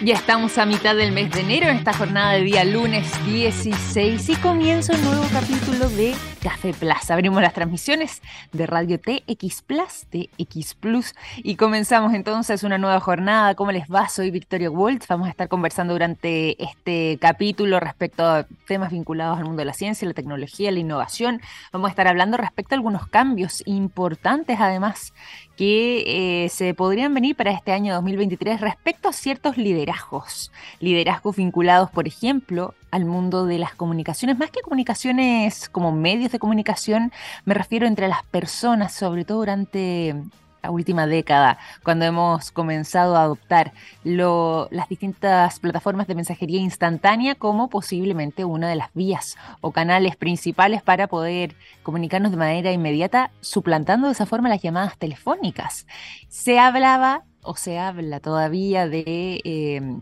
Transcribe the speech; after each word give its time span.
Ya 0.00 0.14
estamos 0.14 0.58
a 0.58 0.66
mitad 0.66 0.94
del 0.94 1.10
mes 1.10 1.32
de 1.32 1.40
enero 1.40 1.68
en 1.68 1.76
esta 1.76 1.92
jornada 1.92 2.34
de 2.34 2.42
día 2.42 2.64
lunes 2.64 3.04
16 3.26 4.28
y 4.28 4.36
comienza 4.36 4.94
un 4.94 5.02
nuevo 5.02 5.24
capítulo 5.32 5.88
de 5.90 6.14
Café 6.42 6.72
Plus. 6.72 7.10
Abrimos 7.10 7.42
las 7.42 7.52
transmisiones 7.52 8.22
de 8.52 8.66
Radio 8.66 8.98
TX 8.98 9.62
Plus, 9.62 10.06
TX 10.10 10.74
Plus 10.74 11.14
y 11.38 11.56
comenzamos 11.56 12.14
entonces 12.14 12.62
una 12.62 12.78
nueva 12.78 13.00
jornada. 13.00 13.54
¿Cómo 13.54 13.72
les 13.72 13.88
va? 13.88 14.08
Soy 14.08 14.30
Victoria 14.30 14.70
Waltz. 14.70 15.06
Vamos 15.08 15.26
a 15.26 15.30
estar 15.30 15.48
conversando 15.48 15.92
durante 15.92 16.62
este 16.62 17.18
capítulo 17.20 17.80
respecto 17.80 18.24
a 18.24 18.46
temas 18.66 18.92
vinculados 18.92 19.38
al 19.38 19.44
mundo 19.44 19.60
de 19.60 19.66
la 19.66 19.72
ciencia, 19.72 20.06
la 20.06 20.14
tecnología, 20.14 20.70
la 20.70 20.78
innovación. 20.78 21.40
Vamos 21.72 21.88
a 21.88 21.90
estar 21.90 22.06
hablando 22.06 22.36
respecto 22.36 22.74
a 22.74 22.76
algunos 22.76 23.08
cambios 23.08 23.62
importantes 23.66 24.58
además 24.60 25.12
que 25.56 26.44
eh, 26.44 26.48
se 26.50 26.72
podrían 26.72 27.12
venir 27.12 27.34
para 27.34 27.50
este 27.50 27.72
año 27.72 27.94
2023 27.94 28.60
respecto 28.60 29.08
a 29.08 29.12
ciertos 29.12 29.56
liderazgos. 29.56 30.52
Liderazgos 30.78 31.34
vinculados, 31.34 31.90
por 31.90 32.06
ejemplo, 32.06 32.74
al 32.90 33.04
mundo 33.04 33.46
de 33.46 33.58
las 33.58 33.74
comunicaciones, 33.74 34.38
más 34.38 34.50
que 34.50 34.60
comunicaciones 34.60 35.68
como 35.68 35.92
medios 35.92 36.32
de 36.32 36.38
comunicación, 36.38 37.12
me 37.44 37.54
refiero 37.54 37.86
entre 37.86 38.08
las 38.08 38.22
personas, 38.24 38.92
sobre 38.94 39.24
todo 39.24 39.38
durante 39.38 40.14
la 40.62 40.70
última 40.70 41.06
década, 41.06 41.58
cuando 41.84 42.04
hemos 42.04 42.50
comenzado 42.50 43.16
a 43.16 43.22
adoptar 43.22 43.72
las 44.04 44.88
distintas 44.88 45.60
plataformas 45.60 46.06
de 46.06 46.14
mensajería 46.14 46.60
instantánea 46.60 47.34
como 47.34 47.68
posiblemente 47.68 48.44
una 48.44 48.68
de 48.68 48.76
las 48.76 48.92
vías 48.94 49.36
o 49.60 49.70
canales 49.70 50.16
principales 50.16 50.82
para 50.82 51.06
poder 51.06 51.54
comunicarnos 51.82 52.32
de 52.32 52.38
manera 52.38 52.72
inmediata, 52.72 53.30
suplantando 53.40 54.08
de 54.08 54.14
esa 54.14 54.26
forma 54.26 54.48
las 54.48 54.62
llamadas 54.62 54.98
telefónicas. 54.98 55.86
Se 56.28 56.58
hablaba 56.58 57.22
o 57.42 57.56
se 57.56 57.78
habla 57.78 58.20
todavía 58.20 58.88
de... 58.88 59.40
Em, 59.44 60.00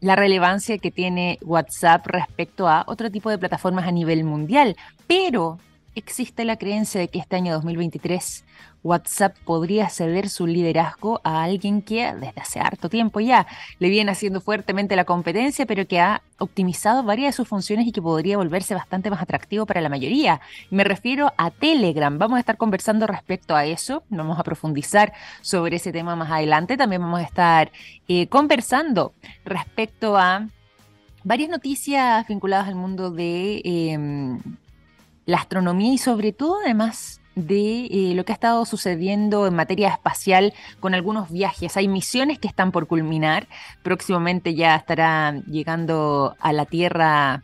la 0.00 0.16
relevancia 0.16 0.78
que 0.78 0.90
tiene 0.90 1.38
WhatsApp 1.42 2.06
respecto 2.06 2.68
a 2.68 2.84
otro 2.86 3.10
tipo 3.10 3.30
de 3.30 3.38
plataformas 3.38 3.86
a 3.86 3.92
nivel 3.92 4.24
mundial, 4.24 4.76
pero 5.06 5.58
existe 5.94 6.44
la 6.44 6.56
creencia 6.56 7.00
de 7.00 7.08
que 7.08 7.18
este 7.18 7.36
año 7.36 7.52
2023 7.54 8.44
WhatsApp 8.84 9.36
podría 9.44 9.88
ceder 9.88 10.28
su 10.28 10.46
liderazgo 10.46 11.20
a 11.24 11.42
alguien 11.42 11.82
que 11.82 12.12
desde 12.14 12.40
hace 12.40 12.60
harto 12.60 12.88
tiempo 12.90 13.18
ya 13.18 13.46
le 13.78 13.88
viene 13.88 14.12
haciendo 14.12 14.40
fuertemente 14.42 14.94
la 14.94 15.04
competencia, 15.04 15.64
pero 15.66 15.88
que 15.88 16.00
ha 16.00 16.22
optimizado 16.38 17.02
varias 17.02 17.34
de 17.34 17.36
sus 17.36 17.48
funciones 17.48 17.86
y 17.86 17.92
que 17.92 18.02
podría 18.02 18.36
volverse 18.36 18.74
bastante 18.74 19.10
más 19.10 19.22
atractivo 19.22 19.64
para 19.64 19.80
la 19.80 19.88
mayoría. 19.88 20.40
Me 20.70 20.84
refiero 20.84 21.32
a 21.38 21.50
Telegram. 21.50 22.16
Vamos 22.18 22.36
a 22.36 22.40
estar 22.40 22.58
conversando 22.58 23.06
respecto 23.06 23.56
a 23.56 23.64
eso. 23.64 24.04
Vamos 24.10 24.38
a 24.38 24.44
profundizar 24.44 25.14
sobre 25.40 25.76
ese 25.76 25.90
tema 25.90 26.14
más 26.14 26.30
adelante. 26.30 26.76
También 26.76 27.00
vamos 27.00 27.20
a 27.20 27.24
estar 27.24 27.72
eh, 28.06 28.26
conversando 28.28 29.14
respecto 29.46 30.18
a 30.18 30.46
varias 31.24 31.48
noticias 31.48 32.28
vinculadas 32.28 32.68
al 32.68 32.74
mundo 32.74 33.10
de 33.10 33.62
em, 33.64 34.40
la 35.24 35.38
astronomía 35.38 35.94
y 35.94 35.98
sobre 35.98 36.32
todo 36.32 36.58
además 36.62 37.22
de 37.34 37.86
eh, 37.86 38.12
lo 38.14 38.24
que 38.24 38.32
ha 38.32 38.34
estado 38.34 38.64
sucediendo 38.64 39.46
en 39.46 39.54
materia 39.54 39.88
espacial 39.88 40.52
con 40.80 40.94
algunos 40.94 41.30
viajes. 41.30 41.76
Hay 41.76 41.88
misiones 41.88 42.38
que 42.38 42.48
están 42.48 42.72
por 42.72 42.86
culminar. 42.86 43.48
Próximamente 43.82 44.54
ya 44.54 44.76
estará 44.76 45.40
llegando 45.46 46.36
a 46.40 46.52
la 46.52 46.66
Tierra 46.66 47.42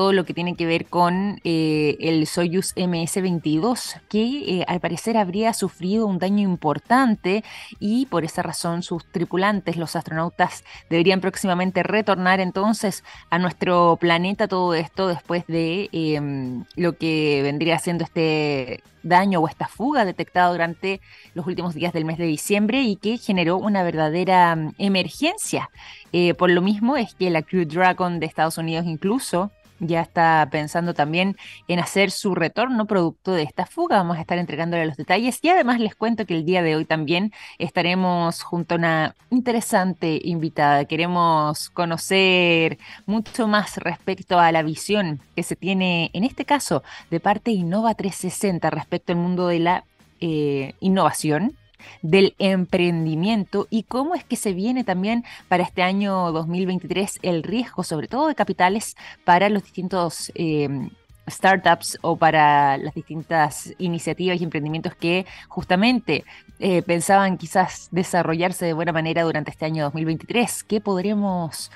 todo 0.00 0.14
lo 0.14 0.24
que 0.24 0.32
tiene 0.32 0.56
que 0.56 0.64
ver 0.64 0.86
con 0.86 1.42
eh, 1.44 1.98
el 2.00 2.26
Soyuz 2.26 2.74
MS-22, 2.74 4.00
que 4.08 4.60
eh, 4.60 4.64
al 4.66 4.80
parecer 4.80 5.18
habría 5.18 5.52
sufrido 5.52 6.06
un 6.06 6.18
daño 6.18 6.48
importante 6.48 7.44
y 7.80 8.06
por 8.06 8.24
esa 8.24 8.40
razón 8.40 8.82
sus 8.82 9.04
tripulantes, 9.04 9.76
los 9.76 9.96
astronautas, 9.96 10.64
deberían 10.88 11.20
próximamente 11.20 11.82
retornar 11.82 12.40
entonces 12.40 13.04
a 13.28 13.38
nuestro 13.38 13.98
planeta. 14.00 14.48
Todo 14.48 14.72
esto 14.72 15.06
después 15.06 15.46
de 15.48 15.90
em, 15.92 16.64
lo 16.76 16.96
que 16.96 17.42
vendría 17.42 17.78
siendo 17.78 18.02
este 18.02 18.82
daño 19.02 19.40
o 19.40 19.48
esta 19.48 19.68
fuga 19.68 20.06
detectada 20.06 20.50
durante 20.50 21.02
los 21.34 21.46
últimos 21.46 21.74
días 21.74 21.92
del 21.92 22.06
mes 22.06 22.16
de 22.16 22.24
diciembre 22.24 22.80
y 22.80 22.96
que 22.96 23.18
generó 23.18 23.58
una 23.58 23.82
verdadera 23.82 24.52
em, 24.52 24.72
emergencia. 24.78 25.68
Eh, 26.12 26.32
por 26.32 26.48
lo 26.50 26.62
mismo 26.62 26.96
es 26.96 27.14
que 27.14 27.28
la 27.28 27.42
Crew 27.42 27.66
Dragon 27.66 28.18
de 28.18 28.24
Estados 28.24 28.56
Unidos 28.56 28.86
incluso 28.86 29.50
ya 29.80 30.02
está 30.02 30.46
pensando 30.50 30.94
también 30.94 31.36
en 31.68 31.80
hacer 31.80 32.10
su 32.10 32.34
retorno 32.34 32.86
producto 32.86 33.32
de 33.32 33.42
esta 33.42 33.66
fuga. 33.66 33.96
Vamos 33.96 34.18
a 34.18 34.20
estar 34.20 34.38
entregándole 34.38 34.86
los 34.86 34.96
detalles 34.96 35.38
y 35.42 35.48
además 35.48 35.80
les 35.80 35.94
cuento 35.94 36.26
que 36.26 36.34
el 36.34 36.44
día 36.44 36.62
de 36.62 36.76
hoy 36.76 36.84
también 36.84 37.32
estaremos 37.58 38.42
junto 38.42 38.74
a 38.74 38.78
una 38.78 39.16
interesante 39.30 40.20
invitada. 40.22 40.84
Queremos 40.84 41.70
conocer 41.70 42.78
mucho 43.06 43.48
más 43.48 43.78
respecto 43.78 44.38
a 44.38 44.52
la 44.52 44.62
visión 44.62 45.20
que 45.34 45.42
se 45.42 45.56
tiene 45.56 46.10
en 46.12 46.24
este 46.24 46.44
caso 46.44 46.82
de 47.10 47.20
parte 47.20 47.50
Innova 47.50 47.94
360 47.94 48.70
respecto 48.70 49.12
al 49.12 49.18
mundo 49.18 49.48
de 49.48 49.58
la 49.58 49.84
eh, 50.20 50.74
innovación 50.80 51.56
del 52.02 52.34
emprendimiento 52.38 53.66
y 53.70 53.84
cómo 53.84 54.14
es 54.14 54.24
que 54.24 54.36
se 54.36 54.52
viene 54.52 54.84
también 54.84 55.24
para 55.48 55.62
este 55.62 55.82
año 55.82 56.32
2023 56.32 57.20
el 57.22 57.42
riesgo, 57.42 57.82
sobre 57.82 58.08
todo 58.08 58.28
de 58.28 58.34
capitales, 58.34 58.96
para 59.24 59.48
los 59.48 59.62
distintos... 59.62 60.32
Em, 60.34 60.90
startups 61.28 61.98
o 62.02 62.16
para 62.16 62.76
las 62.76 62.94
distintas 62.94 63.72
iniciativas 63.78 64.40
y 64.40 64.44
emprendimientos 64.44 64.94
que 64.94 65.26
justamente 65.48 66.24
eh, 66.58 66.82
pensaban 66.82 67.38
quizás 67.38 67.88
desarrollarse 67.90 68.66
de 68.66 68.72
buena 68.72 68.92
manera 68.92 69.22
durante 69.22 69.50
este 69.50 69.64
año 69.64 69.84
2023. 69.84 70.64
¿Qué 70.64 70.80
podríamos 70.80 71.70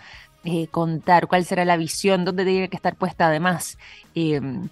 eh, 0.44 0.66
contar? 0.68 1.26
¿Cuál 1.26 1.44
será 1.44 1.64
la 1.64 1.76
visión? 1.76 2.24
¿Dónde 2.24 2.44
tiene 2.44 2.68
que 2.68 2.76
estar 2.76 2.96
puesta 2.96 3.28
además? 3.28 3.78
Em, 4.14 4.68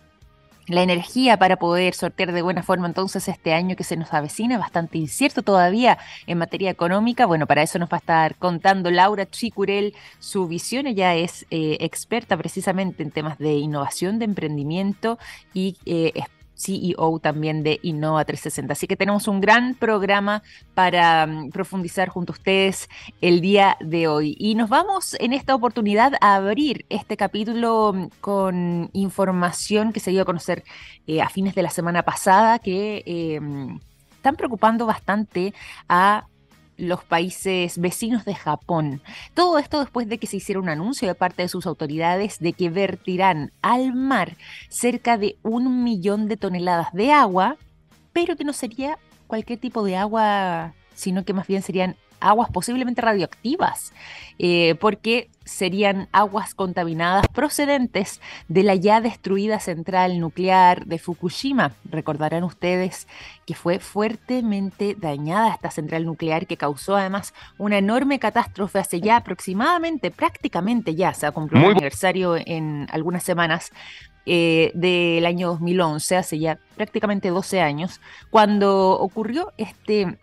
la 0.66 0.82
energía 0.82 1.36
para 1.36 1.56
poder 1.56 1.94
sortear 1.94 2.32
de 2.32 2.42
buena 2.42 2.62
forma 2.62 2.86
entonces 2.86 3.28
este 3.28 3.52
año 3.52 3.76
que 3.76 3.84
se 3.84 3.96
nos 3.96 4.12
avecina, 4.12 4.58
bastante 4.58 4.98
incierto 4.98 5.42
todavía 5.42 5.98
en 6.26 6.38
materia 6.38 6.70
económica. 6.70 7.26
Bueno, 7.26 7.46
para 7.46 7.62
eso 7.62 7.78
nos 7.78 7.88
va 7.88 7.96
a 7.96 8.00
estar 8.00 8.36
contando 8.36 8.90
Laura 8.90 9.28
Chicurel 9.28 9.94
su 10.18 10.46
visión. 10.46 10.86
Ella 10.86 11.14
es 11.14 11.46
eh, 11.50 11.78
experta 11.80 12.36
precisamente 12.36 13.02
en 13.02 13.10
temas 13.10 13.38
de 13.38 13.54
innovación, 13.54 14.18
de 14.18 14.24
emprendimiento 14.26 15.18
y 15.52 15.76
eh, 15.86 16.12
CEO 16.62 17.18
también 17.20 17.62
de 17.62 17.80
Innova 17.82 18.24
360. 18.24 18.72
Así 18.72 18.86
que 18.86 18.96
tenemos 18.96 19.28
un 19.28 19.40
gran 19.40 19.74
programa 19.74 20.42
para 20.74 21.26
mm, 21.26 21.50
profundizar 21.50 22.08
junto 22.08 22.32
a 22.32 22.36
ustedes 22.36 22.88
el 23.20 23.40
día 23.40 23.76
de 23.80 24.08
hoy. 24.08 24.36
Y 24.38 24.54
nos 24.54 24.68
vamos 24.68 25.16
en 25.20 25.32
esta 25.32 25.54
oportunidad 25.54 26.14
a 26.20 26.36
abrir 26.36 26.86
este 26.88 27.16
capítulo 27.16 27.92
mm, 27.92 28.08
con 28.20 28.90
información 28.92 29.92
que 29.92 30.00
se 30.00 30.10
dio 30.10 30.22
a 30.22 30.26
conocer 30.26 30.64
eh, 31.06 31.20
a 31.20 31.28
fines 31.28 31.54
de 31.54 31.62
la 31.62 31.70
semana 31.70 32.02
pasada 32.02 32.58
que... 32.58 33.02
Eh, 33.06 33.40
mm, 33.40 33.80
están 34.22 34.36
preocupando 34.36 34.86
bastante 34.86 35.52
a 35.88 36.26
los 36.82 37.04
países 37.04 37.78
vecinos 37.78 38.25
de 38.25 38.34
Japón. 38.34 39.03
Todo 39.34 39.59
esto 39.59 39.78
después 39.78 40.09
de 40.09 40.19
que 40.19 40.26
se 40.26 40.38
hiciera 40.38 40.60
un 40.60 40.69
anuncio 40.69 41.06
de 41.06 41.15
parte 41.15 41.43
de 41.43 41.48
sus 41.48 41.66
autoridades 41.66 42.41
de 42.41 42.53
que 42.53 42.70
vertirán 42.70 43.53
al 43.62 43.94
mar 43.94 44.37
cerca 44.69 45.16
de 45.16 45.37
un 45.43 45.84
millón 45.84 46.26
de 46.26 46.37
toneladas 46.37 46.93
de 46.93 47.12
agua, 47.12 47.56
pero 48.12 48.37
que 48.37 48.44
no 48.44 48.53
sería 48.53 48.98
cualquier 49.28 49.60
tipo 49.60 49.84
de 49.84 49.97
agua, 49.97 50.75
sino 50.94 51.25
que 51.25 51.32
más 51.32 51.47
bien 51.47 51.62
serían 51.62 51.97
aguas 52.22 52.48
posiblemente 52.50 53.02
radioactivas, 53.02 53.92
eh, 54.38 54.76
porque 54.80 55.28
serían 55.44 56.08
aguas 56.12 56.54
contaminadas 56.54 57.26
procedentes 57.28 58.20
de 58.48 58.62
la 58.62 58.74
ya 58.76 59.00
destruida 59.00 59.58
central 59.60 60.20
nuclear 60.20 60.86
de 60.86 60.98
Fukushima. 60.98 61.72
Recordarán 61.84 62.44
ustedes 62.44 63.08
que 63.44 63.54
fue 63.54 63.80
fuertemente 63.80 64.96
dañada 64.98 65.52
esta 65.52 65.70
central 65.70 66.06
nuclear 66.06 66.46
que 66.46 66.56
causó 66.56 66.96
además 66.96 67.34
una 67.58 67.78
enorme 67.78 68.18
catástrofe 68.18 68.78
hace 68.78 69.00
ya 69.00 69.16
aproximadamente, 69.16 70.10
prácticamente 70.10 70.94
ya, 70.94 71.12
se 71.12 71.26
ha 71.26 71.32
cumplido 71.32 71.66
un 71.66 71.72
aniversario 71.72 72.36
en 72.36 72.86
algunas 72.90 73.25
semanas, 73.25 73.72
eh, 74.25 74.70
del 74.75 75.26
año 75.26 75.48
2011, 75.48 76.16
hace 76.16 76.38
ya 76.38 76.56
prácticamente 76.76 77.30
12 77.30 77.60
años, 77.60 78.00
cuando 78.30 78.92
ocurrió 78.92 79.52
este 79.56 80.16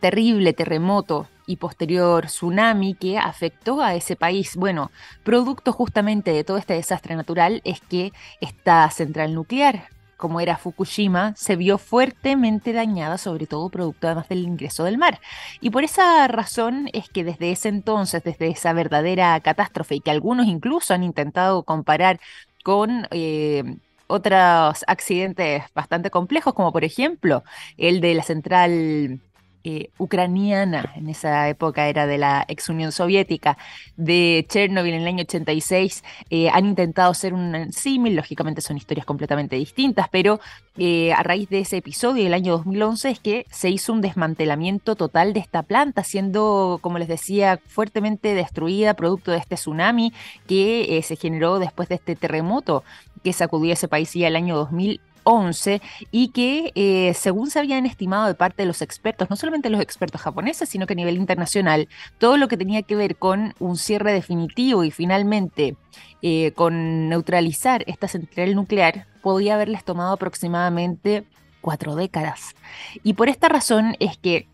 terrible 0.00 0.52
terremoto 0.52 1.28
y 1.46 1.56
posterior 1.56 2.26
tsunami 2.26 2.94
que 2.94 3.18
afectó 3.18 3.82
a 3.82 3.94
ese 3.94 4.16
país. 4.16 4.56
Bueno, 4.56 4.90
producto 5.24 5.72
justamente 5.72 6.32
de 6.32 6.44
todo 6.44 6.56
este 6.56 6.74
desastre 6.74 7.16
natural 7.16 7.60
es 7.64 7.80
que 7.80 8.12
esta 8.40 8.88
central 8.90 9.34
nuclear, 9.34 9.88
como 10.16 10.40
era 10.40 10.56
Fukushima, 10.56 11.34
se 11.36 11.56
vio 11.56 11.78
fuertemente 11.78 12.72
dañada, 12.72 13.18
sobre 13.18 13.46
todo 13.46 13.68
producto 13.70 14.06
además 14.06 14.28
del 14.28 14.44
ingreso 14.44 14.84
del 14.84 14.98
mar. 14.98 15.20
Y 15.60 15.70
por 15.70 15.84
esa 15.84 16.28
razón 16.28 16.88
es 16.92 17.08
que 17.08 17.24
desde 17.24 17.50
ese 17.50 17.68
entonces, 17.68 18.22
desde 18.22 18.48
esa 18.48 18.72
verdadera 18.72 19.38
catástrofe, 19.40 19.96
y 19.96 20.00
que 20.00 20.12
algunos 20.12 20.46
incluso 20.46 20.94
han 20.94 21.02
intentado 21.02 21.62
comparar 21.64 22.20
con... 22.64 23.08
Eh, 23.10 23.76
otros 24.08 24.84
accidentes 24.88 25.64
bastante 25.74 26.10
complejos, 26.10 26.52
como 26.52 26.70
por 26.70 26.84
ejemplo 26.84 27.44
el 27.78 28.02
de 28.02 28.12
la 28.14 28.22
central 28.22 29.20
eh, 29.64 29.90
ucraniana, 29.98 30.92
en 30.96 31.08
esa 31.08 31.48
época 31.48 31.88
era 31.88 32.06
de 32.06 32.18
la 32.18 32.44
ex 32.48 32.68
Unión 32.68 32.90
Soviética, 32.90 33.56
de 33.96 34.44
Chernobyl 34.48 34.94
en 34.94 35.02
el 35.02 35.06
año 35.08 35.22
86, 35.22 36.02
eh, 36.30 36.48
han 36.50 36.66
intentado 36.66 37.10
hacer 37.10 37.32
un 37.32 37.72
símil, 37.72 38.16
lógicamente 38.16 38.60
son 38.60 38.76
historias 38.76 39.06
completamente 39.06 39.56
distintas, 39.56 40.08
pero 40.10 40.40
eh, 40.76 41.12
a 41.12 41.22
raíz 41.22 41.48
de 41.48 41.60
ese 41.60 41.76
episodio 41.76 42.24
del 42.24 42.34
año 42.34 42.52
2011 42.52 43.10
es 43.10 43.20
que 43.20 43.46
se 43.50 43.70
hizo 43.70 43.92
un 43.92 44.00
desmantelamiento 44.00 44.96
total 44.96 45.32
de 45.32 45.40
esta 45.40 45.62
planta, 45.62 46.02
siendo, 46.02 46.78
como 46.80 46.98
les 46.98 47.08
decía, 47.08 47.60
fuertemente 47.66 48.34
destruida 48.34 48.94
producto 48.94 49.30
de 49.30 49.38
este 49.38 49.54
tsunami 49.54 50.12
que 50.46 51.00
se 51.04 51.16
generó 51.16 51.58
después 51.58 51.88
de 51.88 51.96
este 51.96 52.16
terremoto 52.16 52.84
que 53.22 53.32
sacudió 53.32 53.72
ese 53.72 53.88
país 53.88 54.12
ya 54.12 54.28
el 54.28 54.36
año 54.36 54.56
2000 54.56 55.00
11 55.24 55.80
y 56.10 56.28
que 56.28 56.72
eh, 56.74 57.14
según 57.14 57.50
se 57.50 57.58
habían 57.58 57.86
estimado 57.86 58.26
de 58.26 58.34
parte 58.34 58.62
de 58.62 58.66
los 58.66 58.82
expertos, 58.82 59.30
no 59.30 59.36
solamente 59.36 59.70
los 59.70 59.80
expertos 59.80 60.20
japoneses, 60.20 60.68
sino 60.68 60.86
que 60.86 60.94
a 60.94 60.96
nivel 60.96 61.16
internacional, 61.16 61.88
todo 62.18 62.36
lo 62.36 62.48
que 62.48 62.56
tenía 62.56 62.82
que 62.82 62.96
ver 62.96 63.16
con 63.16 63.54
un 63.58 63.76
cierre 63.76 64.12
definitivo 64.12 64.84
y 64.84 64.90
finalmente 64.90 65.76
eh, 66.22 66.52
con 66.52 67.08
neutralizar 67.08 67.84
esta 67.86 68.08
central 68.08 68.54
nuclear 68.54 69.06
podía 69.22 69.54
haberles 69.54 69.84
tomado 69.84 70.12
aproximadamente 70.12 71.24
cuatro 71.60 71.94
décadas. 71.94 72.54
Y 73.02 73.14
por 73.14 73.28
esta 73.28 73.48
razón 73.48 73.96
es 74.00 74.18
que, 74.18 74.48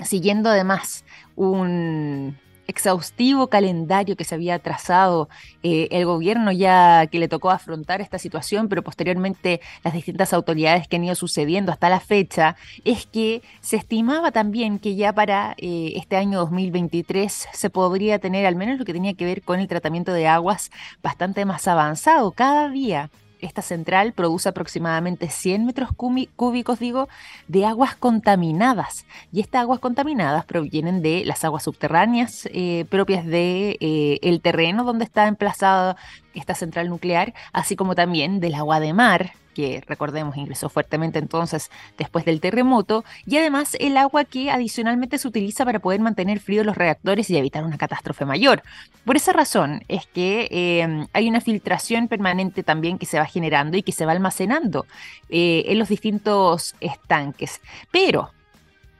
siguiendo 0.00 0.48
además 0.48 1.04
un 1.36 2.38
exhaustivo 2.70 3.48
calendario 3.48 4.16
que 4.16 4.24
se 4.24 4.34
había 4.34 4.58
trazado 4.58 5.28
eh, 5.62 5.88
el 5.90 6.06
gobierno 6.06 6.52
ya 6.52 7.06
que 7.06 7.18
le 7.18 7.28
tocó 7.28 7.50
afrontar 7.50 8.00
esta 8.00 8.18
situación, 8.18 8.68
pero 8.68 8.82
posteriormente 8.82 9.60
las 9.84 9.92
distintas 9.92 10.32
autoridades 10.32 10.88
que 10.88 10.96
han 10.96 11.04
ido 11.04 11.14
sucediendo 11.14 11.72
hasta 11.72 11.88
la 11.88 12.00
fecha, 12.00 12.56
es 12.84 13.06
que 13.06 13.42
se 13.60 13.76
estimaba 13.76 14.32
también 14.32 14.78
que 14.78 14.96
ya 14.96 15.12
para 15.12 15.54
eh, 15.58 15.92
este 15.96 16.16
año 16.16 16.38
2023 16.38 17.48
se 17.52 17.70
podría 17.70 18.18
tener 18.18 18.46
al 18.46 18.56
menos 18.56 18.78
lo 18.78 18.84
que 18.84 18.92
tenía 18.92 19.14
que 19.14 19.24
ver 19.24 19.42
con 19.42 19.60
el 19.60 19.68
tratamiento 19.68 20.12
de 20.12 20.26
aguas 20.26 20.70
bastante 21.02 21.44
más 21.44 21.68
avanzado. 21.68 22.32
Cada 22.32 22.68
día 22.68 23.10
esta 23.40 23.62
central 23.62 24.12
produce 24.12 24.48
aproximadamente 24.48 25.28
100 25.28 25.66
metros 25.66 25.90
cúbicos, 25.94 26.78
digo, 26.78 27.08
de 27.48 27.66
aguas 27.66 27.96
contaminadas. 27.96 29.06
Y 29.32 29.40
estas 29.40 29.62
aguas 29.62 29.80
contaminadas 29.80 30.44
provienen 30.44 31.02
de 31.02 31.24
las 31.24 31.44
aguas 31.44 31.64
subterráneas 31.64 32.48
eh, 32.52 32.84
propias 32.88 33.24
del 33.24 33.32
de, 33.32 33.76
eh, 33.80 34.18
el 34.22 34.40
terreno 34.40 34.84
donde 34.84 35.04
está 35.04 35.26
emplazada 35.28 35.96
esta 36.34 36.54
central 36.54 36.88
nuclear, 36.88 37.34
así 37.52 37.76
como 37.76 37.94
también 37.94 38.40
del 38.40 38.54
agua 38.54 38.80
de 38.80 38.92
mar, 38.92 39.32
que 39.54 39.82
recordemos 39.86 40.36
ingresó 40.36 40.68
fuertemente 40.68 41.18
entonces 41.18 41.70
después 41.98 42.24
del 42.24 42.40
terremoto, 42.40 43.04
y 43.26 43.36
además 43.36 43.76
el 43.80 43.96
agua 43.96 44.24
que 44.24 44.50
adicionalmente 44.50 45.18
se 45.18 45.28
utiliza 45.28 45.64
para 45.64 45.78
poder 45.78 46.00
mantener 46.00 46.40
fríos 46.40 46.66
los 46.66 46.76
reactores 46.76 47.30
y 47.30 47.36
evitar 47.36 47.64
una 47.64 47.78
catástrofe 47.78 48.24
mayor. 48.24 48.62
Por 49.04 49.16
esa 49.16 49.32
razón 49.32 49.82
es 49.88 50.06
que 50.06 50.48
eh, 50.50 51.06
hay 51.12 51.28
una 51.28 51.40
filtración 51.40 52.08
permanente 52.08 52.62
también 52.62 52.98
que 52.98 53.06
se 53.06 53.18
va 53.18 53.26
generando 53.26 53.76
y 53.76 53.82
que 53.82 53.92
se 53.92 54.06
va 54.06 54.12
almacenando 54.12 54.86
eh, 55.28 55.64
en 55.66 55.78
los 55.78 55.88
distintos 55.88 56.74
estanques. 56.80 57.60
Pero 57.90 58.30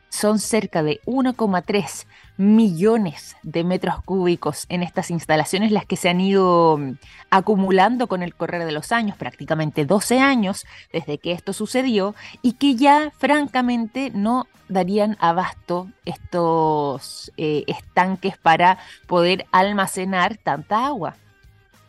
son 0.08 0.38
cerca 0.38 0.82
de 0.82 1.00
1,3 1.06 2.06
millones 2.40 3.36
de 3.42 3.64
metros 3.64 4.02
cúbicos 4.02 4.64
en 4.70 4.82
estas 4.82 5.10
instalaciones 5.10 5.72
las 5.72 5.84
que 5.84 5.96
se 5.96 6.08
han 6.08 6.22
ido 6.22 6.78
mm, 6.78 6.92
acumulando 7.28 8.06
con 8.06 8.22
el 8.22 8.34
correr 8.34 8.64
de 8.64 8.72
los 8.72 8.92
años, 8.92 9.18
prácticamente 9.18 9.84
12 9.84 10.20
años 10.20 10.64
desde 10.90 11.18
que 11.18 11.32
esto 11.32 11.52
sucedió 11.52 12.14
y 12.40 12.54
que 12.54 12.76
ya 12.76 13.12
francamente 13.18 14.10
no 14.14 14.46
darían 14.70 15.18
abasto 15.20 15.88
estos 16.06 17.30
eh, 17.36 17.64
estanques 17.66 18.38
para 18.38 18.78
poder 19.06 19.44
almacenar 19.52 20.38
tanta 20.38 20.86
agua. 20.86 21.16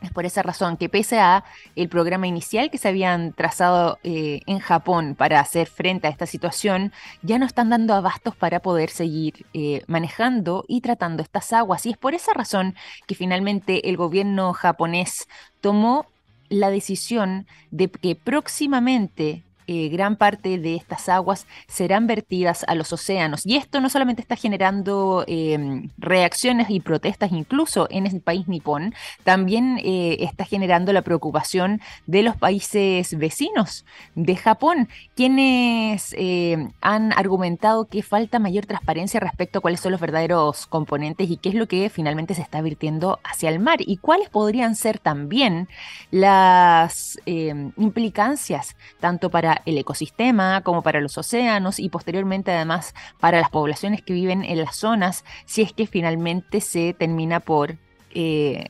Es 0.01 0.12
por 0.12 0.25
esa 0.25 0.42
razón 0.42 0.77
que 0.77 0.89
pese 0.89 1.19
a 1.19 1.44
el 1.75 1.88
programa 1.88 2.25
inicial 2.25 2.71
que 2.71 2.80
se 2.80 2.88
habían 2.88 3.33
trazado 3.33 4.00
eh, 4.03 4.42
en 4.48 4.59
Japón 4.59 5.15
para 5.15 5.39
hacer 5.39 5.68
frente 5.68 6.07
a 6.07 6.09
esta 6.09 6.25
situación, 6.25 6.92
ya 7.21 7.38
no 7.38 7.45
están 7.45 7.69
dando 7.69 7.94
abastos 7.94 8.36
para 8.36 8.62
poder 8.62 8.89
seguir 8.89 9.45
eh, 9.53 9.83
manejando 9.86 10.65
y 10.68 10.81
tratando 10.81 11.21
estas 11.21 11.53
aguas. 11.53 11.86
Y 11.86 11.92
es 11.92 11.98
por 11.98 12.15
esa 12.15 12.33
razón 12.33 12.75
que 13.06 13.13
finalmente 13.13 13.89
el 13.89 13.95
gobierno 13.95 14.53
japonés 14.53 15.27
tomó 15.62 16.07
la 16.50 16.71
decisión 16.71 17.45
de 17.69 17.89
que 17.89 18.15
próximamente 18.15 19.44
eh, 19.73 19.88
gran 19.88 20.18
parte 20.18 20.57
de 20.57 20.75
estas 20.75 21.07
aguas 21.07 21.47
serán 21.65 22.06
vertidas 22.06 22.65
a 22.68 22.75
los 22.75 22.91
océanos. 22.91 23.45
Y 23.45 23.56
esto 23.56 23.79
no 23.79 23.88
solamente 23.88 24.21
está 24.21 24.35
generando 24.35 25.23
em, 25.27 25.88
reacciones 25.97 26.69
y 26.69 26.81
protestas 26.81 27.31
incluso 27.31 27.88
en 27.89 28.06
el 28.06 28.19
país 28.19 28.50
nipón, 28.50 28.94
también 29.23 29.79
eh, 29.81 30.18
está 30.19 30.44
generando 30.44 30.91
la 30.91 31.03
preocupación 31.03 31.79
de 32.06 32.21
los 32.21 32.35
países 32.35 33.18
vecinos 33.18 33.85
de 34.13 34.35
Japón, 34.35 34.89
quienes 35.15 36.13
em, 36.17 36.74
han 36.81 37.13
argumentado 37.13 37.85
que 37.85 38.03
falta 38.03 38.39
mayor 38.39 38.65
transparencia 38.65 39.21
respecto 39.21 39.59
a 39.59 39.62
cuáles 39.62 39.79
son 39.79 39.94
los 39.94 40.01
verdaderos 40.01 40.67
componentes 40.67 41.29
y 41.29 41.38
qué 41.38 41.47
es 41.47 41.56
lo 41.56 41.69
que 41.69 41.89
finalmente 41.89 42.33
se 42.33 42.41
está 42.41 42.62
virtiendo 42.62 43.21
hacia 43.24 43.50
el 43.50 43.59
mar 43.59 43.79
y 43.79 43.95
cuáles 43.95 44.27
podrían 44.27 44.75
ser 44.75 45.00
también 45.00 45.69
las 46.12 47.17
em, 47.25 47.71
implicancias 47.77 48.75
tanto 49.00 49.29
para 49.29 49.61
el 49.66 49.78
ecosistema, 49.78 50.62
como 50.62 50.81
para 50.81 51.02
los 51.02 51.18
océanos 51.18 51.80
y 51.80 51.90
posteriormente 51.90 52.52
además 52.52 52.94
para 53.19 53.40
las 53.40 53.50
poblaciones 53.50 54.02
que 54.02 54.13
viven 54.13 54.44
en 54.44 54.60
las 54.60 54.75
zonas, 54.75 55.24
si 55.46 55.62
es 55.62 55.74
que 55.74 55.88
finalmente 55.88 56.62
se 56.62 56.94
termina 56.94 57.40
por 57.40 57.78
eh, 58.13 58.69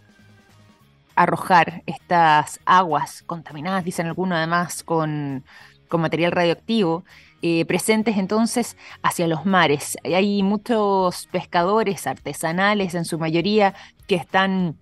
arrojar 1.16 1.84
estas 1.86 2.60
aguas 2.66 3.24
contaminadas, 3.26 3.84
dicen 3.84 4.08
algunos 4.08 4.38
además, 4.38 4.84
con, 4.84 5.44
material 5.92 6.32
radioactivo. 6.32 7.04
Eh, 7.44 7.66
presentes 7.66 8.18
entonces 8.18 8.78
hacia 9.02 9.28
los 9.28 9.46
mares. 9.46 9.98
Hay 10.04 10.44
muchos 10.44 11.28
pescadores 11.28 12.06
artesanales 12.06 12.94
en 12.94 13.04
su 13.04 13.18
mayoría 13.18 13.74
que 14.08 14.16
están 14.16 14.78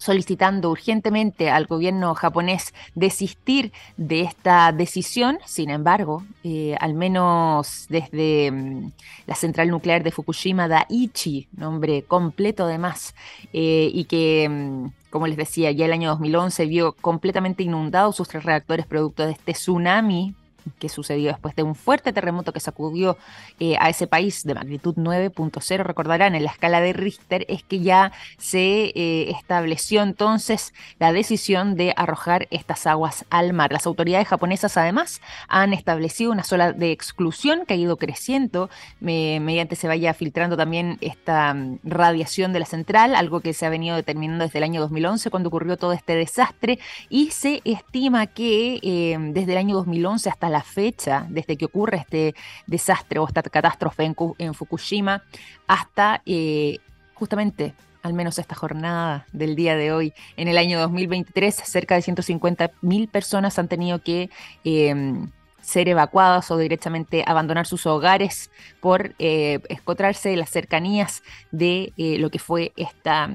solicitando 0.00 0.70
urgentemente 0.70 1.50
al 1.50 1.66
gobierno 1.66 2.14
japonés 2.14 2.72
desistir 2.94 3.70
de 3.98 4.22
esta 4.22 4.72
decisión. 4.72 5.38
Sin 5.44 5.68
embargo, 5.68 6.24
eh, 6.42 6.74
al 6.80 6.94
menos 6.94 7.86
desde 7.90 8.50
mm, 8.50 8.92
la 9.26 9.34
central 9.34 9.68
nuclear 9.68 10.02
de 10.02 10.10
Fukushima, 10.10 10.68
Daiichi, 10.68 11.48
nombre 11.52 12.02
completo 12.02 12.64
además, 12.64 13.14
eh, 13.52 13.90
y 13.92 14.04
que... 14.04 14.48
Mm, 14.48 15.00
como 15.10 15.26
les 15.26 15.36
decía, 15.36 15.72
ya 15.72 15.86
el 15.86 15.92
año 15.92 16.10
2011 16.10 16.66
vio 16.66 16.92
completamente 16.92 17.64
inundados 17.64 18.14
sus 18.14 18.28
tres 18.28 18.44
reactores 18.44 18.86
producto 18.86 19.26
de 19.26 19.32
este 19.32 19.54
tsunami 19.54 20.36
que 20.78 20.88
sucedió 20.88 21.28
después 21.28 21.54
de 21.56 21.62
un 21.62 21.74
fuerte 21.74 22.12
terremoto 22.12 22.52
que 22.52 22.60
sacudió 22.60 23.16
eh, 23.58 23.76
a 23.78 23.88
ese 23.88 24.06
país 24.06 24.44
de 24.44 24.54
magnitud 24.54 24.94
9.0, 24.96 25.82
recordarán, 25.82 26.34
en 26.34 26.44
la 26.44 26.50
escala 26.50 26.80
de 26.80 26.92
Richter, 26.92 27.46
es 27.48 27.62
que 27.62 27.80
ya 27.80 28.12
se 28.38 28.92
eh, 28.94 29.30
estableció 29.30 30.02
entonces 30.02 30.74
la 30.98 31.12
decisión 31.12 31.76
de 31.76 31.94
arrojar 31.96 32.48
estas 32.50 32.86
aguas 32.86 33.24
al 33.30 33.52
mar. 33.52 33.72
Las 33.72 33.86
autoridades 33.86 34.28
japonesas 34.28 34.76
además 34.76 35.20
han 35.48 35.72
establecido 35.72 36.32
una 36.32 36.44
sola 36.44 36.72
de 36.72 36.92
exclusión 36.92 37.64
que 37.66 37.74
ha 37.74 37.76
ido 37.76 37.96
creciendo 37.96 38.70
mediante 39.00 39.76
se 39.76 39.88
vaya 39.88 40.14
filtrando 40.14 40.56
también 40.56 40.98
esta 41.00 41.54
mm, 41.54 41.78
radiación 41.84 42.52
de 42.52 42.60
la 42.60 42.66
central, 42.66 43.14
algo 43.14 43.40
que 43.40 43.54
se 43.54 43.66
ha 43.66 43.70
venido 43.70 43.96
determinando 43.96 44.44
desde 44.44 44.58
el 44.58 44.64
año 44.64 44.80
2011 44.80 45.30
cuando 45.30 45.48
ocurrió 45.48 45.76
todo 45.76 45.92
este 45.92 46.14
desastre 46.14 46.78
y 47.08 47.30
se 47.30 47.62
estima 47.64 48.26
que 48.26 48.78
eh, 48.82 49.16
desde 49.32 49.52
el 49.52 49.58
año 49.58 49.76
2011 49.76 50.28
hasta 50.28 50.49
la 50.50 50.62
fecha, 50.62 51.26
desde 51.28 51.56
que 51.56 51.66
ocurre 51.66 51.98
este 51.98 52.34
desastre 52.66 53.18
o 53.18 53.26
esta 53.26 53.42
catástrofe 53.42 54.04
en, 54.38 54.54
Fukushima, 54.54 55.22
hasta 55.66 56.22
eh, 56.26 56.78
justamente 57.14 57.74
al 58.02 58.14
menos 58.14 58.38
esta 58.38 58.54
jornada 58.54 59.26
del 59.32 59.56
día 59.56 59.76
de 59.76 59.92
hoy, 59.92 60.14
en 60.36 60.48
el 60.48 60.56
año 60.58 60.80
2023, 60.80 61.54
cerca 61.54 61.94
de 61.94 62.02
150 62.02 62.70
mil 62.80 63.08
personas 63.08 63.58
han 63.58 63.68
tenido 63.68 64.02
que 64.02 64.30
em, 64.64 65.30
ser 65.60 65.88
evacuadas 65.88 66.50
o 66.50 66.56
directamente 66.56 67.22
abandonar 67.26 67.66
sus 67.66 67.86
hogares 67.86 68.50
por 68.80 69.14
eh, 69.18 69.60
escotrarse 69.68 70.32
en 70.32 70.38
las 70.38 70.50
cercanías 70.50 71.22
de 71.50 71.92
eh, 71.96 72.18
lo 72.18 72.30
que 72.30 72.38
fue 72.38 72.72
esta 72.76 73.30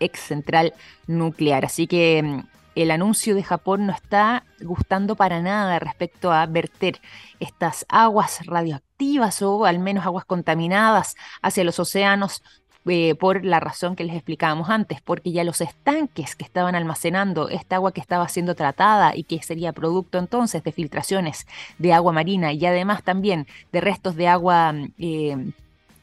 ex 0.00 0.20
central 0.20 0.72
nuclear. 1.06 1.64
Así 1.64 1.86
que 1.86 2.18
em, 2.18 2.42
el 2.76 2.90
anuncio 2.90 3.34
de 3.34 3.42
Japón 3.42 3.86
no 3.86 3.92
está 3.92 4.44
gustando 4.60 5.16
para 5.16 5.40
nada 5.40 5.78
respecto 5.78 6.30
a 6.30 6.46
verter 6.46 7.00
estas 7.40 7.86
aguas 7.88 8.40
radioactivas 8.46 9.42
o 9.42 9.64
al 9.64 9.78
menos 9.78 10.04
aguas 10.04 10.26
contaminadas 10.26 11.16
hacia 11.42 11.64
los 11.64 11.80
océanos 11.80 12.42
eh, 12.88 13.16
por 13.16 13.44
la 13.44 13.58
razón 13.58 13.96
que 13.96 14.04
les 14.04 14.14
explicábamos 14.14 14.70
antes, 14.70 15.00
porque 15.00 15.32
ya 15.32 15.42
los 15.42 15.60
estanques 15.60 16.36
que 16.36 16.44
estaban 16.44 16.76
almacenando 16.76 17.48
esta 17.48 17.76
agua 17.76 17.90
que 17.90 18.00
estaba 18.00 18.28
siendo 18.28 18.54
tratada 18.54 19.16
y 19.16 19.24
que 19.24 19.42
sería 19.42 19.72
producto 19.72 20.18
entonces 20.18 20.62
de 20.62 20.70
filtraciones 20.70 21.48
de 21.78 21.92
agua 21.92 22.12
marina 22.12 22.52
y 22.52 22.64
además 22.64 23.02
también 23.02 23.48
de 23.72 23.80
restos 23.80 24.14
de 24.14 24.28
agua 24.28 24.72
eh, 24.98 25.50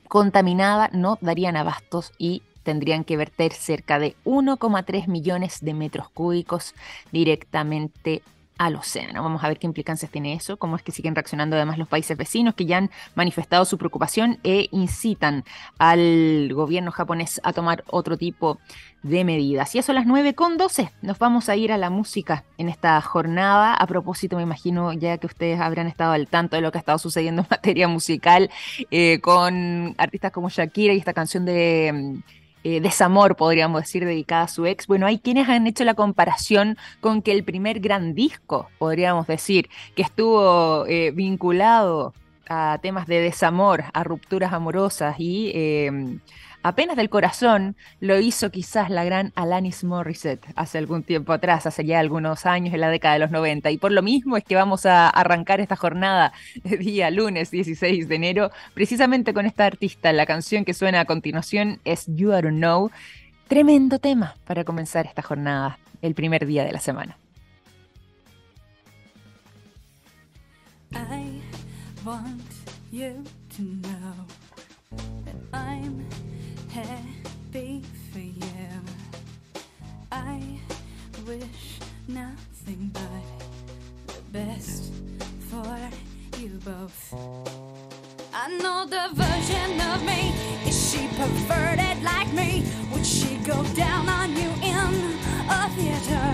contaminada, 0.09 0.89
no 0.91 1.17
darían 1.21 1.55
abastos 1.55 2.11
y 2.17 2.41
tendrían 2.63 3.03
que 3.03 3.17
verter 3.17 3.53
cerca 3.53 3.99
de 3.99 4.15
1,3 4.25 5.07
millones 5.07 5.59
de 5.61 5.73
metros 5.73 6.09
cúbicos 6.09 6.73
directamente 7.11 8.21
al 8.57 8.75
océano. 8.75 9.23
Vamos 9.23 9.43
a 9.43 9.47
ver 9.47 9.57
qué 9.57 9.67
implicancias 9.67 10.11
tiene 10.11 10.33
eso, 10.33 10.57
cómo 10.57 10.75
es 10.75 10.83
que 10.83 10.91
siguen 10.91 11.15
reaccionando 11.15 11.55
además 11.55 11.77
los 11.77 11.87
países 11.87 12.15
vecinos 12.17 12.55
que 12.55 12.65
ya 12.65 12.77
han 12.77 12.91
manifestado 13.15 13.65
su 13.65 13.77
preocupación 13.77 14.39
e 14.43 14.67
incitan 14.71 15.43
al 15.79 16.51
gobierno 16.53 16.91
japonés 16.91 17.41
a 17.43 17.53
tomar 17.53 17.83
otro 17.87 18.17
tipo 18.17 18.59
de 19.01 19.25
medidas. 19.25 19.73
Y 19.75 19.79
eso 19.79 19.91
a 19.91 19.95
las 19.95 20.05
9 20.05 20.33
con 20.33 20.57
12. 20.57 20.91
Nos 21.01 21.19
vamos 21.19 21.49
a 21.49 21.55
ir 21.55 21.71
a 21.71 21.77
la 21.77 21.89
música 21.89 22.45
en 22.57 22.69
esta 22.69 23.01
jornada. 23.01 23.73
A 23.73 23.87
propósito, 23.87 24.37
me 24.37 24.43
imagino 24.43 24.93
ya 24.93 25.17
que 25.17 25.27
ustedes 25.27 25.59
habrán 25.59 25.87
estado 25.87 26.13
al 26.13 26.27
tanto 26.27 26.55
de 26.55 26.61
lo 26.61 26.71
que 26.71 26.77
ha 26.77 26.79
estado 26.79 26.99
sucediendo 26.99 27.41
en 27.41 27.47
materia 27.49 27.87
musical 27.87 28.49
eh, 28.91 29.19
con 29.19 29.95
artistas 29.97 30.31
como 30.31 30.49
Shakira 30.49 30.93
y 30.93 30.99
esta 30.99 31.13
canción 31.13 31.43
de 31.43 32.21
eh, 32.63 32.79
desamor, 32.81 33.35
podríamos 33.35 33.81
decir, 33.81 34.05
dedicada 34.05 34.43
a 34.43 34.47
su 34.47 34.65
ex. 34.65 34.87
Bueno, 34.87 35.05
hay 35.05 35.19
quienes 35.19 35.49
han 35.49 35.67
hecho 35.67 35.83
la 35.83 35.93
comparación 35.93 36.77
con 37.01 37.21
que 37.21 37.31
el 37.31 37.43
primer 37.43 37.79
gran 37.79 38.13
disco, 38.15 38.69
podríamos 38.79 39.27
decir, 39.27 39.69
que 39.95 40.01
estuvo 40.01 40.85
eh, 40.87 41.11
vinculado 41.11 42.13
a 42.49 42.79
temas 42.81 43.07
de 43.07 43.19
desamor, 43.19 43.85
a 43.93 44.03
rupturas 44.03 44.53
amorosas 44.53 45.15
y 45.19 45.51
em, 45.53 46.19
apenas 46.63 46.95
del 46.95 47.09
corazón 47.09 47.75
lo 47.99 48.19
hizo 48.19 48.49
quizás 48.49 48.89
la 48.89 49.03
gran 49.03 49.31
Alanis 49.35 49.83
Morissette 49.83 50.45
hace 50.55 50.77
algún 50.77 51.03
tiempo 51.03 51.33
atrás, 51.33 51.65
hace 51.65 51.85
ya 51.85 51.99
algunos 51.99 52.45
años, 52.45 52.73
en 52.73 52.81
la 52.81 52.89
década 52.89 53.15
de 53.15 53.19
los 53.19 53.31
90. 53.31 53.69
Y 53.71 53.77
por 53.77 53.91
lo 53.91 54.01
mismo 54.01 54.37
es 54.37 54.43
que 54.43 54.55
vamos 54.55 54.85
a 54.85 55.09
arrancar 55.09 55.59
esta 55.59 55.75
jornada 55.75 56.33
de 56.63 56.77
día 56.77 57.11
lunes 57.11 57.51
16 57.51 58.07
de 58.07 58.15
enero, 58.15 58.51
precisamente 58.73 59.33
con 59.33 59.45
esta 59.45 59.65
artista. 59.65 60.11
La 60.13 60.25
canción 60.25 60.65
que 60.65 60.73
suena 60.73 61.01
a 61.01 61.05
continuación 61.05 61.79
es 61.83 62.05
You 62.07 62.29
Don't 62.29 62.57
Know. 62.57 62.89
Tremendo 63.47 63.99
tema 63.99 64.35
para 64.45 64.63
comenzar 64.63 65.05
esta 65.05 65.21
jornada, 65.21 65.77
el 66.01 66.15
primer 66.15 66.45
día 66.45 66.63
de 66.63 66.71
la 66.71 66.79
semana. 66.79 67.17
I 70.93 71.41
want 72.05 72.41
you 72.91 73.23
to 73.57 73.63
know 73.63 74.42
happy 76.73 77.83
for 78.11 78.17
you. 78.17 78.67
I 80.11 80.41
wish 81.27 81.79
nothing 82.07 82.89
but 82.91 84.15
the 84.15 84.21
best 84.31 84.91
for 85.49 85.77
you 86.39 86.49
both. 86.65 87.13
I 88.33 88.47
know 88.57 88.87
the 88.87 89.05
version 89.13 89.79
of 89.91 90.03
me. 90.03 90.33
Is 90.65 90.77
she 90.89 91.07
perverted 91.09 92.01
like 92.01 92.33
me? 92.33 92.65
Would 92.91 93.05
she 93.05 93.37
go 93.45 93.63
down 93.75 94.09
on 94.09 94.31
you 94.35 94.49
in 94.63 94.93
a 95.49 95.69
theater? 95.75 96.27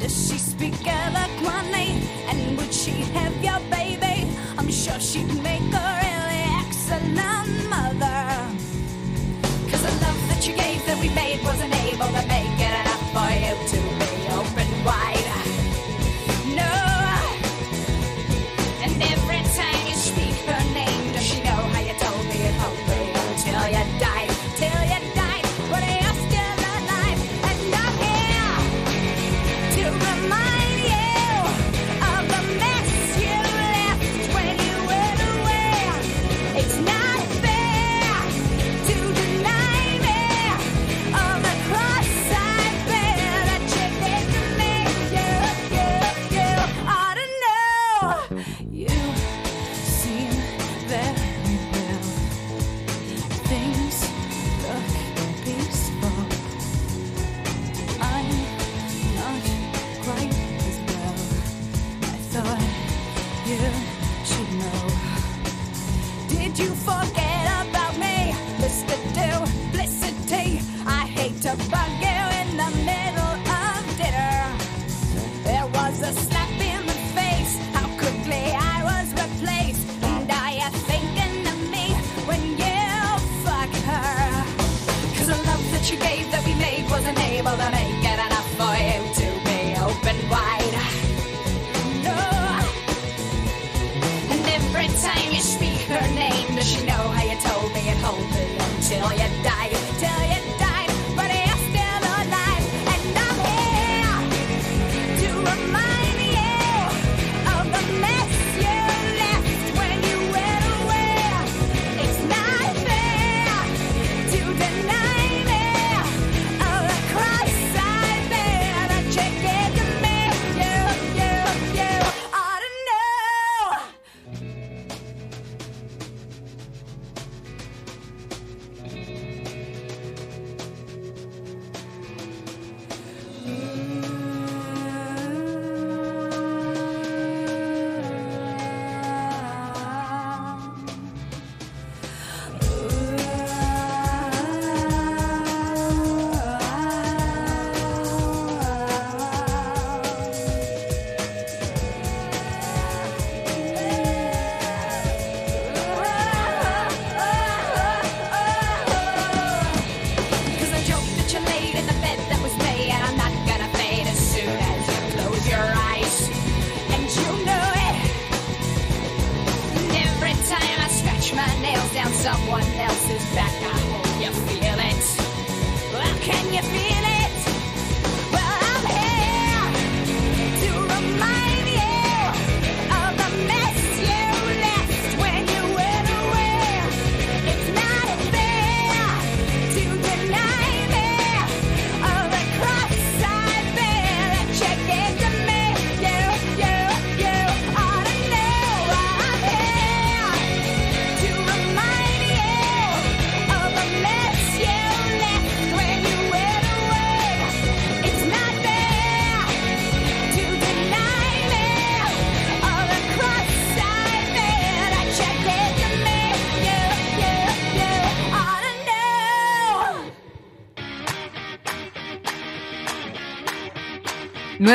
Does 0.00 0.14
she 0.28 0.36
speak 0.36 0.86
eloquently? 0.86 1.88
And 2.28 2.58
would 2.58 2.74
she 2.74 2.96
have 3.16 3.34
your 3.42 3.60
baby? 3.70 4.28
I'm 4.58 4.70
sure 4.70 5.00
she'd 5.00 5.32
make 5.42 5.68
a 5.72 5.86
really 6.04 6.42
excellent 6.60 7.70
mother 7.70 8.13
we 11.04 11.10
made 11.14 11.44
wasn't 11.44 11.74
able 11.84 12.06
to 12.06 12.26
make 12.28 12.60
it 12.60 12.83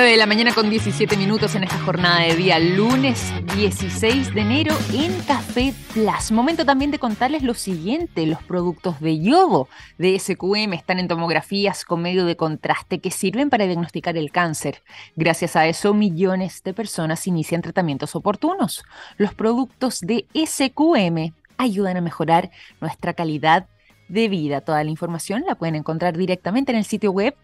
9 0.10 0.18
de 0.18 0.25
la 0.25 0.25
mañana 0.25 0.56
con 0.56 0.72
17 0.72 1.18
minutos 1.18 1.54
en 1.54 1.63
esta 1.66 1.78
jornada 1.82 2.22
de 2.22 2.36
día, 2.36 2.58
lunes 2.58 3.32
16 3.56 4.34
de 4.34 4.42
enero 4.42 4.75
en 4.92 5.13
Café 5.22 5.72
Plus. 5.94 6.32
Momento 6.32 6.66
también 6.66 6.89
de 6.89 6.98
contarles 6.98 7.44
lo 7.44 7.54
siguiente, 7.54 8.25
los 8.25 8.42
productos 8.42 9.00
de 9.01 9.20
yodo 9.20 9.70
de 10.00 10.18
SQM 10.18 10.74
están 10.74 10.98
en 10.98 11.08
tomografías 11.08 11.86
con 11.86 12.01
medio 12.01 12.25
de 12.25 12.36
contraste 12.36 12.98
que 12.98 13.12
sirven 13.12 13.51
para 13.51 13.68
diagnosticar 13.68 14.18
el 14.18 14.32
cáncer. 14.32 14.82
Gracias 15.16 15.56
a 15.56 15.68
eso, 15.68 15.94
millones 15.94 16.63
de 16.63 16.74
personas 16.74 17.28
inician 17.28 17.62
tratamientos 17.62 18.16
oportunos. 18.16 18.84
Los 19.18 19.36
productos 19.36 20.01
de 20.01 20.25
SQM 20.34 21.36
ayudan 21.58 21.98
a 21.98 22.01
mejorar 22.01 22.50
nuestra 22.82 23.13
calidad 23.13 23.68
de 24.08 24.28
vida. 24.28 24.62
Toda 24.62 24.84
la 24.84 24.89
información 24.89 25.44
la 25.48 25.54
pueden 25.54 25.75
encontrar 25.75 26.18
directamente 26.18 26.72
en 26.72 26.80
el 26.80 26.86
sitio 26.86 27.12
web 27.12 27.36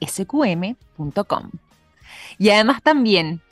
www.sqm.com. 0.00 1.50
Y 2.38 2.50
además 2.50 2.82
también 2.82 3.42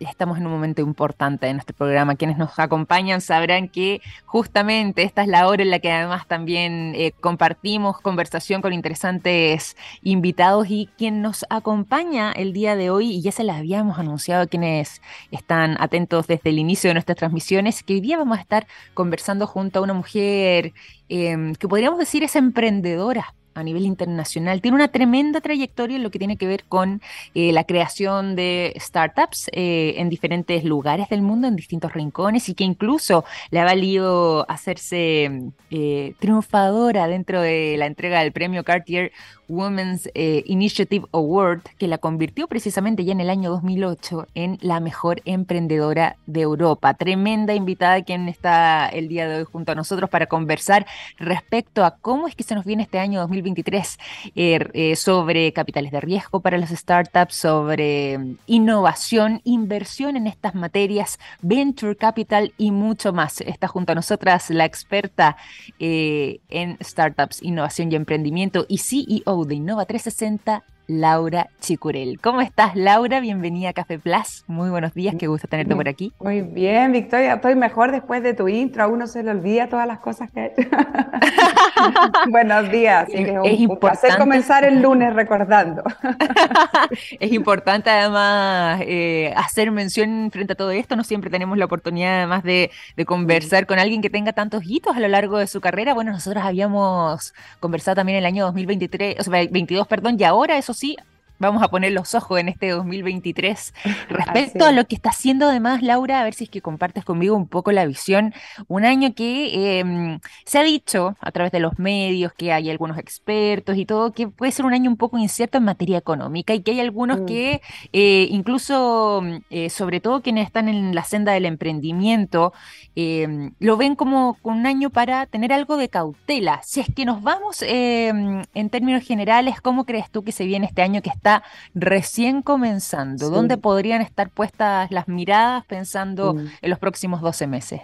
estamos 0.00 0.38
en 0.38 0.46
un 0.46 0.52
momento 0.52 0.82
importante 0.82 1.46
de 1.46 1.54
nuestro 1.54 1.76
programa. 1.76 2.16
Quienes 2.16 2.38
nos 2.38 2.58
acompañan 2.58 3.20
sabrán 3.20 3.68
que 3.68 4.00
justamente 4.26 5.02
esta 5.02 5.22
es 5.22 5.28
la 5.28 5.46
hora 5.48 5.62
en 5.62 5.70
la 5.70 5.78
que 5.78 5.90
además 5.90 6.26
también 6.26 6.92
eh, 6.94 7.12
compartimos 7.20 8.00
conversación 8.00 8.62
con 8.62 8.72
interesantes 8.72 9.76
invitados 10.02 10.66
y 10.70 10.88
quien 10.96 11.22
nos 11.22 11.44
acompaña 11.50 12.32
el 12.32 12.52
día 12.52 12.76
de 12.76 12.90
hoy, 12.90 13.10
y 13.10 13.22
ya 13.22 13.32
se 13.32 13.44
las 13.44 13.58
habíamos 13.58 13.98
anunciado 13.98 14.42
a 14.42 14.46
quienes 14.46 15.02
están 15.30 15.76
atentos 15.80 16.26
desde 16.26 16.50
el 16.50 16.58
inicio 16.58 16.90
de 16.90 16.94
nuestras 16.94 17.18
transmisiones, 17.18 17.82
que 17.82 17.94
hoy 17.94 18.00
día 18.00 18.18
vamos 18.18 18.38
a 18.38 18.42
estar 18.42 18.66
conversando 18.94 19.46
junto 19.46 19.80
a 19.80 19.82
una 19.82 19.94
mujer 19.94 20.72
em, 21.08 21.54
que 21.54 21.68
podríamos 21.68 21.98
decir 21.98 22.22
es 22.22 22.36
emprendedora 22.36 23.34
a 23.58 23.64
nivel 23.64 23.84
internacional. 23.84 24.60
Tiene 24.60 24.76
una 24.76 24.88
tremenda 24.88 25.40
trayectoria 25.40 25.96
en 25.96 26.02
lo 26.02 26.10
que 26.10 26.18
tiene 26.18 26.36
que 26.36 26.46
ver 26.46 26.64
con 26.64 27.02
eh, 27.34 27.52
la 27.52 27.64
creación 27.64 28.36
de 28.36 28.74
startups 28.76 29.48
eh, 29.52 29.94
en 29.98 30.08
diferentes 30.08 30.64
lugares 30.64 31.08
del 31.08 31.22
mundo, 31.22 31.48
en 31.48 31.56
distintos 31.56 31.92
rincones, 31.92 32.48
y 32.48 32.54
que 32.54 32.64
incluso 32.64 33.24
le 33.50 33.60
ha 33.60 33.64
valido 33.64 34.48
hacerse 34.50 35.50
eh, 35.70 36.14
triunfadora 36.18 37.06
dentro 37.08 37.40
de 37.40 37.76
la 37.78 37.86
entrega 37.86 38.20
del 38.20 38.32
premio 38.32 38.64
Cartier 38.64 39.12
Women's 39.48 40.10
Initiative 40.14 41.06
Award, 41.12 41.62
que 41.78 41.88
la 41.88 41.96
convirtió 41.96 42.48
precisamente 42.48 43.06
ya 43.06 43.12
en 43.12 43.20
el 43.20 43.30
año 43.30 43.48
2008 43.50 44.26
en 44.34 44.58
la 44.60 44.78
mejor 44.78 45.22
emprendedora 45.24 46.16
de 46.26 46.42
Europa. 46.42 46.92
Tremenda 46.92 47.54
invitada 47.54 48.02
quien 48.02 48.28
está 48.28 48.90
el 48.90 49.08
día 49.08 49.26
de 49.26 49.38
hoy 49.38 49.44
junto 49.44 49.72
a 49.72 49.74
nosotros 49.74 50.10
para 50.10 50.26
conversar 50.26 50.86
respecto 51.18 51.82
a 51.82 51.96
cómo 51.96 52.28
es 52.28 52.34
que 52.34 52.42
se 52.42 52.54
nos 52.54 52.66
viene 52.66 52.82
este 52.82 52.98
año 52.98 53.22
2023 53.48 53.98
er, 54.34 54.70
eh, 54.74 54.96
sobre 54.96 55.52
capitales 55.52 55.92
de 55.92 56.00
riesgo 56.00 56.40
para 56.40 56.58
las 56.58 56.70
startups, 56.70 57.34
sobre 57.34 58.18
mm, 58.18 58.36
innovación, 58.46 59.40
inversión 59.44 60.16
en 60.16 60.26
estas 60.26 60.54
materias, 60.54 61.18
venture 61.40 61.96
capital 61.96 62.52
y 62.58 62.70
mucho 62.70 63.12
más. 63.12 63.40
Está 63.40 63.68
junto 63.68 63.92
a 63.92 63.94
nosotras 63.94 64.50
la 64.50 64.64
experta 64.64 65.36
eh, 65.78 66.40
en 66.48 66.78
startups, 66.82 67.42
innovación 67.42 67.92
y 67.92 67.96
emprendimiento 67.96 68.66
y 68.68 68.78
CEO 68.78 69.44
de 69.44 69.54
Innova 69.54 69.84
360, 69.84 70.64
Laura 70.88 71.50
Chicurel. 71.60 72.18
¿Cómo 72.18 72.40
estás, 72.40 72.74
Laura? 72.74 73.20
Bienvenida 73.20 73.68
a 73.68 73.72
Café 73.74 73.98
Plus. 73.98 74.44
Muy 74.46 74.70
buenos 74.70 74.94
días, 74.94 75.14
qué 75.18 75.26
gusto 75.26 75.46
tenerte 75.46 75.76
por 75.76 75.86
aquí. 75.86 76.14
Muy 76.18 76.40
bien, 76.40 76.92
Victoria. 76.92 77.34
Estoy 77.34 77.56
mejor 77.56 77.92
después 77.92 78.22
de 78.22 78.32
tu 78.32 78.48
intro. 78.48 78.84
A 78.84 78.86
uno 78.86 79.06
se 79.06 79.22
le 79.22 79.30
olvida 79.30 79.68
todas 79.68 79.86
las 79.86 79.98
cosas 79.98 80.30
que 80.30 80.40
he 80.40 80.46
hecho. 80.46 80.70
buenos 82.30 82.70
días. 82.70 83.06
es, 83.12 83.28
es 83.44 83.60
importante 83.60 84.16
comenzar 84.16 84.64
el 84.64 84.80
lunes 84.80 85.12
recordando. 85.12 85.82
es 87.20 87.32
importante 87.32 87.90
además 87.90 88.80
eh, 88.86 89.34
hacer 89.36 89.70
mención 89.70 90.30
frente 90.32 90.54
a 90.54 90.56
todo 90.56 90.70
esto. 90.70 90.96
No 90.96 91.04
siempre 91.04 91.28
tenemos 91.28 91.58
la 91.58 91.66
oportunidad 91.66 92.16
además 92.16 92.44
de, 92.44 92.70
de 92.96 93.04
conversar 93.04 93.66
con 93.66 93.78
alguien 93.78 94.00
que 94.00 94.08
tenga 94.08 94.32
tantos 94.32 94.62
hitos 94.64 94.96
a 94.96 95.00
lo 95.00 95.08
largo 95.08 95.36
de 95.36 95.48
su 95.48 95.60
carrera. 95.60 95.92
Bueno, 95.92 96.12
nosotros 96.12 96.42
habíamos 96.42 97.34
conversado 97.60 97.96
también 97.96 98.16
el 98.16 98.24
año 98.24 98.46
2023, 98.46 99.16
o 99.20 99.22
sea, 99.22 99.46
22, 99.50 99.86
perdón, 99.86 100.16
y 100.18 100.24
ahora 100.24 100.56
eso 100.56 100.72
sí, 100.78 100.96
vamos 101.38 101.62
a 101.62 101.68
poner 101.68 101.92
los 101.92 102.14
ojos 102.14 102.38
en 102.40 102.48
este 102.48 102.70
2023 102.70 103.74
respecto 104.08 104.64
a 104.64 104.72
lo 104.72 104.86
que 104.86 104.94
está 104.94 105.10
haciendo 105.10 105.48
además 105.48 105.82
Laura, 105.82 106.20
a 106.20 106.24
ver 106.24 106.34
si 106.34 106.44
es 106.44 106.50
que 106.50 106.60
compartes 106.60 107.04
conmigo 107.04 107.36
un 107.36 107.46
poco 107.46 107.72
la 107.72 107.86
visión, 107.86 108.34
un 108.66 108.84
año 108.84 109.14
que 109.14 109.78
em, 109.80 110.20
se 110.44 110.58
ha 110.58 110.62
dicho 110.62 111.16
a 111.20 111.30
través 111.32 111.52
de 111.52 111.60
los 111.60 111.78
medios 111.78 112.32
que 112.32 112.52
hay 112.52 112.70
algunos 112.70 112.98
expertos 112.98 113.76
y 113.76 113.86
todo 113.86 114.12
que 114.12 114.28
puede 114.28 114.52
ser 114.52 114.64
un 114.64 114.74
año 114.74 114.90
un 114.90 114.96
poco 114.96 115.18
incierto 115.18 115.58
en 115.58 115.64
materia 115.64 115.98
económica 115.98 116.54
y 116.54 116.62
que 116.62 116.72
hay 116.72 116.80
algunos 116.80 117.20
mm. 117.20 117.26
que 117.26 117.62
eh, 117.92 118.28
incluso, 118.30 119.22
eh, 119.50 119.70
sobre 119.70 120.00
todo 120.00 120.22
quienes 120.22 120.46
están 120.46 120.68
en 120.68 120.94
la 120.94 121.04
senda 121.04 121.32
del 121.32 121.46
emprendimiento, 121.46 122.52
em, 122.94 123.52
lo 123.58 123.76
ven 123.76 123.94
como 123.96 124.36
un 124.42 124.66
año 124.66 124.90
para 124.90 125.26
tener 125.26 125.52
algo 125.52 125.76
de 125.76 125.88
cautela. 125.88 126.60
Si 126.64 126.80
es 126.80 126.88
que 126.94 127.04
nos 127.04 127.22
vamos 127.22 127.62
em, 127.62 128.42
en 128.54 128.70
términos 128.70 129.04
generales, 129.04 129.60
¿cómo 129.60 129.84
crees 129.84 130.10
tú 130.10 130.24
que 130.24 130.32
se 130.32 130.44
viene 130.44 130.66
este 130.66 130.82
año 130.82 131.02
que 131.02 131.10
está 131.10 131.27
recién 131.74 132.42
comenzando. 132.42 133.30
¿Dónde 133.30 133.56
podrían 133.56 134.00
estar 134.00 134.30
puestas 134.30 134.90
las 134.90 135.08
miradas 135.08 135.64
pensando 135.66 136.34
mm. 136.34 136.46
en 136.62 136.70
los 136.70 136.78
próximos 136.78 137.20
12 137.20 137.46
meses? 137.46 137.80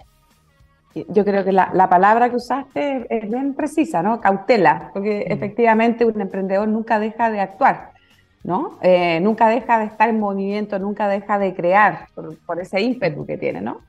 Yo 1.09 1.25
creo 1.25 1.43
que 1.43 1.51
la, 1.51 1.89
palabra 1.89 2.29
que 2.29 2.37
usaste 2.37 3.05
es 3.09 3.29
bien 3.29 3.53
precisa, 3.53 4.01
¿no? 4.01 4.21
Cautela, 4.21 4.91
porque 4.93 5.25
mm. 5.27 5.31
efectivamente 5.33 6.05
un 6.05 6.21
emprendedor 6.21 6.69
nunca 6.69 6.99
deja 6.99 7.29
de 7.29 7.41
actuar, 7.41 7.91
¿no? 8.43 8.79
Eh, 8.81 9.19
nunca 9.19 9.49
deja 9.49 9.79
de 9.79 9.85
estar 9.85 10.07
en 10.07 10.19
movimiento, 10.19 10.79
nunca 10.79 11.09
deja 11.09 11.37
de 11.37 11.53
crear 11.53 12.07
por, 12.45 12.61
ese 12.61 12.79
ímpetu 12.79 13.25
que 13.25 13.37
tiene, 13.37 13.59
¿no? 13.59 13.81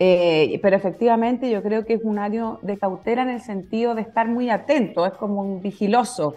Eh, 0.00 0.58
pero 0.60 0.76
efectivamente 0.76 1.48
yo 1.48 1.62
creo 1.62 1.84
que 1.84 1.94
es 1.94 2.02
un 2.02 2.18
año 2.18 2.58
de 2.62 2.76
cautela 2.76 3.22
en 3.22 3.30
el 3.30 3.40
sentido 3.40 3.94
de 3.94 4.02
estar 4.02 4.26
muy 4.26 4.50
atento, 4.50 5.06
es 5.06 5.12
como 5.12 5.40
un 5.42 5.60
vigiloso, 5.60 6.36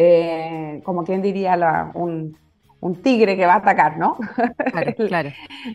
eh, 0.00 0.80
como 0.84 1.04
quien 1.04 1.20
diría, 1.20 1.90
un, 1.94 2.36
tigre 3.02 3.36
que 3.36 3.44
va 3.44 3.54
a 3.54 3.56
atacar, 3.56 3.98
¿no? 3.98 4.16
Claro, 5.08 5.30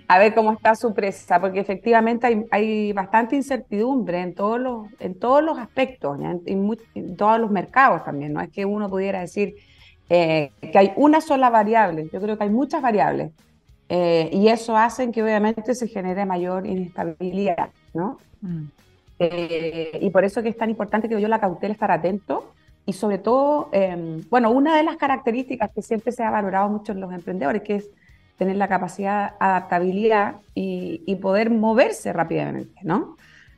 a 0.07 0.17
ver 0.17 0.33
cómo 0.33 0.53
está 0.53 0.75
su 0.75 0.93
presa, 0.93 1.41
porque 1.41 1.59
efectivamente 1.59 2.47
hay, 2.49 2.93
bastante 2.93 3.35
incertidumbre 3.35 4.21
en 4.21 4.33
todos 4.33 4.61
los, 4.61 4.87
en 5.01 5.19
todos 5.19 5.43
los 5.43 5.59
aspectos, 5.59 6.17
en, 6.21 7.15
todos 7.17 7.39
los 7.39 7.51
mercados 7.51 8.05
también, 8.05 8.31
no 8.31 8.39
es 8.39 8.49
que 8.49 8.63
uno 8.63 8.89
pudiera 8.89 9.19
decir 9.19 9.55
eh, 10.09 10.51
que 10.61 10.77
hay 10.77 10.93
una 10.95 11.19
sola 11.19 11.49
variable, 11.49 12.09
yo 12.11 12.21
creo 12.21 12.37
que 12.37 12.45
hay 12.45 12.49
muchas 12.49 12.81
variables, 12.81 13.31
eh, 13.89 14.29
y 14.31 14.47
eso 14.47 14.77
hace 14.77 15.11
que 15.11 15.21
obviamente 15.21 15.75
se 15.75 15.87
genere 15.89 16.25
mayor 16.25 16.65
inestabilidad, 16.65 17.71
¿no? 17.93 18.17
Mm. 18.39 18.63
y 19.19 20.09
por 20.09 20.23
eso 20.23 20.41
que 20.41 20.49
es 20.49 20.57
tan 20.57 20.69
importante 20.69 21.07
que 21.07 21.19
yo 21.19 21.27
la 21.27 21.39
cautela 21.39 21.73
estar 21.73 21.91
atento 21.91 22.53
y 22.85 22.93
sobre 22.93 23.17
todo, 23.17 23.69
em, 23.71 24.21
bueno, 24.29 24.51
una 24.51 24.75
de 24.75 24.83
las 24.83 24.97
características 24.97 25.71
que 25.73 25.81
siempre 25.81 26.11
se 26.11 26.23
ha 26.23 26.29
valorado 26.29 26.69
mucho 26.69 26.91
en 26.91 26.99
los 26.99 27.13
emprendedores, 27.13 27.61
que 27.61 27.75
es 27.75 27.89
tener 28.37 28.57
la 28.57 28.67
capacidad 28.67 29.31
de 29.31 29.35
adaptabilidad 29.39 30.35
y, 30.53 31.15
poder 31.21 31.49
moverse 31.49 32.11
rápidamente, 32.11 32.81
¿no? 32.83 33.15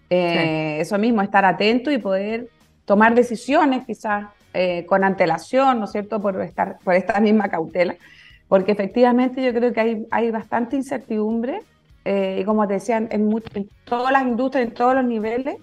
Eh, 0.10 0.78
eso 0.80 0.98
mismo, 1.00 1.22
estar 1.22 1.46
atento 1.46 1.92
y 1.92 1.98
poder 1.98 2.50
tomar 2.86 3.16
decisiones 3.16 3.86
quizás 3.86 4.28
eh, 4.54 4.86
con 4.86 5.04
antelación, 5.04 5.80
¿no 5.80 5.86
es 5.86 5.92
cierto?, 5.92 6.22
por, 6.22 6.40
estar, 6.42 6.78
por 6.84 6.94
esta 6.94 7.20
misma 7.20 7.50
cautela, 7.50 7.96
porque 8.48 8.74
efectivamente 8.74 9.44
yo 9.44 9.54
creo 9.54 9.74
que 9.74 9.80
hay, 9.80 10.08
hay 10.12 10.30
bastante 10.30 10.76
incertidumbre 10.76 11.62
eh, 12.06 12.38
y 12.42 12.46
como 12.46 12.68
te 12.68 12.76
decía, 12.76 12.98
en, 12.98 13.10
en 13.12 13.70
todas 13.86 14.12
las 14.12 14.24
industrias, 14.24 14.68
en 14.68 14.74
todos 14.74 14.94
los 14.94 15.04
niveles, 15.04 15.56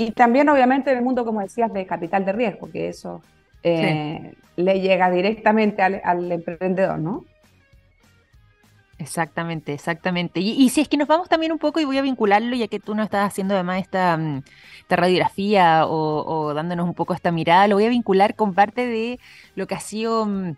y 0.00 0.12
también, 0.12 0.48
obviamente, 0.48 0.92
en 0.92 0.98
el 0.98 1.04
mundo, 1.04 1.24
como 1.24 1.40
decías, 1.40 1.72
de 1.72 1.84
capital 1.84 2.24
de 2.24 2.32
riesgo, 2.32 2.70
que 2.70 2.88
eso 2.88 3.20
eh, 3.64 4.32
le 4.54 4.80
llega 4.80 5.10
directamente 5.10 5.82
al, 5.82 6.30
emprendedor, 6.30 7.00
¿no? 7.00 7.24
Exactamente, 8.96 9.72
exactamente. 9.72 10.38
Y, 10.38 10.68
si 10.68 10.82
es 10.82 10.88
que 10.88 10.96
nos 10.96 11.08
vamos 11.08 11.28
también 11.28 11.50
un 11.50 11.58
poco, 11.58 11.80
y 11.80 11.84
voy 11.84 11.98
a 11.98 12.02
vincularlo, 12.02 12.54
ya 12.54 12.68
que 12.68 12.78
tú 12.78 12.94
no 12.94 13.02
estás 13.02 13.26
haciendo 13.26 13.54
además 13.54 13.80
esta, 13.80 14.16
mm, 14.16 14.42
radiografía 14.88 15.84
o, 15.88 16.54
dándonos 16.54 16.86
un 16.86 16.94
poco 16.94 17.12
esta 17.12 17.32
mirada, 17.32 17.66
lo 17.66 17.74
voy 17.74 17.86
a 17.86 17.88
vincular 17.88 18.36
con 18.36 18.54
parte 18.54 18.86
de 18.86 19.18
lo 19.56 19.66
que 19.66 19.74
ha 19.74 19.80
sido 19.80 20.26
mm, 20.26 20.52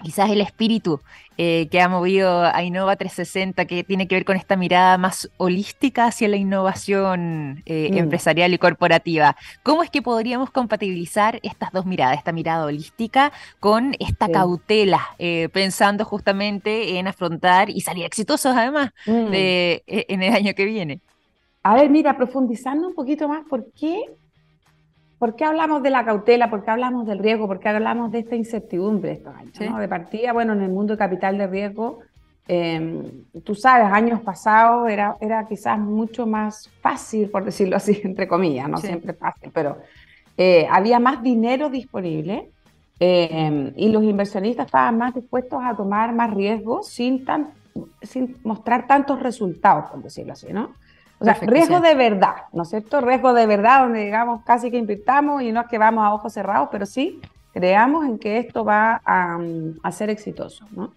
quizás 0.00 0.30
el 0.30 0.40
espíritu 0.42 1.00
eh, 1.38 1.68
que 1.70 1.80
ha 1.80 1.88
movido 1.88 2.44
a 2.44 2.62
Innova 2.62 2.96
360, 2.96 3.66
que 3.66 3.84
tiene 3.84 4.08
que 4.08 4.14
ver 4.14 4.24
con 4.24 4.36
esta 4.36 4.56
mirada 4.56 4.96
más 4.98 5.30
holística 5.36 6.06
hacia 6.06 6.28
la 6.28 6.36
innovación 6.36 7.62
eh, 7.66 7.90
mm. 7.92 7.98
empresarial 7.98 8.54
y 8.54 8.58
corporativa. 8.58 9.36
¿Cómo 9.62 9.82
es 9.82 9.90
que 9.90 10.02
podríamos 10.02 10.50
compatibilizar 10.50 11.38
estas 11.42 11.72
dos 11.72 11.84
miradas, 11.84 12.18
esta 12.18 12.32
mirada 12.32 12.64
holística 12.64 13.32
con 13.60 13.94
esta 13.98 14.28
cautela, 14.28 15.00
eh, 15.18 15.48
pensando 15.52 16.04
justamente 16.04 16.98
en 16.98 17.06
afrontar 17.06 17.68
y 17.70 17.80
salir 17.82 18.04
exitosos 18.04 18.56
además 18.56 18.90
mm. 19.06 19.30
de, 19.30 19.82
en 19.86 20.22
el 20.22 20.32
año 20.34 20.54
que 20.54 20.64
viene? 20.64 21.00
A 21.62 21.74
ver, 21.74 21.90
mira, 21.90 22.16
profundizando 22.16 22.86
un 22.86 22.94
poquito 22.94 23.28
más, 23.28 23.44
¿por 23.46 23.72
qué 23.72 24.04
¿por 25.18 25.36
qué 25.36 25.44
hablamos 25.44 25.82
de 25.82 25.90
la 25.90 26.04
cautela? 26.04 26.50
¿Por 26.50 26.64
qué 26.64 26.70
hablamos 26.70 27.06
del 27.06 27.18
riesgo? 27.18 27.46
¿Por 27.46 27.60
qué 27.60 27.68
hablamos 27.68 28.10
de 28.12 28.20
esta 28.20 28.36
incertidumbre 28.36 29.12
estos 29.12 29.34
años? 29.34 29.78
De 29.78 29.88
partida, 29.88 30.32
bueno, 30.32 30.52
en 30.52 30.62
el 30.62 30.70
mundo 30.70 30.94
de 30.94 30.98
capital 30.98 31.38
de 31.38 31.46
riesgo, 31.46 32.00
em, 32.48 33.24
tú 33.44 33.54
sabes, 33.54 33.92
años 33.92 34.20
pasados 34.20 34.88
era, 34.88 35.16
era 35.20 35.46
quizás 35.46 35.78
mucho 35.78 36.26
más 36.26 36.70
fácil, 36.80 37.30
por 37.30 37.44
decirlo 37.44 37.76
así, 37.76 38.00
entre 38.04 38.28
comillas, 38.28 38.68
no 38.68 38.78
siempre 38.78 39.14
fácil, 39.14 39.50
pero 39.52 39.78
eh, 40.36 40.66
había 40.70 41.00
más 41.00 41.22
dinero 41.22 41.70
disponible 41.70 42.50
em, 43.00 43.72
y 43.76 43.88
los 43.88 44.04
inversionistas 44.04 44.66
estaban 44.66 44.98
más 44.98 45.14
dispuestos 45.14 45.60
a 45.62 45.74
tomar 45.74 46.14
más 46.14 46.32
riesgos 46.34 46.88
sin, 46.88 47.24
tan, 47.24 47.52
sin 48.02 48.36
mostrar 48.44 48.86
tantos 48.86 49.20
resultados, 49.20 49.90
por 49.90 50.02
decirlo 50.02 50.34
así, 50.34 50.52
¿no? 50.52 50.70
O 51.18 51.24
sea, 51.24 51.34
riesgo 51.34 51.80
de 51.80 51.94
verdad, 51.94 52.34
¿no 52.52 52.64
es 52.64 52.68
cierto? 52.68 53.00
Riesgo 53.00 53.32
de 53.32 53.46
verdad, 53.46 53.80
donde 53.82 54.04
digamos 54.04 54.42
casi 54.44 54.70
que 54.70 54.76
invirtamos 54.76 55.42
y 55.42 55.50
no 55.50 55.62
es 55.62 55.66
que 55.68 55.78
vamos 55.78 56.04
a 56.04 56.12
ojos 56.12 56.32
cerrados, 56.32 56.68
pero 56.70 56.84
sí 56.84 57.20
creamos 57.52 58.04
en 58.04 58.18
que 58.18 58.38
esto 58.38 58.64
va 58.64 59.00
a, 59.04 59.92
ser 59.92 60.10
exitoso, 60.10 60.66
¿no? 60.72 60.92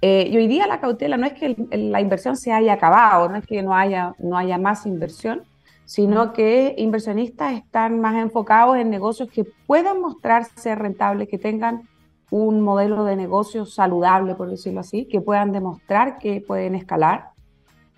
Eh, 0.00 0.28
y 0.30 0.36
hoy 0.36 0.46
día 0.46 0.68
la 0.68 0.78
cautela 0.78 1.16
no 1.16 1.26
es 1.26 1.32
que 1.32 1.56
la 1.72 2.00
inversión 2.00 2.36
se 2.36 2.52
haya 2.52 2.74
acabado, 2.74 3.28
no 3.28 3.36
es 3.36 3.44
que 3.44 3.60
no 3.64 3.74
haya, 3.74 4.14
no 4.20 4.38
haya 4.38 4.58
más 4.58 4.86
inversión, 4.86 5.42
sino 5.86 6.32
que 6.32 6.76
inversionistas 6.78 7.54
están 7.54 8.00
más 8.00 8.14
enfocados 8.14 8.76
en 8.76 8.90
negocios 8.90 9.28
que 9.28 9.44
puedan 9.66 10.00
mostrarse 10.00 10.76
rentables, 10.76 11.28
que 11.28 11.38
tengan 11.38 11.88
un 12.30 12.60
modelo 12.60 13.02
de 13.04 13.16
negocio 13.16 13.66
saludable, 13.66 14.36
por 14.36 14.50
decirlo 14.50 14.80
así, 14.80 15.06
que 15.06 15.20
puedan 15.20 15.50
demostrar 15.50 16.18
que 16.18 16.44
pueden 16.46 16.76
escalar 16.76 17.30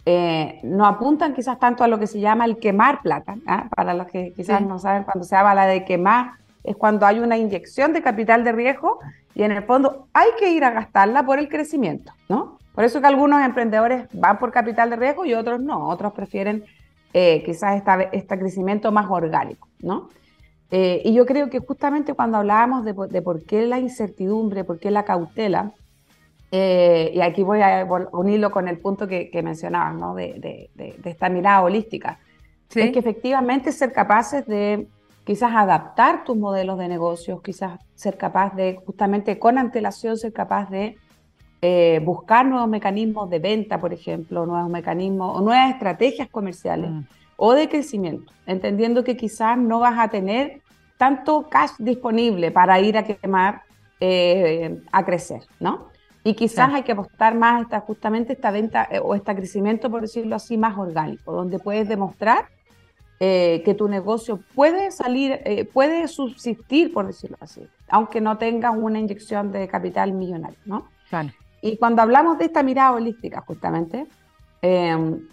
eh, 0.07 0.61
no 0.63 0.87
apuntan 0.87 1.35
quizás 1.35 1.59
tanto 1.59 1.85
a 1.85 1.89
lo 1.89 1.99
que 1.99 2.07
se 2.07 2.21
llama 2.21 2.45
el 2.45 2.59
quemar 2.59 3.03
plata. 3.03 3.37
¿ah? 3.47 3.69
Para 3.75 3.95
los 3.95 4.07
que 4.07 4.33
quizás 4.33 4.63
no 4.63 4.79
saben, 4.79 5.05
cuando 5.05 5.25
se 5.25 5.37
habla 5.37 5.67
de 5.67 5.85
quemar, 5.85 6.33
es 6.65 6.77
cuando 6.77 7.07
hay 7.07 7.21
una 7.21 7.37
inyección 7.37 7.93
de 7.93 8.03
capital 8.03 8.45
de 8.45 8.53
riesgo 8.53 8.99
y 9.35 9.43
en 9.43 9.53
el 9.53 9.63
fondo 9.63 10.09
hay 10.13 10.29
que 10.39 10.51
ir 10.51 10.65
a 10.65 10.71
gastarla 10.71 11.25
por 11.25 11.39
el 11.39 11.49
crecimiento, 11.49 12.13
¿no? 12.29 12.59
Por 12.75 12.85
eso 12.85 13.01
que 13.01 13.07
algunos 13.07 13.43
emprendedores 13.43 14.07
van 14.13 14.39
por 14.39 14.53
capital 14.53 14.91
de 14.91 14.97
riesgo 14.97 15.25
y 15.25 15.35
otros 15.35 15.61
no, 15.61 15.89
otros 15.89 16.13
prefieren 16.13 16.65
eh, 17.13 17.43
quizás 17.45 17.83
este 18.13 18.39
crecimiento 18.39 18.93
más 18.93 19.07
orgánico, 19.11 19.69
¿no? 19.81 20.09
Eh, 20.71 21.03
y 21.05 21.13
yo 21.15 21.27
creo 21.27 21.51
que 21.51 21.59
justamente 21.59 22.15
cuando 22.15 22.39
hablábamos 22.39 22.85
de, 22.85 22.95
de 23.11 23.23
por 23.23 23.45
qué 23.45 23.67
la 23.67 23.81
incertidumbre, 23.81 24.63
por 24.63 24.79
qué 24.79 24.91
la 24.91 25.05
cautela, 25.05 25.73
eh, 26.53 27.13
y 27.15 27.21
aquí 27.21 27.43
voy 27.43 27.61
a 27.63 27.87
unirlo 28.13 28.51
con 28.51 28.67
el 28.67 28.79
punto 28.79 29.07
que, 29.07 29.31
que 29.31 29.43
mencionabas, 29.43 29.95
¿no? 29.95 30.15
de, 30.15 30.69
de, 30.75 30.99
esta 31.05 31.29
mirada 31.29 31.63
holística. 31.63 32.19
Es 32.75 32.93
que 32.93 32.99
efectivamente 33.01 33.73
ser 33.73 33.93
capaces 33.93 34.47
de 34.47 34.87
quizás 35.25 35.53
adaptar 35.55 36.25
tus 36.25 36.37
modelos 36.37 36.79
de 36.79 36.89
negocios, 36.89 37.43
quizás 37.43 37.81
ser 37.95 38.17
capaz 38.17 38.55
de, 38.55 38.81
justamente 38.85 39.39
con 39.39 39.59
antelación, 39.59 40.17
ser 40.17 40.33
capaz 40.33 40.71
de 40.71 40.97
eh, 41.63 42.01
buscar 42.05 42.47
nuevos 42.47 42.69
mecanismos 42.69 43.29
de 43.29 43.39
venta, 43.39 43.79
por 43.81 43.93
ejemplo, 43.93 44.47
nuevos 44.47 44.71
mecanismos 44.71 45.37
o 45.37 45.41
nuevas 45.41 45.71
estrategias 45.71 46.29
comerciales 46.29 46.91
mm. 46.91 47.01
o 47.37 47.55
de 47.55 47.69
crecimiento, 47.69 48.33
entendiendo 48.47 49.05
que 49.05 49.17
quizás 49.17 49.59
no 49.59 49.81
vas 49.81 49.99
a 49.99 50.09
tener 50.09 50.63
tanto 50.97 51.49
cash 51.49 51.73
disponible 51.79 52.51
para 52.51 52.81
ir 52.81 52.97
a 52.97 53.05
quemar, 53.05 53.63
eh, 54.01 54.81
a 54.91 55.05
crecer, 55.05 55.43
¿no? 55.59 55.91
Y 56.23 56.35
quizás 56.35 56.73
hay 56.75 56.83
que 56.83 56.93
apostar 56.93 57.35
más 57.35 57.73
a 57.73 57.81
justamente 57.81 58.35
esta 58.35 58.51
venta 58.51 58.87
eh, 58.91 59.01
o 59.03 59.15
este 59.15 59.35
crecimiento, 59.35 59.91
por 59.91 60.03
decirlo 60.03 60.37
así, 60.37 60.59
más 60.59 60.77
orgánico, 60.77 61.33
donde 61.33 61.59
puedes 61.59 61.89
demostrar 61.89 62.47
eh, 63.21 63.63
que 63.65 63.75
tu 63.75 63.89
negocio 63.89 64.41
puede 64.55 64.91
salir, 64.91 65.41
eh, 65.45 65.65
puede 65.65 66.09
subsistir, 66.09 66.93
por 66.93 67.07
decirlo 67.07 67.39
así, 67.41 67.67
aunque 67.89 68.21
no 68.21 68.37
tengas 68.37 68.75
una 68.77 68.99
inyección 68.99 69.51
de 69.51 69.67
capital 69.69 70.13
millonario, 70.13 70.59
¿no? 70.67 70.89
Y 71.63 71.77
cuando 71.79 72.03
hablamos 72.03 72.39
de 72.39 72.47
esta 72.47 72.63
mirada 72.63 72.93
holística, 72.93 73.43
justamente, 73.43 74.07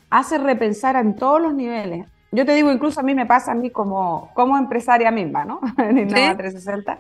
hace 0.10 0.38
repensar 0.38 0.96
en 0.96 1.16
todos 1.16 1.42
los 1.42 1.54
niveles. 1.54 2.08
Yo 2.32 2.46
te 2.46 2.54
digo, 2.54 2.72
incluso 2.72 3.00
a 3.00 3.04
mí 3.04 3.14
me 3.14 3.26
pasa 3.26 3.52
a 3.52 3.56
mí 3.56 3.70
como, 3.70 4.32
como 4.34 4.58
empresaria 4.58 5.12
misma, 5.12 5.46
¿no? 5.46 5.60
en 5.78 5.98
Innova 5.98 6.36
360 6.36 6.98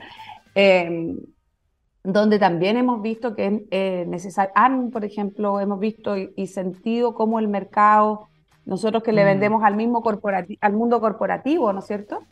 donde 2.07 2.39
también 2.39 2.77
hemos 2.77 3.01
visto 3.01 3.35
que 3.35 3.47
es 3.47 3.61
eh, 3.69 4.05
necesario, 4.07 4.53
por 4.93 5.03
ejemplo, 5.03 5.59
hemos 5.59 5.77
visto 5.77 6.15
y, 6.15 6.47
sentido 6.47 7.13
cómo 7.13 7.37
el 7.37 7.49
mercado, 7.49 8.29
nosotros 8.65 9.03
que 9.03 9.11
le 9.11 9.23
mm. 9.23 9.25
vendemos 9.25 9.63
al 9.63 9.75
mismo 9.75 10.01
al 10.61 10.73
mundo 10.73 11.01
corporativo, 11.01 11.73
¿no 11.73 11.79
es 11.79 11.85
cierto? 11.85 12.23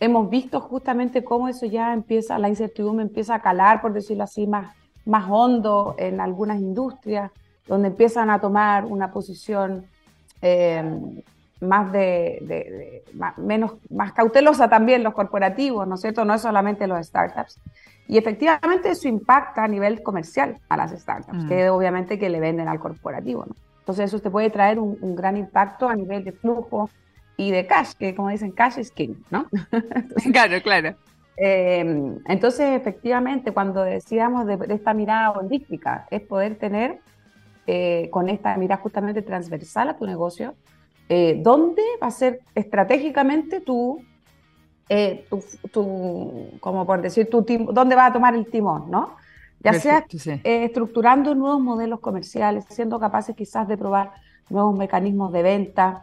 Hemos 0.00 0.28
visto 0.28 0.60
justamente 0.60 1.22
cómo 1.22 1.48
eso 1.48 1.66
ya 1.66 1.92
empieza, 1.92 2.36
la 2.36 2.48
incertidumbre 2.48 3.04
empieza 3.04 3.36
a 3.36 3.42
calar, 3.42 3.80
por 3.80 3.92
decirlo 3.92 4.24
así, 4.24 4.48
más, 4.48 4.74
más 5.04 5.30
hondo 5.30 5.94
en 5.98 6.20
algunas 6.20 6.60
industrias, 6.60 7.30
donde 7.68 7.88
empiezan 7.88 8.28
a 8.28 8.40
tomar 8.40 8.86
una 8.86 9.12
posición 9.12 9.86
eh, 10.40 11.22
más 11.62 11.92
de, 11.92 13.02
menos 13.36 13.74
más 13.90 14.12
cautelosa 14.12 14.68
también 14.68 15.02
los 15.02 15.14
corporativos, 15.14 15.86
¿no 15.86 15.94
es 15.94 16.00
cierto? 16.00 16.24
No 16.24 16.34
es 16.34 16.42
solamente 16.42 16.86
los 16.86 17.06
startups. 17.06 17.58
Y 18.08 18.18
efectivamente 18.18 18.90
eso 18.90 19.08
impacta 19.08 19.64
a 19.64 19.68
nivel 19.68 20.02
comercial 20.02 20.58
a 20.68 20.76
las 20.76 20.90
startups, 20.90 21.44
que 21.46 21.70
mm. 21.70 21.72
obviamente 21.72 22.18
que 22.18 22.28
le 22.28 22.40
venden 22.40 22.68
al 22.68 22.80
corporativo, 22.80 23.46
¿no? 23.46 23.54
Entonces 23.78 24.06
eso 24.06 24.20
te 24.20 24.30
puede 24.30 24.50
traer 24.50 24.78
un, 24.78 25.16
gran 25.16 25.36
impacto 25.36 25.88
a 25.88 25.96
nivel 25.96 26.22
de 26.22 26.32
flujo 26.32 26.88
y 27.36 27.50
de 27.50 27.66
cash, 27.66 27.94
que 27.98 28.14
como 28.14 28.28
dicen, 28.28 28.52
cash 28.52 28.78
is 28.78 28.90
king, 28.90 29.14
¿no? 29.30 29.46
claro, 30.32 30.62
claro. 30.62 30.94
Em, 31.36 32.18
entonces, 32.28 32.80
efectivamente, 32.80 33.52
cuando 33.52 33.82
decíamos 33.82 34.46
de, 34.46 34.58
esta 34.68 34.94
mirada 34.94 35.32
holística, 35.32 36.06
es 36.10 36.20
poder 36.20 36.56
tener 36.56 37.00
eh, 37.66 38.08
con 38.10 38.28
esta 38.28 38.56
mirada 38.56 38.80
justamente 38.80 39.22
transversal 39.22 39.88
a 39.88 39.96
tu 39.96 40.06
negocio, 40.06 40.54
eh, 41.08 41.40
dónde 41.42 41.82
va 42.02 42.06
a 42.06 42.10
ser 42.10 42.40
estratégicamente 42.54 43.60
tu, 43.60 44.02
eh, 44.88 45.26
tu, 45.72 46.50
como 46.60 46.86
por 46.86 47.02
decir, 47.02 47.28
tu 47.28 47.44
dónde 47.72 47.94
va 47.94 48.06
a 48.06 48.12
tomar 48.12 48.34
el 48.34 48.46
timón, 48.46 48.90
¿no? 48.90 49.16
Ya 49.60 49.74
sea 49.74 50.04
eh, 50.08 50.64
estructurando 50.64 51.34
nuevos 51.34 51.60
modelos 51.60 52.00
comerciales, 52.00 52.64
siendo 52.68 52.98
capaces 52.98 53.36
quizás 53.36 53.68
de 53.68 53.76
probar 53.76 54.12
nuevos 54.50 54.76
mecanismos 54.76 55.32
de 55.32 55.42
venta, 55.42 56.02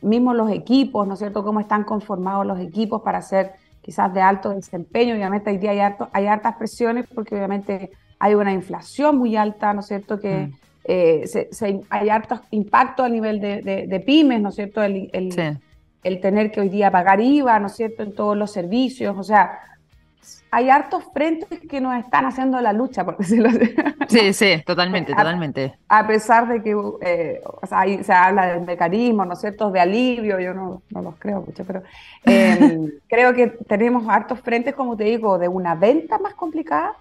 mismos 0.00 0.36
los 0.36 0.50
equipos, 0.50 1.06
¿no 1.06 1.14
es 1.14 1.18
cierto? 1.18 1.44
Cómo 1.44 1.60
están 1.60 1.84
conformados 1.84 2.46
los 2.46 2.60
equipos 2.60 3.02
para 3.02 3.20
ser 3.22 3.52
quizás 3.82 4.12
de 4.12 4.20
alto 4.20 4.50
desempeño. 4.50 5.14
Obviamente 5.14 5.50
hoy 5.50 5.58
día 5.58 5.70
hay, 5.70 5.94
hay 6.12 6.26
hartas 6.26 6.56
presiones 6.56 7.06
porque 7.12 7.34
obviamente 7.34 7.90
hay 8.18 8.34
una 8.34 8.52
inflación 8.52 9.16
muy 9.16 9.36
alta, 9.36 9.72
¿no 9.72 9.80
es 9.80 9.86
cierto? 9.86 10.20
Que, 10.20 10.48
mm. 10.48 10.67
Eh, 10.90 11.28
hay 11.90 12.08
hartos 12.08 12.40
impactos 12.50 13.04
a 13.04 13.10
nivel 13.10 13.40
de, 13.40 14.02
pymes, 14.06 14.40
¿no 14.40 14.48
es 14.48 14.54
cierto? 14.54 14.82
El, 14.82 15.10
el, 16.02 16.20
tener 16.20 16.50
que 16.50 16.62
hoy 16.62 16.70
día 16.70 16.90
pagar 16.90 17.20
IVA, 17.20 17.58
¿no 17.58 17.66
es 17.66 17.76
cierto?, 17.76 18.02
en 18.02 18.14
todos 18.14 18.34
los 18.34 18.50
servicios, 18.50 19.14
o 19.18 19.22
sea, 19.22 19.60
hay 20.50 20.70
hartos 20.70 21.04
frentes 21.12 21.60
que 21.68 21.82
nos 21.82 21.94
están 22.02 22.24
haciendo 22.24 22.58
la 22.62 22.72
lucha, 22.72 23.04
por 23.04 23.16
decirlo 23.18 23.50
así. 23.50 23.74
Sí, 24.08 24.32
sí, 24.32 24.62
totalmente, 24.64 25.12
totalmente. 25.12 25.74
A 25.88 26.06
pesar 26.06 26.48
de 26.48 26.62
que 26.62 26.74
eh, 27.02 27.42
ahí 27.70 28.02
se 28.02 28.14
habla 28.14 28.46
del 28.46 28.62
mecanismo, 28.62 29.26
¿no 29.26 29.34
es 29.34 29.40
cierto?, 29.40 29.70
de 29.70 29.80
alivio, 29.80 30.40
yo 30.40 30.54
no, 30.54 30.80
no 30.88 31.02
los 31.02 31.16
creo 31.18 31.42
mucho, 31.42 31.64
pero 31.66 31.82
em, 32.24 32.90
creo 33.08 33.34
que 33.34 33.48
tenemos 33.48 34.08
hartos 34.08 34.40
frentes, 34.40 34.74
como 34.74 34.96
te 34.96 35.04
digo, 35.04 35.38
de 35.38 35.48
una 35.48 35.74
venta 35.74 36.18
más 36.18 36.32
complicada, 36.32 36.94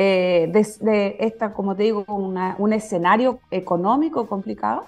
eh, 0.00 0.48
de, 0.52 1.16
esta, 1.18 1.52
como 1.52 1.74
te 1.74 1.82
digo, 1.82 2.04
un 2.06 2.72
escenario 2.72 3.40
económico 3.50 4.28
complicado 4.28 4.86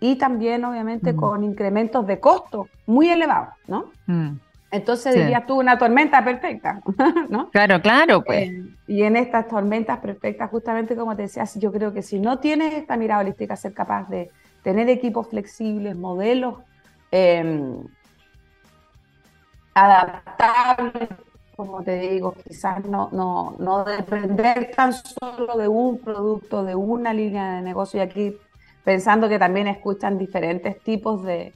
y 0.00 0.16
también 0.16 0.62
obviamente 0.66 1.14
mm. 1.14 1.16
con 1.16 1.44
incrementos 1.44 2.06
de 2.06 2.20
costo 2.20 2.68
muy 2.84 3.08
elevados, 3.08 3.54
¿no? 3.66 3.90
Mm. 4.04 4.32
Entonces 4.70 5.14
dirías 5.14 5.46
tú 5.46 5.58
una 5.58 5.78
tormenta 5.78 6.22
perfecta, 6.22 6.82
¿no? 7.30 7.48
Claro, 7.48 7.80
claro, 7.80 8.22
pues. 8.22 8.50
Eh, 8.50 8.64
y 8.86 9.02
en 9.02 9.16
estas 9.16 9.48
tormentas 9.48 9.98
perfectas, 10.00 10.50
justamente 10.50 10.94
como 10.94 11.16
te 11.16 11.22
decías, 11.22 11.58
yo 11.58 11.72
creo 11.72 11.94
que 11.94 12.02
si 12.02 12.20
no 12.20 12.38
tienes 12.38 12.74
esta 12.74 12.98
mirada 12.98 13.22
holística, 13.22 13.56
ser 13.56 13.72
capaz 13.72 14.10
de 14.10 14.30
tener 14.62 14.90
equipos 14.90 15.26
flexibles, 15.28 15.96
modelos 15.96 16.56
em, 17.10 17.82
adaptables 19.72 21.08
como 21.66 21.82
te 21.82 21.98
digo, 21.98 22.34
quizás 22.46 22.84
no, 22.84 23.08
no, 23.12 23.56
no 23.58 23.84
depender 23.84 24.70
tan 24.74 24.92
solo 24.92 25.56
de 25.56 25.68
un 25.68 25.98
producto, 25.98 26.64
de 26.64 26.74
una 26.74 27.12
línea 27.12 27.56
de 27.56 27.62
negocio, 27.62 27.98
y 27.98 28.02
aquí 28.02 28.36
pensando 28.84 29.28
que 29.28 29.38
también 29.38 29.68
escuchan 29.68 30.18
diferentes 30.18 30.80
tipos 30.80 31.22
de, 31.22 31.52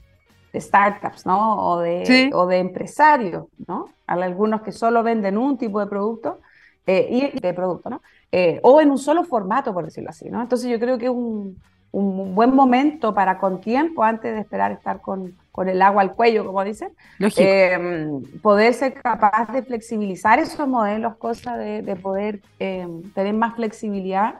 startups, 0.53 1.25
¿no? 1.25 1.57
O 1.67 1.79
de, 1.79 2.29
o 2.33 2.47
de 2.47 2.59
empresarios, 2.59 3.47
¿no? 3.67 3.89
Hay 4.07 4.21
algunos 4.21 4.61
que 4.61 4.71
solo 4.71 5.03
venden 5.03 5.37
un 5.37 5.57
tipo 5.57 5.81
de 5.81 5.87
producto, 5.87 6.39
eh, 6.87 7.33
y 7.35 7.39
de 7.39 7.53
producto, 7.53 7.89
¿no? 7.89 8.01
Eh, 8.31 8.59
o 8.63 8.79
en 8.79 8.91
un 8.91 8.97
solo 8.97 9.23
formato, 9.23 9.73
por 9.73 9.85
decirlo 9.85 10.11
así, 10.11 10.29
¿no? 10.29 10.41
Entonces 10.41 10.69
yo 10.69 10.79
creo 10.79 10.97
que 10.97 11.05
es 11.05 11.11
un, 11.11 11.59
un 11.95 12.35
buen 12.35 12.53
momento 12.53 13.13
para 13.13 13.37
con 13.37 13.61
tiempo, 13.61 14.03
antes 14.03 14.33
de 14.33 14.41
esperar 14.41 14.73
estar 14.73 14.99
con, 14.99 15.33
con 15.53 15.69
el 15.69 15.81
agua 15.81 16.01
al 16.01 16.13
cuello, 16.13 16.45
como 16.45 16.61
dicen, 16.63 16.89
eh, 17.37 18.09
poder 18.41 18.73
ser 18.73 18.95
capaz 18.95 19.51
de 19.53 19.63
flexibilizar 19.63 20.37
esos 20.39 20.67
modelos, 20.67 21.15
cosa 21.15 21.55
de, 21.55 21.95
poder 21.95 22.41
eh, 22.59 22.85
tener 23.13 23.33
más 23.33 23.55
flexibilidad 23.55 24.35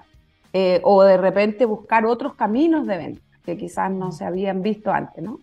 eh, 0.51 0.81
o 0.83 1.03
de 1.03 1.15
repente 1.15 1.63
buscar 1.63 2.05
otros 2.05 2.35
caminos 2.35 2.85
de 2.87 2.97
venta 2.97 3.21
que 3.45 3.55
quizás 3.55 3.89
no 3.89 4.11
se 4.11 4.25
habían 4.25 4.61
visto 4.61 4.91
antes, 4.91 5.23
¿no? 5.23 5.39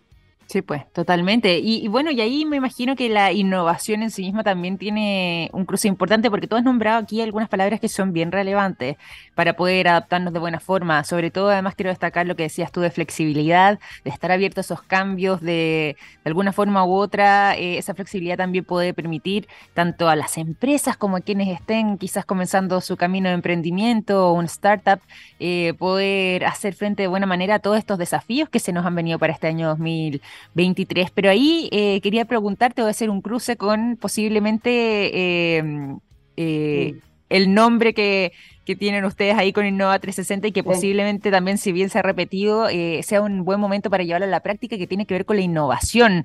Sí, 0.46 0.60
pues, 0.60 0.90
totalmente. 0.92 1.60
Y, 1.60 1.88
bueno, 1.88 2.10
y 2.10 2.20
ahí 2.20 2.44
me 2.44 2.56
imagino 2.58 2.94
que 2.94 3.08
la 3.08 3.32
innovación 3.32 4.02
en 4.02 4.10
sí 4.10 4.22
misma 4.22 4.44
también 4.44 4.76
tiene 4.76 5.48
un 5.54 5.64
cruce 5.64 5.88
importante 5.88 6.30
porque 6.30 6.46
tú 6.46 6.56
has 6.56 6.62
nombrado 6.62 6.98
aquí 6.98 7.22
algunas 7.22 7.48
palabras 7.48 7.80
que 7.80 7.88
son 7.88 8.12
bien 8.12 8.30
relevantes 8.32 8.98
para 9.34 9.54
poder 9.54 9.88
adaptarnos 9.88 10.34
de 10.34 10.38
buena 10.38 10.60
forma. 10.60 11.04
Sobre 11.04 11.30
todo, 11.30 11.48
además, 11.48 11.74
quiero 11.74 11.88
destacar 11.88 12.26
lo 12.26 12.36
que 12.36 12.42
decías 12.42 12.70
tú 12.70 12.80
de 12.82 12.90
flexibilidad, 12.90 13.78
de 14.04 14.10
estar 14.10 14.30
abierto 14.30 14.60
a 14.60 14.62
esos 14.62 14.82
cambios 14.82 15.40
de, 15.40 15.96
alguna 16.24 16.52
forma 16.52 16.84
u 16.84 16.92
otra. 16.92 17.56
Eh, 17.56 17.78
esa 17.78 17.94
flexibilidad 17.94 18.36
también 18.36 18.66
puede 18.66 18.92
permitir 18.92 19.48
tanto 19.72 20.10
a 20.10 20.16
las 20.16 20.36
empresas 20.36 20.98
como 20.98 21.16
a 21.16 21.20
quienes 21.22 21.48
estén 21.48 21.96
quizás 21.96 22.26
comenzando 22.26 22.82
su 22.82 22.98
camino 22.98 23.30
de 23.30 23.36
emprendimiento 23.36 24.28
o 24.28 24.32
un 24.34 24.44
startup, 24.44 25.00
eh, 25.40 25.72
poder 25.78 26.44
hacer 26.44 26.74
frente 26.74 27.02
de 27.02 27.08
buena 27.08 27.26
manera 27.26 27.54
a 27.54 27.58
todos 27.58 27.78
estos 27.78 27.96
desafíos 27.96 28.50
que 28.50 28.58
se 28.58 28.72
nos 28.72 28.84
han 28.84 28.94
venido 28.94 29.18
para 29.18 29.32
este 29.32 29.46
año 29.46 29.68
2000. 29.68 30.20
23. 30.54 31.10
Pero 31.10 31.30
ahí 31.30 31.68
eh, 31.72 32.00
quería 32.00 32.24
preguntarte, 32.24 32.82
voy 32.82 32.88
a 32.88 32.90
hacer 32.90 33.10
un 33.10 33.20
cruce 33.20 33.56
con 33.56 33.96
posiblemente 33.96 35.56
em, 35.58 35.98
eh, 36.36 36.98
el 37.28 37.54
nombre 37.54 37.94
que, 37.94 38.32
tienen 38.78 39.04
ustedes 39.04 39.36
ahí 39.36 39.52
con 39.52 39.66
Innova 39.66 39.98
360 39.98 40.48
y 40.48 40.52
que 40.52 40.64
posiblemente 40.64 41.30
también, 41.30 41.58
si 41.58 41.72
bien 41.72 41.90
se 41.90 41.98
ha 41.98 42.02
repetido, 42.02 42.70
eh, 42.70 43.02
sea 43.02 43.20
un 43.20 43.44
buen 43.44 43.60
momento 43.60 43.90
para 43.90 44.02
llevarlo 44.02 44.26
a 44.26 44.30
la 44.30 44.40
práctica 44.40 44.78
que 44.78 44.86
tiene 44.86 45.04
que 45.04 45.12
ver 45.12 45.26
con 45.26 45.36
la 45.36 45.42
innovación. 45.42 46.24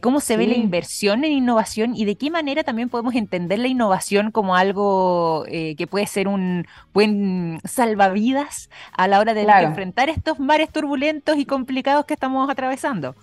¿Cómo 0.00 0.20
se 0.20 0.36
ve 0.36 0.46
la 0.46 0.54
inversión 0.54 1.24
en 1.24 1.32
innovación 1.32 1.96
y 1.96 2.04
de 2.04 2.14
qué 2.14 2.30
manera 2.30 2.62
también 2.62 2.88
podemos 2.88 3.16
entender 3.16 3.58
la 3.58 3.66
innovación 3.66 4.30
como 4.30 4.54
algo 4.54 5.44
que 5.48 5.86
puede 5.90 6.06
ser 6.06 6.28
un 6.28 6.68
buen 6.94 7.58
salvavidas 7.64 8.70
a 8.92 9.08
la 9.08 9.18
hora 9.18 9.34
de 9.34 9.42
enfrentar 9.42 10.08
estos 10.08 10.38
mares 10.38 10.70
turbulentos 10.70 11.36
y 11.36 11.46
complicados 11.46 12.04
que 12.04 12.14
estamos 12.14 12.48
atravesando? 12.48 13.16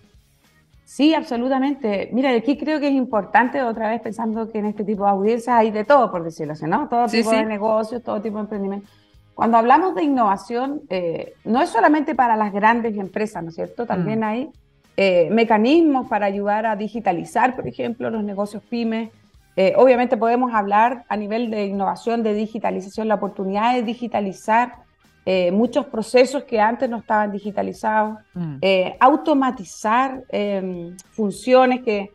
Sí, 0.86 1.15
absolutamente. 1.15 2.10
Mira, 2.13 2.30
aquí 2.30 2.58
creo 2.58 2.80
que 2.80 2.88
es 2.88 2.93
importante, 2.93 3.62
otra 3.63 3.89
vez 3.89 4.02
pensando 4.02 4.52
que 4.52 4.60
en 4.60 4.67
este 4.67 4.84
tipo 4.84 5.04
de 5.04 5.10
audiencias 5.10 5.58
hay 5.58 5.71
de 5.71 5.84
todo, 5.84 6.12
por 6.12 6.24
decirlo 6.24 6.54
así, 6.54 6.65
¿no? 6.65 6.88
Todo 6.88 7.08
tipo 7.08 7.32
de 7.32 7.43
negocios, 7.43 8.04
todo 8.04 8.21
tipo 8.21 8.36
de 8.38 8.41
emprendimiento. 8.41 8.88
Cuando 9.34 9.58
hablamos 9.58 9.95
de 9.95 10.04
innovación, 10.04 10.84
eh, 10.89 11.34
no 11.43 11.62
es 11.62 11.69
solamente 11.69 12.13
para 12.13 12.38
las 12.38 12.54
grandes 12.54 12.95
empresas, 12.98 13.43
¿no 13.43 13.50
es 13.50 13.56
cierto? 13.56 13.86
También 13.88 14.19
mm. 14.19 14.24
hay 14.24 14.50
eh, 14.95 15.28
mecanismos 15.32 16.08
para 16.08 16.28
ayudar 16.28 16.67
a 16.67 16.76
digitalizar, 16.76 17.56
por 17.56 17.67
ejemplo, 17.67 18.12
los 18.12 18.24
negocios 18.24 18.62
pymes. 18.69 19.10
Eh, 19.58 19.74
obviamente 19.78 20.17
podemos 20.17 20.54
hablar 20.54 21.04
a 21.10 21.17
nivel 21.17 21.50
de 21.50 21.65
innovación, 21.65 22.21
de 22.21 22.36
digitalización, 22.36 23.08
la 23.08 23.15
oportunidad 23.15 23.74
de 23.74 23.82
digitalizar 23.82 24.85
eh, 25.25 25.51
muchos 25.51 25.88
procesos 25.88 26.43
que 26.43 26.59
antes 26.59 26.89
no 26.89 26.97
estaban 26.97 27.31
digitalizados, 27.31 28.19
mm. 28.33 28.57
eh, 28.61 28.95
automatizar 28.99 30.23
em, 30.29 30.95
funciones 31.11 31.81
que, 31.81 32.11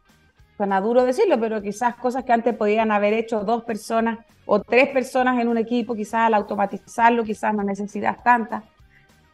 suena 0.60 0.78
duro 0.82 1.04
decirlo, 1.04 1.40
pero 1.40 1.62
quizás 1.62 1.96
cosas 1.96 2.22
que 2.22 2.34
antes 2.34 2.54
podían 2.54 2.92
haber 2.92 3.14
hecho 3.14 3.44
dos 3.44 3.64
personas 3.64 4.18
o 4.44 4.60
tres 4.60 4.90
personas 4.90 5.40
en 5.40 5.48
un 5.48 5.56
equipo, 5.56 5.94
quizás 5.94 6.26
al 6.26 6.34
automatizarlo, 6.34 7.24
quizás 7.24 7.54
no 7.54 7.62
necesitas 7.62 8.22
tantas. 8.22 8.64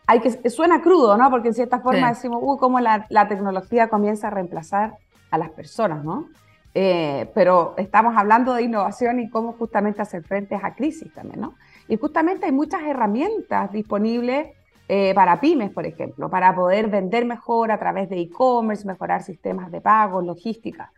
Hay 0.06 0.20
que, 0.20 0.48
suena 0.48 0.80
crudo, 0.80 1.16
¿no? 1.16 1.28
Porque 1.28 1.48
en 1.48 1.54
cierta 1.54 1.80
forma 1.80 2.10
decimos, 2.10 2.38
uh, 2.40 2.56
cómo 2.58 2.78
la, 2.78 3.06
la, 3.08 3.26
tecnología 3.26 3.88
comienza 3.88 4.28
a 4.28 4.30
reemplazar 4.30 4.92
a 5.32 5.38
las 5.38 5.50
personas, 5.50 6.04
¿no? 6.04 6.28
Eh, 6.74 7.28
pero 7.34 7.74
estamos 7.76 8.16
hablando 8.16 8.54
de 8.54 8.62
innovación 8.62 9.18
y 9.18 9.28
cómo 9.28 9.54
justamente 9.54 10.02
hacer 10.02 10.22
frente 10.22 10.54
a 10.54 10.76
crisis 10.76 11.12
también, 11.12 11.40
¿no? 11.40 11.56
Y 11.88 11.96
justamente 11.96 12.46
hay 12.46 12.52
muchas 12.52 12.82
herramientas 12.82 13.72
disponibles 13.72 14.48
eh, 14.88 15.12
para 15.14 15.40
pymes, 15.40 15.70
por 15.70 15.84
ejemplo, 15.84 16.30
para 16.30 16.54
poder 16.54 16.88
vender 16.88 17.24
mejor 17.24 17.72
a 17.72 17.78
través 17.78 18.08
de 18.08 18.20
e-commerce, 18.20 18.86
mejorar 18.86 19.22
sistemas 19.22 19.72
de 19.72 19.80
pago, 19.80 20.22
logística 20.22 20.92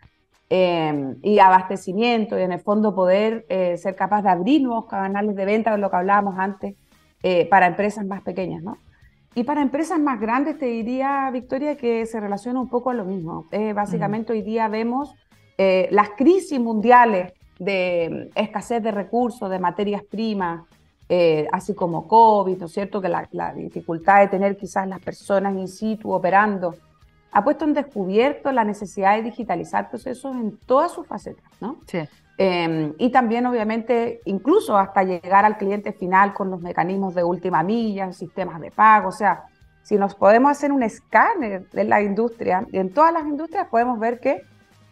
eh, 0.50 1.14
y 1.22 1.38
abastecimiento, 1.38 2.38
y 2.38 2.42
en 2.42 2.52
el 2.52 2.60
fondo 2.60 2.94
poder 2.94 3.46
eh, 3.48 3.78
ser 3.78 3.96
capaz 3.96 4.22
de 4.22 4.28
abrir 4.28 4.62
nuevos 4.62 4.86
canales 4.86 5.34
de 5.34 5.44
venta, 5.46 5.72
de 5.72 5.78
lo 5.78 5.90
que 5.90 5.96
hablábamos 5.96 6.38
antes, 6.38 6.74
para 7.50 7.66
empresas 7.66 8.06
más 8.06 8.22
pequeñas, 8.22 8.62
¿no? 8.62 8.78
Y 9.34 9.42
para 9.42 9.60
empresas 9.60 9.98
más 9.98 10.20
grandes 10.20 10.56
te 10.56 10.66
diría, 10.66 11.28
Victoria, 11.32 11.76
que 11.76 12.06
se 12.06 12.20
relaciona 12.20 12.60
un 12.60 12.68
poco 12.68 12.90
a 12.90 12.94
lo 12.94 13.04
mismo. 13.04 13.46
básicamente 13.74 14.32
hoy 14.32 14.42
día 14.42 14.68
vemos 14.68 15.12
las 15.58 16.10
crisis 16.10 16.60
mundiales 16.60 17.32
de 17.58 18.30
escasez 18.36 18.80
de 18.84 18.92
recursos, 18.92 19.50
de 19.50 19.58
materias 19.58 20.04
primas, 20.08 20.62
eh, 21.08 21.48
así 21.52 21.74
como 21.74 22.06
COVID, 22.06 22.58
¿no 22.58 22.66
es 22.66 22.72
cierto? 22.72 23.00
Que 23.00 23.08
la, 23.08 23.54
dificultad 23.54 24.20
de 24.20 24.28
tener 24.28 24.56
quizás 24.56 24.86
las 24.86 25.00
personas 25.00 25.56
in 25.56 25.68
situ 25.68 26.12
operando, 26.12 26.74
ha 27.32 27.44
puesto 27.44 27.64
en 27.64 27.74
descubierto 27.74 28.52
la 28.52 28.64
necesidad 28.64 29.16
de 29.16 29.22
digitalizar 29.22 29.90
procesos 29.90 30.34
en 30.36 30.56
todas 30.58 30.92
sus 30.92 31.06
facetas, 31.06 31.50
¿no? 31.60 31.76
Sí. 31.86 32.00
Em, 32.36 32.94
y 32.98 33.10
también, 33.10 33.46
obviamente, 33.46 34.20
incluso 34.24 34.76
hasta 34.76 35.02
llegar 35.02 35.44
al 35.44 35.56
cliente 35.56 35.92
final 35.92 36.34
con 36.34 36.50
los 36.50 36.60
mecanismos 36.60 37.14
de 37.14 37.24
última 37.24 37.62
milla, 37.62 38.12
sistemas 38.12 38.60
de 38.60 38.70
pago, 38.70 39.08
o 39.08 39.12
sea, 39.12 39.44
si 39.82 39.96
nos 39.96 40.14
podemos 40.14 40.50
hacer 40.50 40.70
un 40.70 40.82
escáner 40.82 41.68
de 41.70 41.84
la 41.84 42.02
industria, 42.02 42.66
en 42.72 42.92
todas 42.92 43.12
las 43.12 43.24
industrias 43.24 43.66
podemos 43.68 43.98
ver 43.98 44.20
que 44.20 44.42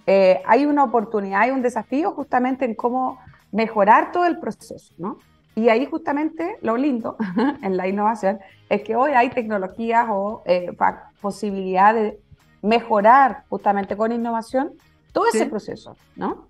eh, 0.07 0.43
hay 0.47 0.65
una 0.65 0.85
oportunidad, 0.85 1.43
hay 1.43 1.51
un 1.51 1.63
desafío 1.63 2.13
justamente 2.13 2.65
en 2.65 2.75
cómo 2.75 3.19
mejorar 3.53 4.11
todo 4.11 4.27
el 4.27 4.39
proceso, 4.39 4.95
¿no? 4.97 5.19
Y 5.57 5.71
ahí 5.71 5.87
justamente 5.87 6.59
lo 6.61 6.77
lindo 6.77 7.16
en 7.62 7.79
la 7.79 7.88
innovación 7.88 8.38
es 8.69 8.83
que 8.83 8.95
hoy 8.95 9.12
hay 9.12 9.31
tecnologías 9.31 10.07
o 10.11 10.42
eh, 10.45 10.71
posibilidad 11.23 11.95
de 11.95 12.21
mejorar 12.61 13.45
justamente 13.49 13.97
con 13.97 14.12
innovación 14.12 14.73
todo 15.12 15.25
ese 15.33 15.47
proceso, 15.47 15.97
¿no? 16.14 16.49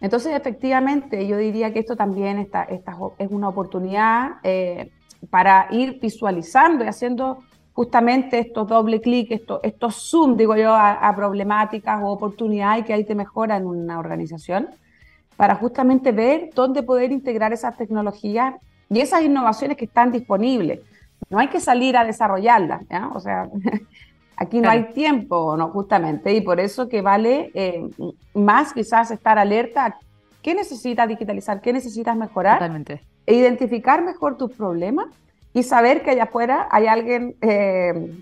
Entonces, 0.00 0.34
efectivamente, 0.34 1.26
yo 1.26 1.36
diría 1.36 1.70
que 1.72 1.80
esto 1.80 1.96
también 1.96 2.38
está, 2.38 2.62
es 2.62 3.30
una 3.30 3.48
oportunidad 3.48 4.36
eh, 4.42 4.90
para 5.28 5.66
ir 5.70 5.98
visualizando 6.00 6.84
y 6.84 6.88
haciendo 6.88 7.40
justamente 7.74 8.38
estos 8.38 8.66
doble 8.68 9.02
clic, 9.02 9.32
estos, 9.32 9.60
estos 9.62 10.08
zoom, 10.10 10.36
digo 10.36 10.56
yo, 10.56 10.72
a, 10.72 10.92
a 10.92 11.14
problemáticas 11.14 12.00
o 12.02 12.06
oportunidades 12.06 12.86
que 12.86 12.94
hay 12.94 13.02
de 13.02 13.14
mejora 13.14 13.56
en 13.56 13.66
una 13.66 13.98
organización 13.98 14.68
para 15.38 15.54
justamente 15.54 16.10
ver 16.10 16.50
dónde 16.52 16.82
poder 16.82 17.12
integrar 17.12 17.52
esas 17.52 17.76
tecnologías 17.76 18.56
y 18.90 18.98
esas 18.98 19.22
innovaciones 19.22 19.76
que 19.76 19.84
están 19.84 20.10
disponibles. 20.10 20.80
No 21.30 21.38
hay 21.38 21.46
que 21.46 21.60
salir 21.60 21.96
a 21.96 22.04
desarrollarlas, 22.04 22.82
¿ya? 22.90 23.06
O 23.14 23.20
sea, 23.20 23.48
aquí 24.36 24.60
no 24.60 24.68
hay 24.68 24.92
tiempo, 24.92 25.56
¿no? 25.56 25.68
Justamente, 25.68 26.34
y 26.34 26.40
por 26.40 26.58
eso 26.58 26.88
que 26.88 27.02
vale 27.02 27.52
eh, 27.54 27.88
más 28.34 28.72
quizás 28.72 29.12
estar 29.12 29.38
alerta 29.38 29.86
a 29.86 29.98
qué 30.42 30.56
necesitas 30.56 31.06
digitalizar, 31.06 31.60
qué 31.60 31.72
necesitas 31.72 32.16
mejorar, 32.16 32.58
Totalmente. 32.58 33.00
e 33.24 33.34
identificar 33.34 34.02
mejor 34.02 34.36
tus 34.36 34.50
problemas 34.50 35.06
y 35.54 35.62
saber 35.62 36.02
que 36.02 36.10
allá 36.10 36.24
afuera 36.24 36.66
hay 36.72 36.88
alguien 36.88 37.36
eh, 37.42 38.12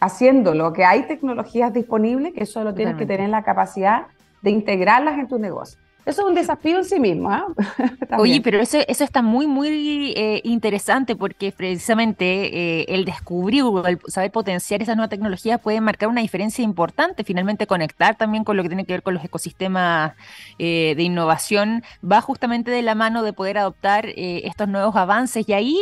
haciéndolo, 0.00 0.72
que 0.72 0.84
hay 0.84 1.04
tecnologías 1.04 1.72
disponibles, 1.72 2.34
que 2.34 2.44
solo 2.44 2.74
tienes 2.74 2.96
que 2.96 3.06
tener 3.06 3.30
la 3.30 3.44
capacidad 3.44 4.08
de 4.42 4.50
integrarlas 4.50 5.16
en 5.20 5.28
tu 5.28 5.38
negocio. 5.38 5.85
Eso 6.06 6.22
es 6.22 6.28
un 6.28 6.36
desafío 6.36 6.78
en 6.78 6.84
sí 6.84 7.00
mismo. 7.00 7.32
¿ah? 7.32 7.46
Oye, 8.18 8.40
pero 8.40 8.60
eso, 8.60 8.78
eso 8.86 9.02
está 9.02 9.22
muy, 9.22 9.48
muy 9.48 10.14
eh, 10.16 10.40
interesante 10.44 11.16
porque 11.16 11.50
precisamente 11.50 12.82
eh, 12.82 12.86
el 12.88 13.04
descubrir 13.04 13.64
o 13.64 13.84
el 13.84 13.98
saber 14.06 14.30
potenciar 14.30 14.80
esas 14.80 14.94
nuevas 14.94 15.10
tecnologías 15.10 15.60
puede 15.60 15.80
marcar 15.80 16.08
una 16.08 16.20
diferencia 16.20 16.62
importante. 16.62 17.24
Finalmente, 17.24 17.66
conectar 17.66 18.14
también 18.16 18.44
con 18.44 18.56
lo 18.56 18.62
que 18.62 18.68
tiene 18.68 18.84
que 18.84 18.92
ver 18.92 19.02
con 19.02 19.14
los 19.14 19.24
ecosistemas 19.24 20.12
eh, 20.60 20.94
de 20.96 21.02
innovación 21.02 21.82
va 22.08 22.20
justamente 22.20 22.70
de 22.70 22.82
la 22.82 22.94
mano 22.94 23.24
de 23.24 23.32
poder 23.32 23.58
adoptar 23.58 24.06
estos 24.06 24.68
nuevos 24.68 24.94
avances. 24.94 25.48
Y 25.48 25.54
ahí, 25.54 25.76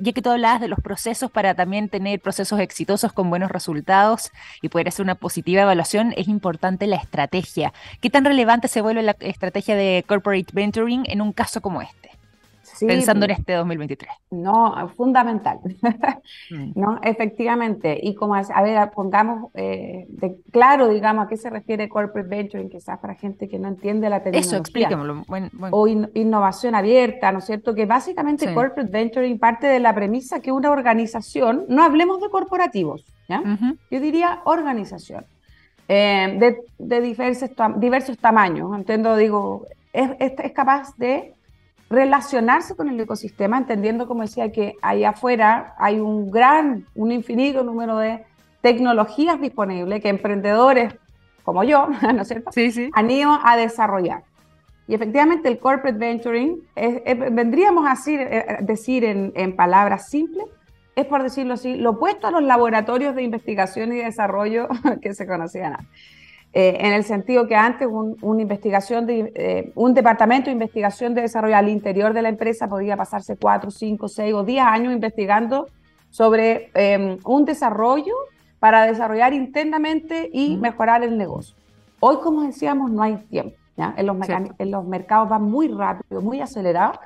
ya 0.00 0.12
que 0.12 0.22
tú 0.22 0.30
hablabas 0.30 0.60
de 0.60 0.68
los 0.68 0.78
procesos 0.78 1.28
para 1.28 1.54
también 1.54 1.88
tener 1.88 2.20
procesos 2.20 2.60
exitosos 2.60 3.12
con 3.12 3.30
buenos 3.30 3.50
resultados 3.50 4.30
y 4.62 4.68
poder 4.68 4.88
hacer 4.88 5.02
una 5.02 5.16
positiva 5.16 5.62
evaluación, 5.62 6.14
es 6.16 6.28
importante 6.28 6.86
la 6.86 6.96
estrategia. 6.96 7.72
¿Qué 8.00 8.10
tan 8.10 8.24
relevante 8.24 8.68
se 8.68 8.80
vuelve 8.80 9.02
la 9.02 9.16
estrategia 9.18 9.39
de 9.74 10.04
corporate 10.06 10.52
venturing 10.52 11.04
en 11.06 11.20
un 11.20 11.32
caso 11.32 11.60
como 11.60 11.82
este? 11.82 12.00
pensando 12.86 13.24
en 13.24 13.32
este 13.32 13.54
2023. 13.54 14.10
No, 14.30 14.74
fundamental. 14.96 15.58
Mm. 16.50 16.72
No, 16.80 16.98
efectivamente. 17.02 17.98
Y 18.02 18.14
como, 18.14 18.34
a 18.34 18.62
ver, 18.62 18.90
pongamos 18.90 19.50
eh, 19.54 20.06
de 20.08 20.36
claro, 20.50 20.88
digamos, 20.88 21.26
a 21.26 21.28
qué 21.28 21.36
se 21.36 21.50
refiere 21.50 21.88
corporate 21.88 22.28
venturing, 22.28 22.70
quizás 22.70 22.98
para 22.98 23.14
gente 23.14 23.48
que 23.48 23.58
no 23.58 23.68
entiende 23.68 24.08
la 24.08 24.22
tecnología. 24.22 24.48
Eso, 24.48 24.56
explíquemelo. 24.56 25.24
O 25.70 25.86
innovación 25.88 26.74
abierta, 26.74 27.32
¿no 27.32 27.38
es 27.38 27.46
cierto? 27.46 27.74
Que 27.74 27.86
básicamente 27.86 28.52
corporate 28.54 28.90
venturing 28.90 29.38
parte 29.38 29.66
de 29.66 29.80
la 29.80 29.94
premisa 29.94 30.40
que 30.40 30.52
una 30.52 30.70
organización, 30.70 31.64
no 31.68 31.82
hablemos 31.82 32.20
de 32.20 32.30
corporativos, 32.30 33.04
¿ya? 33.28 33.42
Yo 33.90 34.00
diría 34.00 34.40
organización 34.44 35.24
de, 35.94 36.58
de 36.78 37.00
diversos, 37.00 37.50
diversos 37.76 38.18
tamaños. 38.18 38.76
Entiendo, 38.76 39.16
digo, 39.16 39.66
es, 39.92 40.10
es, 40.18 40.52
capaz 40.52 40.96
de 40.96 41.34
relacionarse 41.88 42.76
con 42.76 42.88
el 42.88 43.00
ecosistema, 43.00 43.58
entendiendo, 43.58 44.06
como 44.06 44.22
decía, 44.22 44.52
que 44.52 44.76
ahí 44.82 45.04
afuera 45.04 45.74
hay 45.78 45.98
un 45.98 46.30
gran, 46.30 46.86
un 46.94 47.10
infinito 47.10 47.64
número 47.64 47.98
de 47.98 48.24
tecnologías 48.60 49.40
disponibles 49.40 50.00
que 50.00 50.08
emprendedores 50.08 50.94
como 51.42 51.64
yo, 51.64 51.88
¿no 52.14 52.22
es 52.22 52.28
cierto?, 52.28 52.52
sí, 52.52 52.70
sí. 52.70 52.90
han 52.92 53.10
ido 53.10 53.38
a 53.42 53.56
desarrollar. 53.56 54.22
Y 54.86 54.94
efectivamente 54.94 55.48
el 55.48 55.58
corporate 55.58 55.98
venturing, 55.98 56.62
vendríamos 57.30 57.86
a 57.86 57.90
decir, 57.90 58.20
eh, 58.20 58.58
decir 58.60 59.04
en, 59.04 59.32
en, 59.36 59.54
palabras 59.54 60.08
simples, 60.08 60.46
es 60.96 61.06
por 61.06 61.22
decirlo 61.22 61.54
así, 61.54 61.76
lo 61.76 61.90
opuesto 61.90 62.26
a 62.26 62.30
los 62.30 62.42
laboratorios 62.42 63.14
de 63.14 63.22
investigación 63.22 63.92
y 63.92 63.96
desarrollo 63.96 64.68
que 65.02 65.14
se 65.14 65.26
conocían 65.26 65.74
antes. 65.74 65.88
Eh, 66.52 66.78
en 66.80 66.92
el 66.92 67.04
sentido 67.04 67.46
que 67.46 67.54
antes 67.54 67.86
un, 67.86 68.16
una 68.22 68.42
investigación 68.42 69.06
de, 69.06 69.32
eh, 69.36 69.72
un 69.76 69.94
departamento 69.94 70.46
de 70.46 70.52
investigación 70.52 71.14
de 71.14 71.22
desarrollo 71.22 71.56
al 71.56 71.68
interior 71.68 72.12
de 72.12 72.22
la 72.22 72.28
empresa 72.28 72.68
podía 72.68 72.96
pasarse 72.96 73.36
cuatro, 73.36 73.70
cinco, 73.70 74.08
seis 74.08 74.34
o 74.34 74.42
diez 74.42 74.64
años 74.64 74.92
investigando 74.92 75.68
sobre 76.10 76.70
em, 76.74 77.18
un 77.24 77.44
desarrollo 77.44 78.14
para 78.58 78.84
desarrollar 78.86 79.32
internamente 79.32 80.28
y 80.32 80.56
mejorar 80.56 81.04
el 81.04 81.16
negocio. 81.16 81.54
Hoy, 82.00 82.16
como 82.16 82.42
decíamos, 82.42 82.90
no 82.90 83.02
hay 83.02 83.16
tiempo. 83.16 83.56
En, 83.96 84.06
los 84.06 84.16
en 84.58 84.70
los 84.70 84.84
mercados 84.84 85.30
va 85.30 85.38
muy 85.38 85.68
rápido, 85.68 86.20
muy 86.20 86.40
acelerado. 86.40 87.00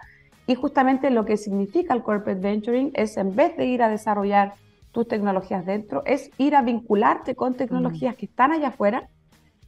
Y 0.46 0.54
justamente 0.54 1.10
lo 1.10 1.24
que 1.24 1.36
significa 1.36 1.94
el 1.94 2.02
corporate 2.02 2.40
venturing 2.40 2.90
es, 2.94 3.16
en 3.16 3.34
vez 3.34 3.56
de 3.56 3.66
ir 3.66 3.82
a 3.82 3.88
desarrollar 3.88 4.54
tus 4.92 5.08
tecnologías 5.08 5.64
dentro, 5.64 6.02
es 6.06 6.30
ir 6.38 6.54
a 6.54 6.62
vincularte 6.62 7.34
con 7.34 7.54
tecnologías 7.54 8.14
que 8.16 8.26
están 8.26 8.52
allá 8.52 8.68
afuera 8.68 9.08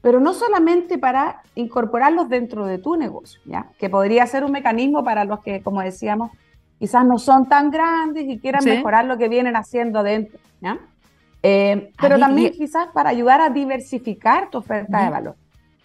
pero 0.07 0.21
no 0.21 0.35
solamente 0.35 0.99
para 0.99 1.43
incorporarlos 1.57 2.29
dentro 2.29 2.65
de 2.65 2.79
tu 2.79 2.95
negocio, 2.95 3.41
¿ya? 3.45 3.67
que 3.77 3.91
podría 3.91 4.25
ser 4.29 4.45
un 4.45 4.53
mecanismo 4.53 5.03
para 5.03 5.25
los 5.25 5.41
que, 5.41 5.63
como 5.63 5.81
decíamos, 5.81 6.31
quizás 6.79 7.05
no 7.05 7.19
son 7.19 7.49
tan 7.49 7.73
grandes 7.73 8.25
y 8.29 8.39
quieran 8.39 8.65
mejorar 8.65 9.05
lo 9.05 9.19
que 9.19 9.29
vienen 9.29 9.57
haciendo 9.57 10.05
dentro. 10.05 10.39
¿ya? 10.61 10.79
Eh, 11.43 11.91
pero 12.01 12.21
también 12.21 12.53
quizás 12.53 12.87
para 12.95 13.11
ayudar 13.11 13.41
a 13.41 13.51
diversificar 13.51 14.49
tu 14.49 14.59
oferta 14.59 15.05
de 15.05 15.11
valor. 15.11 15.37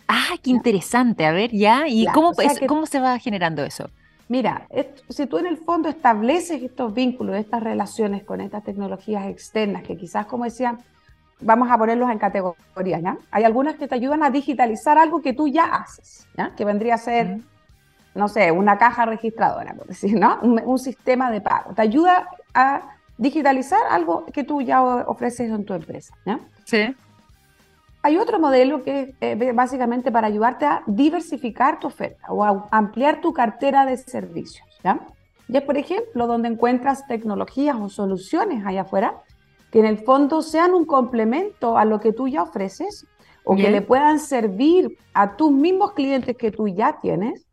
Ah, 0.07 0.35
qué 0.43 0.51
interesante. 0.51 1.25
A 1.25 1.31
ver, 1.31 1.49
ya. 1.49 1.87
¿Y 1.87 2.05
cómo, 2.13 2.33
cómo 2.67 2.85
se 2.85 2.99
va 2.99 3.17
generando 3.17 3.63
eso? 3.63 3.89
Mira, 4.31 4.65
si 5.09 5.27
tú 5.27 5.39
en 5.39 5.45
el 5.45 5.57
fondo 5.57 5.89
estableces 5.89 6.63
estos 6.63 6.93
vínculos, 6.93 7.35
estas 7.35 7.61
relaciones 7.61 8.23
con 8.23 8.39
estas 8.39 8.63
tecnologías 8.63 9.25
externas, 9.25 9.83
que 9.83 9.97
quizás, 9.97 10.25
como 10.25 10.45
decía, 10.45 10.77
vamos 11.41 11.69
a 11.69 11.77
ponerlos 11.77 12.09
en 12.09 12.17
categorías, 12.17 13.01
¿ya? 13.01 13.17
Hay 13.29 13.43
algunas 13.43 13.75
que 13.75 13.89
te 13.89 13.95
ayudan 13.95 14.23
a 14.23 14.29
digitalizar 14.29 14.97
algo 14.97 15.21
que 15.21 15.33
tú 15.33 15.49
ya 15.49 15.65
haces, 15.65 16.29
¿ya? 16.37 16.55
Que 16.55 16.63
vendría 16.63 16.95
a 16.95 16.97
ser, 16.97 17.39
no 18.15 18.29
sé, 18.29 18.53
una 18.53 18.77
caja 18.77 19.05
registradora, 19.05 19.73
por 19.73 19.87
decir, 19.87 20.17
¿no? 20.17 20.39
Un, 20.41 20.79
sistema 20.79 21.29
de 21.29 21.41
pago. 21.41 21.73
Te 21.73 21.81
ayuda 21.81 22.29
a 22.53 22.83
digitalizar 23.17 23.81
algo 23.89 24.27
que 24.27 24.45
tú 24.45 24.61
ya 24.61 24.81
ofreces 24.81 25.51
en 25.51 25.65
tu 25.65 25.73
empresa, 25.73 26.13
¿ya? 26.25 26.39
Sí. 26.63 26.95
Hay 28.03 28.17
otro 28.17 28.39
modelo 28.39 28.83
que 28.83 29.15
es 29.19 29.41
eh, 29.41 29.51
básicamente 29.53 30.11
para 30.11 30.27
ayudarte 30.27 30.65
a 30.65 30.83
diversificar 30.87 31.79
tu 31.79 31.87
oferta 31.87 32.27
o 32.29 32.43
a 32.43 32.67
ampliar 32.71 33.21
tu 33.21 33.31
cartera 33.33 33.85
de 33.85 33.97
servicios, 33.97 34.67
¿ya? 34.83 34.99
Y 35.47 35.57
es, 35.57 35.63
por 35.63 35.77
ejemplo, 35.77 36.27
donde 36.27 36.47
encuentras 36.47 37.05
tecnologías 37.07 37.75
o 37.75 37.89
soluciones 37.89 38.65
allá 38.65 38.81
afuera 38.81 39.21
que 39.71 39.79
en 39.79 39.85
el 39.85 39.99
fondo 39.99 40.41
sean 40.41 40.73
un 40.73 40.85
complemento 40.85 41.77
a 41.77 41.85
lo 41.85 41.99
que 41.99 42.13
tú 42.13 42.27
ya 42.27 42.43
ofreces 42.43 43.05
o 43.43 43.55
que 43.55 43.71
le 43.71 43.81
puedan 43.81 44.19
servir 44.19 44.97
a 45.13 45.35
tus 45.35 45.51
mismos 45.51 45.93
clientes 45.93 46.37
que 46.37 46.51
tú 46.51 46.67
ya 46.67 46.99
tienes, 47.01 47.47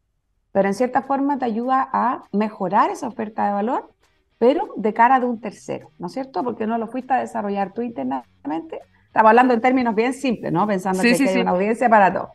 pero 0.53 0.69
en 0.69 0.75
cierta 0.75 1.03
forma 1.03 1.39
te 1.39 1.47
ayuda 1.47 1.89
a 1.93 2.25
mejorar 2.33 2.91
esa 2.91 3.09
oferta 3.09 3.47
de 3.47 3.53
valor, 3.53 3.91
pero 4.39 4.75
de 4.77 4.93
cara 4.93 5.19
de 5.21 5.27
un 5.27 5.41
tercero, 5.41 5.91
¿no 5.99 6.09
es 6.09 6.13
cierto? 6.13 6.43
Porque 6.45 6.67
no 6.67 6.77
lo 6.77 6.89
fuiste 6.89 7.15
a 7.15 7.19
desarrollar 7.19 7.73
tú 7.73 7.83
internamente. 7.83 8.81
Estamos 9.19 9.31
hablando 9.31 9.55
en 9.55 9.61
términos 9.61 9.97
bien 9.97 10.15
simples, 10.15 10.53
¿no? 10.53 10.65
Pensando 10.65 11.03
que, 11.03 11.09
hay 11.13 11.41
una 11.41 11.51
audiencia 11.51 11.89
para 11.89 12.13
todo. 12.13 12.35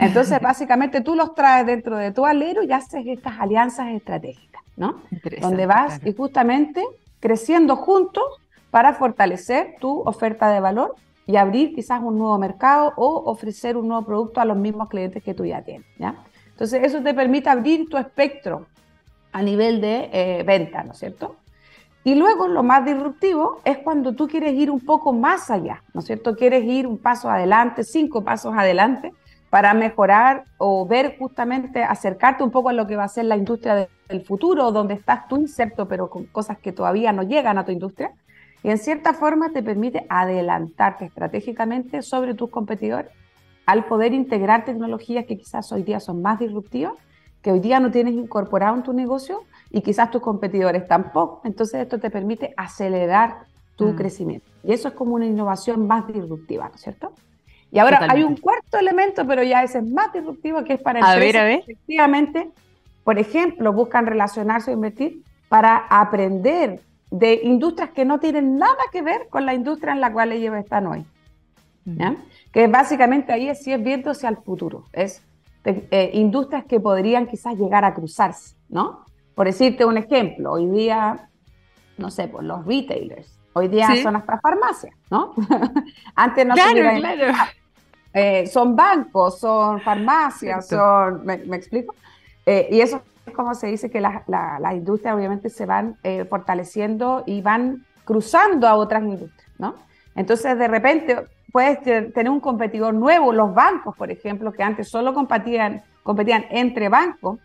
Entonces, 0.00 0.40
básicamente 0.42 1.00
tú 1.00 1.14
los 1.14 1.32
traes 1.32 1.64
dentro 1.64 1.96
de 1.96 2.10
tu 2.10 2.26
alero 2.26 2.64
y 2.64 2.72
haces 2.72 3.06
estas 3.06 3.38
alianzas 3.38 3.92
estratégicas, 3.92 4.60
¿no? 4.76 5.00
Donde 5.40 5.66
vas 5.66 6.00
y 6.04 6.12
justamente 6.12 6.82
creciendo 7.20 7.76
juntos 7.76 8.24
para 8.72 8.94
fortalecer 8.94 9.76
tu 9.78 10.00
oferta 10.00 10.50
de 10.50 10.58
valor 10.58 10.96
y 11.24 11.36
abrir 11.36 11.72
quizás 11.72 12.02
un 12.02 12.18
nuevo 12.18 12.36
mercado 12.36 12.92
o 12.96 13.30
ofrecer 13.30 13.76
un 13.76 13.86
nuevo 13.86 14.04
producto 14.04 14.40
a 14.40 14.44
los 14.44 14.56
mismos 14.56 14.88
clientes 14.88 15.22
que 15.22 15.34
tú 15.34 15.44
ya 15.44 15.62
tienes. 15.62 15.86
¿ya? 16.00 16.16
Entonces, 16.50 16.82
eso 16.82 17.00
te 17.00 17.14
permite 17.14 17.48
abrir 17.48 17.88
tu 17.88 17.96
espectro 17.96 18.66
a 19.30 19.40
nivel 19.40 19.80
de 19.80 20.10
eh, 20.12 20.42
venta, 20.42 20.82
¿no 20.82 20.94
es 20.94 20.98
cierto? 20.98 21.36
Y 22.04 22.14
luego 22.14 22.48
lo 22.48 22.62
más 22.62 22.84
disruptivo 22.84 23.60
es 23.64 23.78
cuando 23.78 24.12
tú 24.12 24.28
quieres 24.28 24.52
ir 24.54 24.70
un 24.70 24.80
poco 24.80 25.12
más 25.14 25.50
allá, 25.50 25.82
¿no 25.94 26.00
es 26.00 26.06
cierto? 26.06 26.36
Quieres 26.36 26.64
ir 26.64 26.86
un 26.86 26.98
paso 26.98 27.30
adelante, 27.30 27.82
cinco 27.82 28.22
pasos 28.22 28.54
adelante, 28.56 29.12
para 29.48 29.72
mejorar 29.72 30.44
o 30.58 30.86
ver 30.86 31.16
justamente, 31.18 31.82
acercarte 31.82 32.42
un 32.42 32.50
poco 32.50 32.68
a 32.68 32.72
lo 32.72 32.86
que 32.86 32.96
va 32.96 33.04
a 33.04 33.08
ser 33.08 33.24
la 33.24 33.36
industria 33.36 33.88
del 34.08 34.20
futuro, 34.22 34.70
donde 34.70 34.94
estás 34.94 35.28
tú 35.28 35.36
inserto, 35.36 35.88
pero 35.88 36.10
con 36.10 36.24
cosas 36.26 36.58
que 36.58 36.72
todavía 36.72 37.12
no 37.12 37.22
llegan 37.22 37.56
a 37.56 37.64
tu 37.64 37.72
industria 37.72 38.12
y 38.64 38.70
en 38.70 38.78
cierta 38.78 39.12
forma 39.14 39.50
te 39.50 39.62
permite 39.62 40.06
adelantarte 40.08 41.04
estratégicamente 41.04 42.02
sobre 42.02 42.34
tus 42.34 42.50
competidores 42.50 43.12
al 43.66 43.84
poder 43.84 44.12
integrar 44.12 44.64
tecnologías 44.64 45.24
que 45.26 45.38
quizás 45.38 45.70
hoy 45.70 45.82
día 45.82 46.00
son 46.00 46.20
más 46.20 46.38
disruptivas, 46.38 46.94
que 47.44 47.52
hoy 47.52 47.60
día 47.60 47.78
no 47.78 47.90
tienes 47.90 48.14
incorporado 48.14 48.74
en 48.74 48.82
tu 48.82 48.94
negocio 48.94 49.44
y 49.70 49.82
quizás 49.82 50.10
tus 50.10 50.22
competidores 50.22 50.88
tampoco. 50.88 51.42
Entonces 51.44 51.82
esto 51.82 52.00
te 52.00 52.08
permite 52.08 52.54
acelerar 52.56 53.40
tu 53.76 53.88
mm. 53.88 53.96
crecimiento. 53.96 54.46
Y 54.64 54.72
eso 54.72 54.88
es 54.88 54.94
como 54.94 55.14
una 55.14 55.26
innovación 55.26 55.86
más 55.86 56.06
disruptiva, 56.06 56.70
¿no 56.70 56.74
es 56.74 56.80
cierto? 56.80 57.12
Y 57.70 57.78
ahora 57.78 58.06
hay 58.08 58.22
un 58.22 58.38
cuarto 58.38 58.78
elemento, 58.78 59.26
pero 59.26 59.42
ya 59.42 59.62
ese 59.62 59.78
es 59.78 59.84
más 59.84 60.10
disruptivo, 60.14 60.64
que 60.64 60.72
es 60.74 60.80
para 60.80 61.00
a 61.00 61.16
ver, 61.16 61.36
a 61.36 61.44
ver. 61.44 61.58
efectivamente, 61.58 62.48
por 63.02 63.18
ejemplo, 63.18 63.74
buscan 63.74 64.06
relacionarse 64.06 64.70
o 64.70 64.74
invertir 64.74 65.22
para 65.50 65.76
aprender 65.90 66.80
de 67.10 67.40
industrias 67.42 67.90
que 67.90 68.06
no 68.06 68.20
tienen 68.20 68.56
nada 68.56 68.78
que 68.90 69.02
ver 69.02 69.28
con 69.28 69.44
la 69.44 69.52
industria 69.52 69.92
en 69.92 70.00
la 70.00 70.10
cual 70.10 70.32
ellos 70.32 70.56
están 70.56 70.86
hoy. 70.86 71.04
Que 72.52 72.68
básicamente 72.68 73.34
ahí 73.34 73.50
es, 73.50 73.62
sí 73.62 73.70
es 73.70 73.82
viéndose 73.82 74.26
al 74.26 74.38
futuro. 74.38 74.84
Es 74.94 75.22
eh, 75.64 76.10
industrias 76.12 76.66
que 76.66 76.78
podrían 76.78 77.26
quizás 77.26 77.56
llegar 77.56 77.84
a 77.84 77.94
cruzarse, 77.94 78.54
¿no? 78.68 79.04
Por 79.34 79.46
decirte 79.46 79.86
un 79.86 79.96
ejemplo, 79.96 80.52
hoy 80.52 80.66
día, 80.66 81.30
no 81.96 82.10
sé, 82.10 82.28
pues 82.28 82.44
los 82.44 82.66
retailers, 82.66 83.38
hoy 83.54 83.68
día 83.68 83.88
son 84.02 84.16
hasta 84.16 84.38
farmacias, 84.40 84.94
¿no? 85.10 85.32
Antes 86.14 86.46
no 86.46 86.54
claro, 86.54 87.00
claro. 87.00 87.34
Eh, 88.12 88.46
son 88.46 88.76
bancos, 88.76 89.40
son 89.40 89.80
farmacias, 89.80 90.68
son, 90.68 91.24
¿me, 91.24 91.56
explico? 91.56 91.94
Eh, 92.44 92.68
y 92.70 92.80
eso 92.80 93.02
como 93.34 93.54
se 93.54 93.68
dice 93.68 93.90
que 93.90 94.02
las 94.02 94.28
la, 94.28 94.74
industrias 94.74 95.16
obviamente 95.16 95.48
se 95.48 95.64
van 95.64 95.96
fortaleciendo 96.28 97.24
y 97.26 97.40
van 97.40 97.86
cruzando 98.04 98.68
a 98.68 98.74
otras 98.74 99.02
industrias, 99.02 99.50
¿no? 99.58 99.76
Entonces, 100.14 100.58
de 100.58 100.68
repente, 100.68 101.26
puedes 101.54 101.80
tener 101.82 102.28
un 102.30 102.40
competidor 102.40 102.92
nuevo, 102.94 103.32
los 103.32 103.54
bancos, 103.54 103.96
por 103.96 104.10
ejemplo, 104.10 104.52
que 104.52 104.64
antes 104.64 104.88
solo 104.88 105.14
competían, 105.14 105.84
competían 106.02 106.46
entre 106.50 106.88
bancos, 106.88 107.38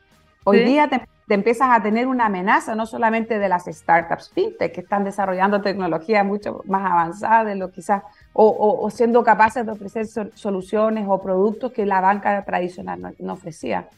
hoy 0.46 0.62
día 0.62 0.90
te, 0.90 1.08
empiezas 1.32 1.70
a 1.70 1.84
tener 1.84 2.08
una 2.08 2.26
amenaza 2.26 2.74
no 2.74 2.88
solamente 2.88 3.38
de 3.38 3.48
las 3.48 3.66
startups 3.66 4.32
fintech 4.34 4.74
que 4.74 4.82
están 4.82 5.04
desarrollando 5.04 5.62
tecnologías 5.62 6.26
mucho 6.26 6.64
más 6.66 6.92
avanzadas 6.92 7.46
de 7.46 7.56
lo 7.56 7.70
quizás, 7.70 8.02
o, 8.34 8.80
o, 8.82 8.90
siendo 8.90 9.24
capaces 9.24 9.64
de 9.64 9.74
ofrecer 9.74 10.08
soluciones 10.34 11.06
o 11.08 11.22
productos 11.22 11.72
que 11.72 11.86
la 11.86 12.02
banca 12.02 12.44
tradicional 12.46 13.14
no 13.20 13.34
ofrecía, 13.34 13.90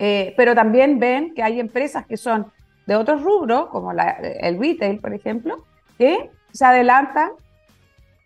eh, 0.00 0.34
pero 0.36 0.56
también 0.56 0.98
ven 0.98 1.34
que 1.34 1.44
hay 1.44 1.60
empresas 1.60 2.04
que 2.04 2.16
son 2.16 2.50
de 2.86 2.96
otros 2.96 3.22
rubros, 3.22 3.66
como 3.68 3.92
el 3.92 4.58
retail, 4.58 4.98
por 4.98 5.14
ejemplo, 5.14 5.64
que 5.98 6.30
se 6.50 6.64
adelantan 6.64 7.30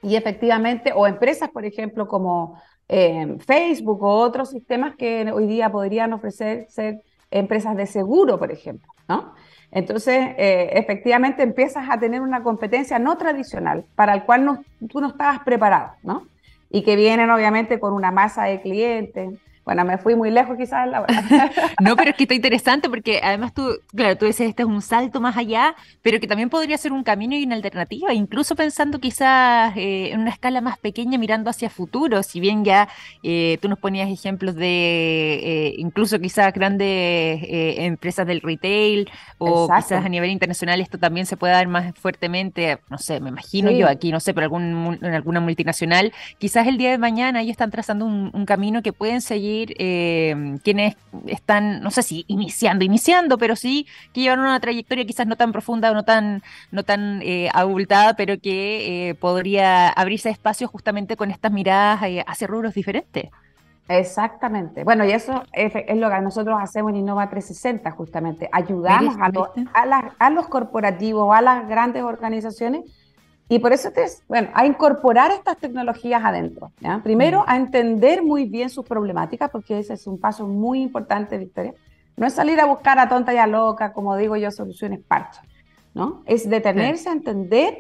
y 0.03 0.17
efectivamente, 0.17 0.93
o 0.95 1.07
empresas, 1.07 1.51
por 1.51 1.65
ejemplo, 1.65 2.09
como 2.09 2.61
eh, 2.89 3.37
Facebook 3.41 4.03
o 4.03 4.17
otros 4.17 4.51
sistemas 4.51 4.97
que 4.97 5.31
hoy 5.33 5.47
día 5.47 5.71
podrían 5.71 6.13
ofrecer 6.13 6.67
ser 6.69 7.03
empresas 7.31 7.77
de 7.77 7.87
seguro, 7.87 8.39
por 8.39 8.51
ejemplo, 8.51 8.93
¿no? 9.09 9.35
Entonces, 9.73 10.35
eh, 10.37 10.71
efectivamente 10.73 11.43
empiezas 11.43 11.89
a 11.89 11.99
tener 12.01 12.21
una 12.21 12.43
competencia 12.43 12.99
no 12.99 13.17
tradicional 13.17 13.85
para 13.95 14.15
el 14.15 14.25
cual 14.25 14.65
tú 14.89 15.01
no 15.01 15.09
estabas 15.09 15.41
preparado, 15.45 15.93
¿no? 16.03 16.27
Y 16.71 16.83
que 16.83 16.97
vienen 16.97 17.31
obviamente 17.31 17.79
con 17.79 17.93
una 17.93 18.11
masa 18.11 18.45
de 18.45 18.61
clientes, 18.61 19.39
Bueno, 19.71 19.85
me 19.85 19.99
fui 19.99 20.17
muy 20.17 20.33
lejos 20.33 20.57
quizás 20.59 20.85
en 20.85 20.91
la 20.91 21.07
No, 21.81 21.95
pero 21.95 22.11
es 22.11 22.17
que 22.17 22.25
está 22.25 22.35
interesante 22.35 22.91
porque 22.91 23.21
además 23.23 23.55
tú, 23.55 23.79
claro, 23.95 24.19
tú 24.19 24.27
dices, 24.27 24.49
este 24.49 24.63
es 24.63 24.69
un 24.69 24.83
salto 24.83 25.21
más 25.21 25.37
allá, 25.37 25.77
pero 26.03 26.19
que 26.19 26.27
también 26.27 26.51
podría 26.51 26.77
ser 26.77 26.93
un 26.93 27.05
camino 27.05 27.37
y 27.37 27.45
una 27.45 27.55
alternativa, 27.55 28.13
incluso 28.13 28.57
pensando 28.57 28.99
quizás 28.99 29.77
eh, 29.77 30.11
en 30.11 30.19
una 30.19 30.31
escala 30.31 30.61
más 30.61 30.77
pequeña, 30.77 31.19
mirando 31.19 31.51
hacia 31.51 31.71
futuro, 31.71 32.25
si 32.25 32.41
bien 32.41 32.65
ya 32.65 32.89
eh, 33.23 33.59
tú 33.63 33.69
nos 33.69 33.79
ponías 33.79 34.11
ejemplos 34.11 34.57
de 34.57 35.35
eh, 35.41 35.75
incluso 35.79 36.19
quizás 36.19 36.53
grandes 36.53 37.41
empresas 37.41 38.27
del 38.27 38.41
retail 38.41 39.09
o 39.39 39.69
quizás 39.73 40.05
a 40.05 40.09
nivel 40.09 40.31
internacional 40.31 40.81
esto 40.81 40.99
también 40.99 41.27
se 41.27 41.37
puede 41.37 41.53
dar 41.53 41.69
más 41.69 41.95
fuertemente, 41.95 42.81
no 42.89 42.99
sé, 42.99 43.21
me 43.21 43.29
imagino 43.29 43.71
yo 43.71 43.87
aquí, 43.87 44.11
no 44.11 44.19
sé, 44.19 44.35
pero 44.35 44.47
algún, 44.47 44.99
en 45.01 45.15
alguna 45.15 45.39
multinacional, 45.39 46.13
quizás 46.39 46.67
el 46.67 46.77
día 46.77 46.91
de 46.91 46.99
mañana 46.99 47.41
ellos 47.41 47.53
están 47.53 47.71
trazando 47.71 48.05
un, 48.05 48.33
un 48.35 48.47
camino 48.47 48.83
que 48.83 48.93
pueden 48.93 49.21
seguir 49.21 49.60
eh, 49.79 50.59
quienes 50.63 50.97
están, 51.27 51.81
no 51.81 51.91
sé 51.91 52.03
si 52.03 52.25
iniciando, 52.29 52.85
iniciando, 52.85 53.39
pero 53.39 53.57
sí 53.57 53.87
que 54.13 54.23
llevan 54.23 54.41
una 54.41 54.61
trayectoria 54.61 55.05
quizás 55.05 55.27
no 55.27 55.37
tan 55.37 55.53
profunda 55.53 55.91
o 55.91 55.95
no 55.95 56.05
tan, 56.05 56.43
no 56.71 56.83
tan 56.83 57.21
eh, 57.23 57.49
abultada, 57.53 58.15
pero 58.15 58.39
que 58.41 59.11
eh, 59.11 59.15
podría 59.15 59.89
abrirse 59.89 60.31
espacio 60.31 60.69
justamente 60.69 61.17
con 61.17 61.31
estas 61.31 61.53
miradas 61.53 62.01
hacia 62.27 62.47
rubros 62.47 62.75
diferentes. 62.75 63.31
Exactamente. 63.89 64.85
Bueno, 64.85 65.05
y 65.05 65.11
eso 65.11 65.43
es, 65.53 65.73
lo 65.97 66.11
que 66.11 66.21
nosotros 66.21 66.57
hacemos 66.61 66.93
en 66.93 66.99
Innova 66.99 67.29
360, 67.29 67.91
justamente. 67.91 68.49
Ayudamos 68.53 69.17
a, 69.19 69.31
a, 69.75 70.13
a 70.19 70.31
los 70.31 70.47
corporativos, 70.47 71.35
a 71.35 71.43
las 71.43 71.69
grandes 71.69 72.05
organizaciones 72.05 72.85
y 73.51 73.59
por 73.59 73.73
eso, 73.73 73.91
te, 73.91 74.05
bueno, 74.29 74.49
a 74.55 74.65
incorporar 74.65 75.33
estas 75.33 75.59
tecnologías 75.59 76.25
adentro. 76.25 76.71
¿ya? 76.79 77.01
Primero, 77.03 77.43
a 77.49 77.57
entender 77.57 78.23
muy 78.23 78.45
bien 78.45 78.71
sus 78.71 78.87
problemáticas, 78.87 79.51
porque 79.51 79.81
ese 79.81 79.95
es 79.95 80.07
un 80.07 80.21
paso 80.21 80.47
muy 80.47 80.81
importante, 80.81 81.37
Victoria. 81.37 81.75
No 82.17 82.29
es 82.29 82.33
salir 82.33 82.61
a 82.61 82.67
buscar 82.67 83.01
a 83.01 83.09
tonta 83.09 83.35
y 83.35 83.39
a 83.39 83.49
loca, 83.49 83.93
como 83.93 84.17
digo 84.17 84.37
yo, 84.37 84.53
soluciones 84.53 85.01
parchas, 85.01 85.45
¿no? 85.95 86.23
Es 86.27 86.49
detenerse 86.49 87.09
a 87.09 87.13
entender 87.13 87.79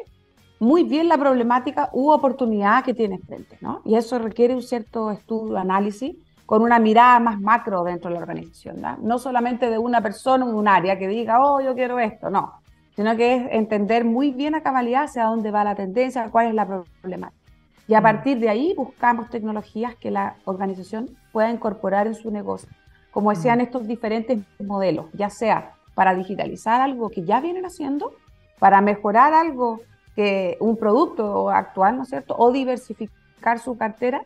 muy 0.59 0.83
bien 0.83 1.07
la 1.07 1.17
problemática 1.17 1.89
u 1.93 2.11
oportunidad 2.11 2.83
que 2.83 2.93
tienes 2.93 3.21
frente, 3.25 3.57
¿no? 3.61 3.81
Y 3.85 3.95
eso 3.95 4.19
requiere 4.19 4.57
un 4.57 4.63
cierto 4.63 5.13
estudio, 5.13 5.57
análisis, 5.57 6.17
con 6.47 6.63
una 6.63 6.81
mirada 6.81 7.21
más 7.21 7.41
macro 7.41 7.85
dentro 7.85 8.11
de 8.11 8.17
la 8.17 8.23
organización, 8.23 8.81
¿no? 8.81 8.97
No 9.03 9.21
solamente 9.21 9.71
de 9.71 9.79
una 9.79 10.01
persona 10.01 10.45
o 10.47 10.49
un 10.49 10.67
área 10.67 10.99
que 10.99 11.07
diga, 11.07 11.41
oh, 11.41 11.61
yo 11.61 11.77
quiero 11.77 12.01
esto, 12.01 12.29
no 12.29 12.61
sino 12.97 13.17
que 13.17 13.37
es 13.37 13.43
entender 13.53 14.05
muy 14.05 14.31
bien 14.31 14.55
a 14.55 14.63
cabalidad 14.63 15.05
hacia 15.05 15.25
dónde 15.25 15.51
va 15.51 15.65
la 15.65 15.75
tendencia, 15.75 16.29
cuál 16.31 16.49
es 16.49 16.55
la 16.55 16.67
problemática. 16.67 17.41
Y 17.89 17.95
a 17.95 18.01
mm. 18.01 18.03
partir 18.03 18.39
de 18.39 18.49
ahí 18.49 18.75
buscamos 18.77 19.31
tecnologías 19.31 19.95
que 19.97 20.11
la 20.11 20.37
organización 20.45 21.11
pueda 21.33 21.51
incorporar 21.51 22.07
en 22.07 22.15
su 22.15 22.31
negocio, 22.31 22.69
como 23.11 23.31
decían 23.31 23.59
mm. 23.59 23.63
estos 23.63 23.87
diferentes 23.87 24.39
modelos, 24.59 25.07
ya 25.13 25.31
sea 25.31 25.75
para 25.95 26.15
digitalizar 26.15 26.81
algo 26.81 27.11
que 27.11 27.25
ya 27.25 27.41
vienen 27.41 27.67
haciendo, 27.67 28.13
para 28.59 28.81
mejorar 28.81 29.35
algo 29.35 29.81
que 30.15 30.57
un 30.61 30.77
producto 30.77 31.51
actual, 31.51 31.97
¿no 31.97 32.03
es 32.05 32.11
cierto? 32.11 32.37
O 32.39 32.53
diversificar 32.53 33.59
su 33.59 33.77
cartera, 33.77 34.23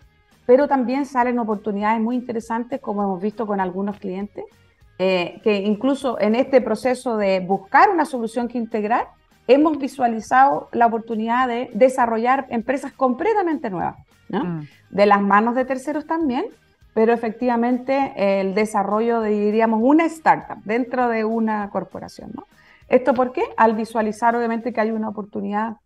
pero 0.46 0.68
también 0.68 1.06
salen 1.06 1.38
oportunidades 1.38 2.00
muy 2.00 2.16
interesantes, 2.16 2.80
como 2.80 3.02
hemos 3.02 3.20
visto 3.20 3.46
con 3.46 3.60
algunos 3.60 3.98
clientes, 3.98 4.44
eh, 4.98 5.40
que 5.42 5.56
incluso 5.56 6.20
en 6.20 6.34
este 6.34 6.60
proceso 6.60 7.16
de 7.16 7.40
buscar 7.40 7.90
una 7.90 8.04
solución 8.04 8.48
que 8.48 8.58
integrar, 8.58 9.08
hemos 9.46 9.78
visualizado 9.78 10.68
la 10.72 10.86
oportunidad 10.86 11.48
de 11.48 11.70
desarrollar 11.74 12.46
empresas 12.50 12.92
completamente 12.92 13.70
nuevas, 13.70 13.96
mm. 14.28 14.60
de 14.90 15.06
las 15.06 15.20
manos 15.20 15.54
de 15.54 15.64
terceros 15.64 16.06
también, 16.06 16.46
pero 16.94 17.12
efectivamente 17.12 18.12
el 18.16 18.54
desarrollo 18.54 19.20
de, 19.20 19.30
diríamos, 19.30 19.80
una 19.82 20.06
startup 20.06 20.62
dentro 20.64 21.08
de 21.08 21.24
una 21.24 21.68
corporación. 21.70 22.30
¿no? 22.34 22.44
¿Esto 22.88 23.14
por 23.14 23.32
qué? 23.32 23.42
Al 23.56 23.74
visualizar 23.74 24.36
obviamente 24.36 24.72
que 24.72 24.80
hay 24.80 24.92
una 24.92 25.08
oportunidad 25.08 25.76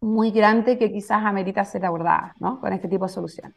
muy 0.00 0.30
grande 0.30 0.78
que 0.78 0.90
quizás 0.90 1.24
amerita 1.24 1.64
ser 1.64 1.84
abordada 1.84 2.34
¿no? 2.40 2.60
con 2.60 2.72
este 2.72 2.88
tipo 2.88 3.06
de 3.06 3.12
soluciones. 3.12 3.56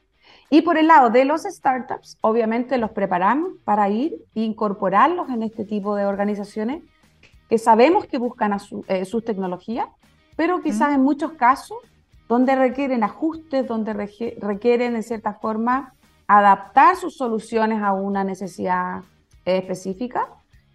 Y 0.54 0.64
por 0.64 0.78
el 0.78 0.88
lado 0.88 1.10
de 1.10 1.24
los 1.24 1.44
startups, 1.44 2.18
obviamente 2.20 2.78
los 2.78 2.92
preparamos 2.92 3.54
para 3.64 3.88
ir 3.88 4.18
e 4.36 4.42
incorporarlos 4.42 5.30
en 5.30 5.44
este 5.44 5.64
tipo 5.64 5.96
de 5.96 6.06
organizaciones 6.06 6.84
que 7.48 7.58
sabemos 7.58 8.06
que 8.06 8.18
buscan 8.18 8.58
eh, 8.90 9.06
sus 9.06 9.24
tecnologías, 9.24 9.88
pero 10.36 10.62
quizás 10.62 10.94
en 10.94 11.04
muchos 11.04 11.32
casos 11.34 11.78
donde 12.28 12.58
requieren 12.58 13.02
ajustes, 13.02 13.66
donde 13.66 13.94
requieren 13.94 14.98
en 14.98 15.04
cierta 15.04 15.36
forma 15.36 15.94
adaptar 16.28 16.98
sus 16.98 17.16
soluciones 17.16 17.82
a 17.82 17.94
una 17.94 18.26
necesidad 18.26 19.04
eh, 19.46 19.60
específica 19.60 20.28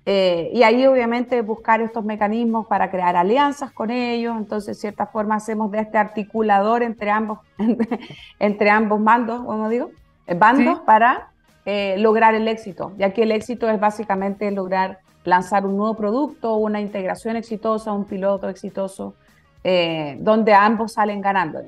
eh, 0.08 0.52
y 0.54 0.62
ahí 0.62 0.86
obviamente 0.86 1.42
buscar 1.42 1.80
estos 1.80 2.04
mecanismos 2.04 2.68
para 2.68 2.92
crear 2.92 3.16
alianzas 3.16 3.72
con 3.72 3.90
ellos, 3.90 4.36
entonces 4.36 4.76
de 4.76 4.80
cierta 4.80 5.06
forma 5.06 5.34
hacemos 5.34 5.72
de 5.72 5.80
este 5.80 5.98
articulador 5.98 6.84
entre 6.84 7.10
ambos, 7.10 7.40
entre 8.38 8.70
ambos 8.70 9.00
mandos, 9.00 9.44
como 9.44 9.68
digo, 9.68 9.90
eh, 10.28 10.34
bandos 10.34 10.78
para 10.80 11.30
eh, 11.64 11.96
lograr 11.98 12.36
el 12.36 12.46
éxito, 12.46 12.92
ya 12.96 13.12
que 13.12 13.24
el 13.24 13.32
éxito 13.32 13.68
es 13.68 13.80
básicamente 13.80 14.48
lograr 14.52 15.00
lanzar 15.24 15.66
un 15.66 15.76
nuevo 15.76 15.94
producto, 15.94 16.54
una 16.54 16.80
integración 16.80 17.34
exitosa, 17.34 17.92
un 17.92 18.04
piloto 18.04 18.48
exitoso, 18.48 19.14
donde 20.20 20.54
ambos 20.54 20.92
salen 20.92 21.20
ganando. 21.20 21.58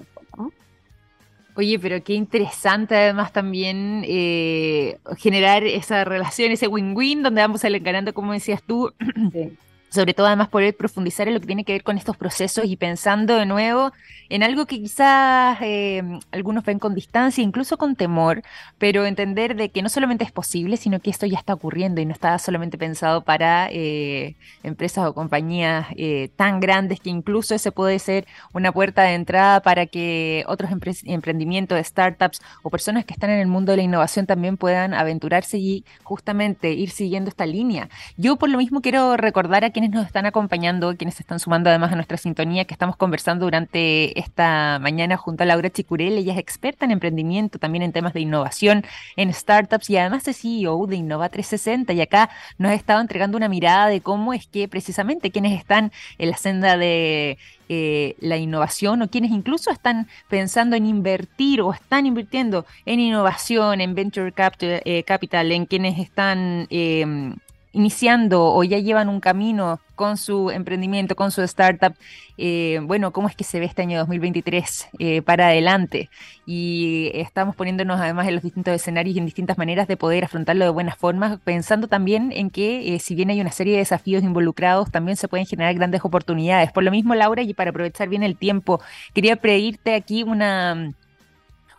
Oye, 1.59 1.77
pero 1.81 2.05
qué 2.05 2.15
interesante 2.15 2.95
además 2.95 3.33
también 3.33 4.05
eh, 4.07 5.01
generar 5.17 5.65
esa 5.65 6.05
relación, 6.05 6.53
ese 6.53 6.69
win-win 6.69 7.25
donde 7.25 7.43
ambos 7.43 7.63
salen 7.63 7.83
ganando, 7.83 8.15
como 8.15 8.33
decías 8.33 8.63
tú. 8.63 8.95
Sí 9.33 9.59
sobre 9.91 10.14
todo 10.14 10.26
además 10.26 10.49
poder 10.49 10.76
profundizar 10.76 11.28
en 11.28 11.34
lo 11.34 11.41
que 11.41 11.47
tiene 11.47 11.64
que 11.64 11.72
ver 11.72 11.82
con 11.82 11.99
estos 11.99 12.16
procesos 12.16 12.64
y 12.64 12.76
pensando 12.76 13.36
de 13.36 13.47
nuevo 13.47 13.93
en 14.30 14.43
algo 14.43 14.66
que 14.66 14.80
quizás 14.80 15.59
eh, 15.62 16.03
algunos 16.32 16.64
ven 16.64 16.78
con 16.78 16.95
distancia, 16.95 17.43
incluso 17.43 17.78
con 17.78 17.97
temor, 17.97 18.43
pero 18.78 19.07
entender 19.07 19.57
de 19.57 19.70
que 19.70 19.82
no 19.82 19.89
solamente 19.89 20.24
es 20.24 20.32
posible, 20.32 20.76
sino 20.76 21.01
que 21.01 21.11
esto 21.11 21.26
ya 21.26 21.39
está 21.39 21.55
ocurriendo 21.55 22.01
y 22.01 22.07
no 22.07 22.12
está 22.12 22.39
solamente 22.39 22.76
pensado 22.76 23.22
para 23.22 23.68
eh, 23.70 24.36
empresas 24.62 25.07
o 25.07 25.14
compañías 25.14 25.86
eh, 25.97 26.30
tan 26.36 26.61
grandes 26.61 27.01
que 27.01 27.11
incluso 27.11 27.55
ese 27.55 27.72
puede 27.72 27.99
ser 27.99 28.26
una 28.53 28.72
puerta 28.72 29.03
de 29.03 29.14
entrada 29.14 29.61
para 29.61 29.86
que 29.86 30.45
otros 30.47 30.70
emprendimientos, 31.05 31.78
startups 31.86 32.41
o 32.62 32.70
personas 32.70 33.05
que 33.05 33.14
están 33.14 33.30
en 33.30 33.41
el 33.41 33.47
mundo 33.47 33.72
de 33.72 33.78
la 33.78 33.82
innovación 33.82 34.26
también 34.26 34.57
puedan 34.57 34.93
aventurarse 34.93 35.59
y 35.59 35.84
justamente 36.03 36.72
ir 36.72 36.91
siguiendo 36.91 37.30
esta 37.30 37.47
línea. 37.47 37.89
Yo 38.16 38.36
por 38.36 38.51
lo 38.51 38.59
mismo 38.59 38.82
quiero 38.82 39.16
recordar 39.16 39.64
a 39.64 39.70
quienes 39.79 39.95
nos 39.95 40.07
están 40.07 40.26
acompañando, 40.26 40.97
quienes 40.97 41.14
se 41.14 41.22
están 41.22 41.39
sumando 41.39 41.70
además 41.70 41.93
a 41.93 41.95
nuestra 41.95 42.16
sintonía, 42.16 42.64
que 42.64 42.74
estamos 42.74 42.97
conversando 42.97 43.45
durante 43.45 44.18
esta 44.18 44.81
mañana 44.81 45.16
junto 45.16 45.45
a 45.45 45.47
Laura 45.47 45.70
Chicurel. 45.70 46.18
Ella 46.18 46.33
es 46.33 46.41
experta 46.41 46.85
en 46.85 46.91
emprendimiento, 46.91 47.61
también 47.61 47.83
en 47.83 47.93
temas 47.93 48.12
de 48.12 48.18
innovación, 48.18 48.85
en 49.14 49.33
startups 49.33 49.89
y 49.89 49.97
además 49.97 50.26
es 50.26 50.39
CEO 50.41 50.85
de 50.89 50.97
Innova 50.97 51.29
360. 51.29 51.93
Y 51.93 52.01
acá 52.01 52.29
nos 52.59 52.72
ha 52.72 52.74
estado 52.74 53.01
entregando 53.01 53.37
una 53.37 53.49
mirada 53.49 53.87
de 53.87 54.01
cómo 54.01 54.35
es 54.35 54.49
que 54.49 54.66
precisamente 54.66 55.31
quienes 55.31 55.57
están 55.57 55.93
en 56.18 56.31
la 56.31 56.37
senda 56.37 56.76
de 56.76 57.39
eh, 57.68 58.16
la 58.18 58.37
innovación 58.37 59.03
o 59.03 59.09
quienes 59.09 59.31
incluso 59.31 59.70
están 59.70 60.09
pensando 60.29 60.74
en 60.74 60.87
invertir 60.87 61.61
o 61.61 61.72
están 61.72 62.05
invirtiendo 62.05 62.66
en 62.85 62.99
innovación, 62.99 63.81
en 63.81 63.95
venture 63.95 64.33
capital, 64.33 65.53
eh, 65.53 65.55
en 65.55 65.66
quienes 65.66 66.01
están 66.01 66.66
eh, 66.70 67.37
iniciando 67.73 68.45
o 68.45 68.64
ya 68.64 68.79
llevan 68.79 69.09
un 69.09 69.21
camino 69.21 69.81
con 69.95 70.16
su 70.16 70.51
emprendimiento, 70.51 71.16
con 71.16 71.31
su 71.31 71.43
startup, 71.43 71.95
eh, 72.39 72.81
bueno, 72.83 73.12
cómo 73.12 73.29
es 73.29 73.35
que 73.35 73.45
se 73.45 73.59
ve 73.59 73.66
este 73.66 73.83
año 73.83 73.99
2023 73.99 74.89
eh, 74.99 75.23
para 75.23 75.49
adelante. 75.49 76.09
Y 76.47 77.11
estamos 77.14 77.57
poniéndonos 77.57 78.01
además 78.01 78.29
en 78.29 78.35
los 78.35 78.45
distintos 78.45 78.75
escenarios 78.75 79.16
y 79.16 79.19
en 79.19 79.27
distintas 79.27 79.59
maneras 79.59 79.89
de 79.89 79.97
poder 79.97 80.25
afrontarlo 80.25 80.64
de 80.64 80.71
buenas 80.71 80.97
formas, 80.97 81.39
pensando 81.43 81.89
también 81.89 82.33
en 82.33 82.51
que 82.51 82.95
eh, 82.95 83.01
si 83.01 83.14
bien 83.14 83.31
hay 83.31 83.41
una 83.41 83.53
serie 83.53 83.75
de 83.75 83.81
desafíos 83.81 84.23
involucrados, 84.23 84.91
también 84.91 85.16
se 85.16 85.29
pueden 85.29 85.47
generar 85.47 85.75
grandes 85.75 86.05
oportunidades. 86.05 86.73
Por 86.73 86.85
lo 86.85 86.91
mismo, 86.91 87.14
Laura, 87.14 87.43
y 87.43 87.55
para 87.55 87.71
aprovechar 87.71 88.09
bien 88.09 88.23
el 88.23 88.37
tiempo, 88.37 88.81
quería 89.14 89.37
pedirte 89.37 89.95
aquí 89.95 90.23
una 90.23 90.93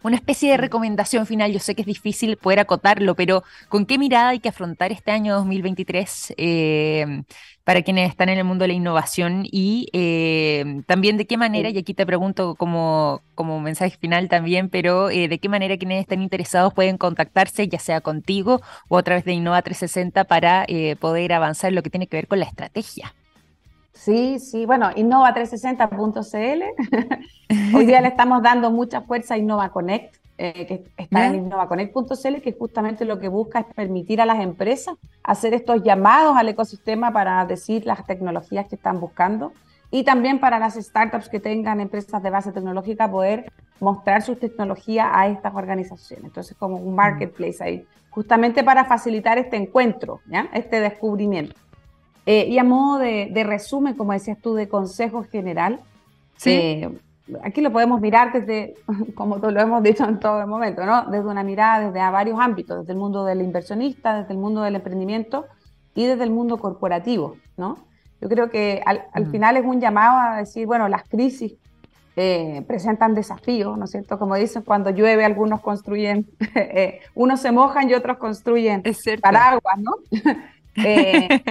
una 0.03 0.15
especie 0.15 0.51
de 0.51 0.57
recomendación 0.57 1.25
final. 1.25 1.51
Yo 1.51 1.59
sé 1.59 1.75
que 1.75 1.81
es 1.81 1.87
difícil 1.87 2.37
poder 2.37 2.59
acotarlo, 2.59 3.15
pero 3.15 3.43
¿con 3.67 3.85
qué 3.85 3.97
mirada 3.97 4.29
hay 4.29 4.39
que 4.39 4.49
afrontar 4.49 4.91
este 4.91 5.11
año 5.11 5.35
2023 5.35 6.33
eh, 6.37 7.23
para 7.63 7.81
quienes 7.81 8.09
están 8.09 8.29
en 8.29 8.37
el 8.37 8.43
mundo 8.43 8.63
de 8.63 8.69
la 8.69 8.73
innovación? 8.73 9.43
Y 9.45 9.89
eh, 9.93 10.81
también 10.87 11.17
de 11.17 11.27
qué 11.27 11.37
manera, 11.37 11.69
y 11.69 11.77
aquí 11.77 11.93
te 11.93 12.05
pregunto 12.05 12.55
como, 12.55 13.21
como 13.35 13.59
mensaje 13.59 13.97
final 13.97 14.29
también, 14.29 14.69
pero 14.69 15.09
eh, 15.09 15.27
de 15.27 15.39
qué 15.39 15.49
manera 15.49 15.77
quienes 15.77 16.01
están 16.01 16.21
interesados 16.21 16.73
pueden 16.73 16.97
contactarse, 16.97 17.67
ya 17.67 17.79
sea 17.79 18.01
contigo 18.01 18.61
o 18.87 18.97
a 18.97 19.03
través 19.03 19.25
de 19.25 19.33
Innova 19.33 19.61
360 19.61 20.23
para 20.25 20.65
poder 20.99 21.33
avanzar 21.33 21.69
en 21.69 21.75
lo 21.75 21.83
que 21.83 21.89
tiene 21.89 22.07
que 22.07 22.17
ver 22.17 22.27
con 22.27 22.39
la 22.39 22.45
estrategia. 22.45 23.13
Sí, 23.99 24.39
sí, 24.39 24.65
bueno, 24.65 24.89
innova360.cl. 24.91 27.75
Hoy 27.75 27.85
día 27.85 27.99
le 27.99 28.07
estamos 28.07 28.41
dando 28.41 28.71
mucha 28.71 29.01
fuerza 29.01 29.33
a 29.33 29.37
Innova 29.37 29.73
Connect, 29.73 30.15
eh, 30.37 30.65
que 30.65 30.85
está 30.95 31.27
en 31.27 31.35
innovaconect.cl, 31.35 32.41
que 32.41 32.55
justamente 32.57 33.03
lo 33.03 33.19
que 33.19 33.27
busca 33.27 33.59
es 33.59 33.65
permitir 33.75 34.21
a 34.21 34.25
las 34.25 34.39
empresas 34.39 34.95
hacer 35.21 35.53
estos 35.53 35.83
llamados 35.83 36.37
al 36.37 36.47
ecosistema 36.47 37.11
para 37.11 37.45
decir 37.45 37.85
las 37.85 38.05
tecnologías 38.05 38.67
que 38.67 38.75
están 38.75 39.01
buscando 39.01 39.51
y 39.91 40.05
también 40.05 40.39
para 40.39 40.59
las 40.59 40.75
startups 40.75 41.27
que 41.27 41.41
tengan 41.41 41.81
empresas 41.81 42.23
de 42.23 42.29
base 42.29 42.53
tecnológica 42.53 43.11
poder 43.11 43.51
mostrar 43.81 44.21
sus 44.21 44.39
tecnologías 44.39 45.09
a 45.11 45.27
estas 45.27 45.53
organizaciones. 45.53 46.23
Entonces, 46.23 46.55
como 46.57 46.77
un 46.77 46.95
marketplace 46.95 47.61
ahí, 47.61 47.85
justamente 48.11 48.63
para 48.63 48.85
facilitar 48.85 49.37
este 49.37 49.57
encuentro, 49.57 50.21
¿ya? 50.25 50.47
este 50.53 50.79
descubrimiento. 50.79 51.59
Eh, 52.25 52.47
y 52.47 52.57
a 52.57 52.63
modo 52.63 52.99
de, 52.99 53.43
resumen, 53.45 53.95
como 53.95 54.13
decías 54.13 54.37
tú, 54.39 54.53
de 54.53 54.67
consejo 54.67 55.23
general, 55.23 55.79
¿Sí? 56.37 56.51
Eh, 56.51 56.89
aquí 57.43 57.61
lo 57.61 57.71
podemos 57.71 58.01
mirar 58.01 58.31
desde, 58.31 58.75
como 59.15 59.37
lo 59.37 59.59
hemos 59.59 59.83
dicho 59.83 60.05
en 60.05 60.19
todo 60.19 60.41
el 60.41 60.47
momento, 60.47 60.85
¿no? 60.85 61.05
desde 61.05 61.27
una 61.27 61.43
mirada 61.43 61.87
desde 61.87 61.99
a 61.99 62.11
varios 62.11 62.39
ámbitos, 62.39 62.79
desde 62.79 62.93
el 62.93 62.99
mundo 62.99 63.25
del 63.25 63.41
inversionista, 63.41 64.19
desde 64.19 64.33
el 64.33 64.39
mundo 64.39 64.61
del 64.61 64.75
emprendimiento 64.75 65.45
y 65.95 66.05
desde 66.05 66.23
el 66.23 66.31
mundo 66.31 66.57
corporativo. 66.57 67.37
¿no? 67.57 67.77
Yo 68.21 68.29
creo 68.29 68.49
que 68.49 68.81
al, 68.85 69.03
mm. 69.15 69.31
final 69.31 69.57
es 69.57 69.65
un 69.65 69.79
llamado 69.79 70.17
a 70.19 70.37
decir, 70.37 70.65
bueno, 70.65 70.87
las 70.87 71.03
crisis 71.03 71.53
eh, 72.15 72.63
presentan 72.67 73.15
desafíos, 73.15 73.77
¿no 73.77 73.85
es 73.85 73.91
cierto? 73.91 74.19
Como 74.19 74.35
dicen, 74.35 74.63
cuando 74.63 74.89
llueve 74.89 75.23
algunos 75.23 75.61
construyen, 75.61 76.27
eh, 76.55 76.99
unos 77.15 77.39
se 77.39 77.51
mojan 77.51 77.89
y 77.89 77.93
otros 77.93 78.17
construyen 78.17 78.83
paraguas, 79.21 79.77
¿no? 79.77 79.93
Eh, 80.81 81.41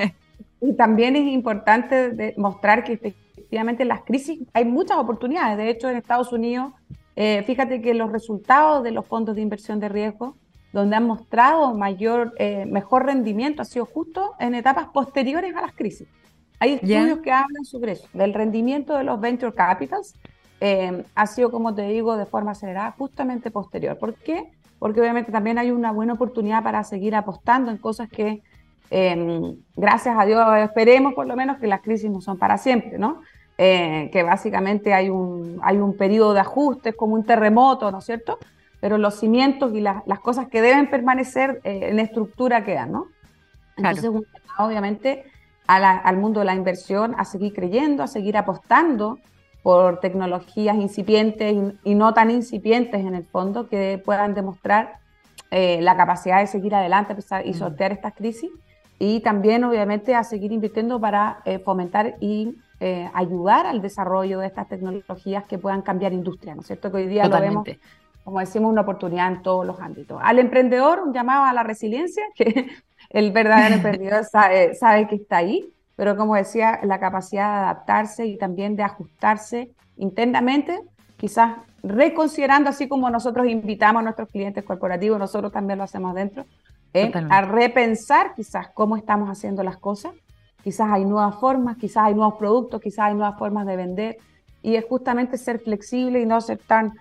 y 0.60 0.74
también 0.74 1.16
es 1.16 1.26
importante 1.32 2.10
demostrar 2.10 2.84
que 2.84 2.94
efectivamente 2.94 3.82
en 3.82 3.88
las 3.88 4.02
crisis 4.02 4.40
hay 4.52 4.64
muchas 4.64 4.98
oportunidades. 4.98 5.56
De 5.56 5.70
hecho, 5.70 5.88
en 5.88 5.96
Estados 5.96 6.32
Unidos, 6.32 6.72
fíjate 7.14 7.80
que 7.80 7.94
los 7.94 8.12
resultados 8.12 8.82
de 8.82 8.90
los 8.90 9.06
fondos 9.06 9.36
de 9.36 9.42
inversión 9.42 9.80
de 9.80 9.88
riesgo, 9.88 10.36
donde 10.72 10.96
han 10.96 11.06
mostrado 11.06 11.74
mayor, 11.74 12.34
mejor 12.66 13.06
rendimiento, 13.06 13.62
ha 13.62 13.64
sido 13.64 13.86
justo 13.86 14.34
en 14.38 14.54
etapas 14.54 14.88
posteriores 14.88 15.54
a 15.54 15.62
las 15.62 15.74
crisis. 15.74 16.08
Hay 16.60 16.72
estudios 16.74 17.20
que 17.20 17.30
hablan 17.30 17.64
sobre 17.64 17.92
eso, 17.92 18.08
del 18.12 18.34
rendimiento 18.34 18.96
de 18.96 19.04
los 19.04 19.20
venture 19.20 19.54
capitals. 19.54 20.14
Eh, 20.60 21.04
ha 21.14 21.26
sido, 21.26 21.52
como 21.52 21.72
te 21.72 21.82
digo, 21.82 22.16
de 22.16 22.26
forma 22.26 22.50
acelerada, 22.50 22.90
justamente 22.98 23.50
posterior. 23.50 23.96
¿Por 23.96 24.14
qué? 24.14 24.50
Porque 24.80 25.00
obviamente 25.00 25.30
también 25.30 25.58
hay 25.58 25.70
una 25.70 25.92
buena 25.92 26.14
oportunidad 26.14 26.64
para 26.64 26.82
seguir 26.82 27.14
apostando 27.14 27.70
en 27.70 27.78
cosas 27.78 28.08
que, 28.08 28.42
em, 28.90 29.56
gracias 29.76 30.16
a 30.18 30.24
Dios, 30.24 30.44
esperemos 30.58 31.14
por 31.14 31.26
lo 31.26 31.36
menos 31.36 31.58
que 31.58 31.66
las 31.66 31.80
crisis 31.80 32.10
no 32.10 32.20
son 32.20 32.38
para 32.38 32.58
siempre, 32.58 32.98
¿no? 32.98 33.20
Eh, 33.60 34.08
que 34.12 34.22
básicamente 34.22 34.94
hay 34.94 35.08
un, 35.10 35.58
hay 35.62 35.78
un 35.78 35.96
periodo 35.96 36.32
de 36.32 36.40
ajustes, 36.40 36.94
como 36.94 37.14
un 37.14 37.24
terremoto, 37.24 37.90
¿no 37.90 37.98
es 37.98 38.04
cierto? 38.04 38.38
Pero 38.80 38.98
los 38.98 39.18
cimientos 39.18 39.74
y 39.74 39.80
las 39.80 40.20
cosas 40.22 40.46
que 40.46 40.62
deben 40.62 40.88
permanecer 40.88 41.60
eh, 41.64 41.88
en 41.90 41.98
estructura 41.98 42.64
quedan, 42.64 42.92
¿no? 42.92 43.06
Entonces, 43.76 44.10
obviamente, 44.58 45.24
al 45.66 46.16
mundo 46.16 46.40
de 46.40 46.46
la 46.46 46.54
inversión 46.54 47.14
a 47.18 47.24
seguir 47.24 47.52
creyendo, 47.52 48.02
a 48.02 48.06
seguir 48.06 48.36
apostando 48.36 49.18
por 49.62 50.00
tecnologías 50.00 50.76
incipientes 50.76 51.56
y, 51.84 51.94
no 51.94 52.14
tan 52.14 52.30
incipientes 52.30 53.00
en 53.00 53.14
el 53.14 53.24
fondo 53.24 53.68
que 53.68 54.00
puedan 54.02 54.34
demostrar 54.34 55.00
eh, 55.50 55.80
la 55.82 55.96
capacidad 55.96 56.40
de 56.40 56.46
seguir 56.46 56.74
adelante 56.74 57.14
y 57.44 57.54
sortear 57.54 57.92
estas 57.92 58.14
crisis 58.14 58.50
y 58.98 59.20
también 59.20 59.64
obviamente 59.64 60.14
a 60.14 60.24
seguir 60.24 60.52
invirtiendo 60.52 61.00
para 61.00 61.40
eh, 61.44 61.58
fomentar 61.58 62.16
y 62.20 62.56
eh, 62.80 63.10
ayudar 63.14 63.66
al 63.66 63.80
desarrollo 63.80 64.40
de 64.40 64.46
estas 64.46 64.68
tecnologías 64.68 65.44
que 65.44 65.58
puedan 65.58 65.82
cambiar 65.82 66.12
industria, 66.12 66.54
¿no 66.54 66.62
es 66.62 66.66
cierto? 66.66 66.90
Que 66.90 66.98
hoy 66.98 67.06
día 67.06 67.26
lo 67.26 67.40
vemos, 67.40 67.66
como 68.24 68.40
decimos, 68.40 68.70
una 68.70 68.82
oportunidad 68.82 69.28
en 69.28 69.42
todos 69.42 69.66
los 69.66 69.80
ámbitos. 69.80 70.20
Al 70.22 70.38
emprendedor, 70.38 71.00
un 71.00 71.12
llamado 71.12 71.44
a 71.44 71.52
la 71.52 71.62
resiliencia, 71.62 72.24
que 72.34 72.68
el 73.10 73.32
verdadero 73.32 73.76
emprendedor 73.76 74.24
sabe, 74.30 74.74
sabe 74.74 75.06
que 75.06 75.16
está 75.16 75.38
ahí, 75.38 75.72
pero 75.96 76.16
como 76.16 76.34
decía, 76.34 76.80
la 76.82 77.00
capacidad 77.00 77.48
de 77.48 77.58
adaptarse 77.64 78.26
y 78.26 78.36
también 78.36 78.76
de 78.76 78.84
ajustarse 78.84 79.72
internamente, 79.96 80.78
quizás 81.16 81.56
reconsiderando, 81.82 82.70
así 82.70 82.88
como 82.88 83.10
nosotros 83.10 83.46
invitamos 83.48 84.00
a 84.00 84.02
nuestros 84.04 84.28
clientes 84.28 84.64
corporativos, 84.64 85.18
nosotros 85.18 85.52
también 85.52 85.78
lo 85.78 85.84
hacemos 85.84 86.14
dentro, 86.14 86.44
¿eh? 86.94 87.12
a 87.30 87.42
repensar 87.42 88.34
quizás 88.34 88.68
cómo 88.74 88.96
estamos 88.96 89.28
haciendo 89.28 89.62
las 89.62 89.76
cosas. 89.76 90.12
Quizás 90.62 90.88
hay 90.90 91.04
nuevas 91.04 91.36
formas, 91.36 91.76
quizás 91.76 92.04
hay 92.04 92.14
nuevos 92.14 92.34
productos, 92.34 92.80
quizás 92.80 93.06
hay 93.06 93.14
nuevas 93.14 93.38
formas 93.38 93.66
de 93.66 93.76
vender. 93.76 94.18
Y 94.62 94.74
es 94.74 94.84
justamente 94.84 95.38
ser 95.38 95.60
flexible 95.60 96.20
y 96.20 96.26
no 96.26 96.40
ser 96.40 96.58
tan 96.58 96.94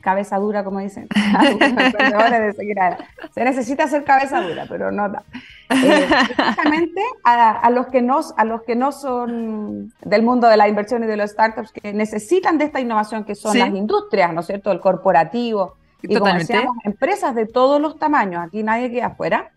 cabeza 0.00 0.36
dura, 0.38 0.64
como 0.64 0.80
dicen 0.80 1.06
Se 3.34 3.44
necesita 3.44 3.84
hacer 3.84 4.02
cabeza 4.02 4.40
dura, 4.40 4.66
pero 4.68 4.90
no 4.90 5.08
da. 5.08 5.22
Eh, 5.70 6.08
justamente 6.36 7.02
a, 7.22 7.70
los 7.70 7.86
que 7.86 8.02
no, 8.02 8.20
a 8.36 8.44
los 8.44 8.62
que 8.62 8.74
no 8.74 8.90
son 8.90 9.92
del 10.02 10.22
mundo 10.22 10.48
de 10.48 10.56
la 10.56 10.66
inversión 10.66 11.04
y 11.04 11.06
de 11.06 11.16
los 11.16 11.30
startups, 11.30 11.70
que 11.70 11.92
necesitan 11.92 12.58
de 12.58 12.64
esta 12.64 12.80
innovación, 12.80 13.24
que 13.24 13.36
son 13.36 13.56
las 13.56 13.68
industrias, 13.68 14.32
¿no 14.32 14.40
es 14.40 14.46
cierto? 14.46 14.72
El 14.72 14.80
corporativo. 14.80 15.76
Y 16.02 16.14
como 16.14 16.32
decíamos, 16.32 16.76
empresas 16.84 17.34
de 17.34 17.46
todos 17.46 17.80
los 17.80 17.98
tamaños, 17.98 18.42
aquí 18.44 18.62
nadie 18.62 18.90
queda 18.90 19.06
afuera, 19.06 19.50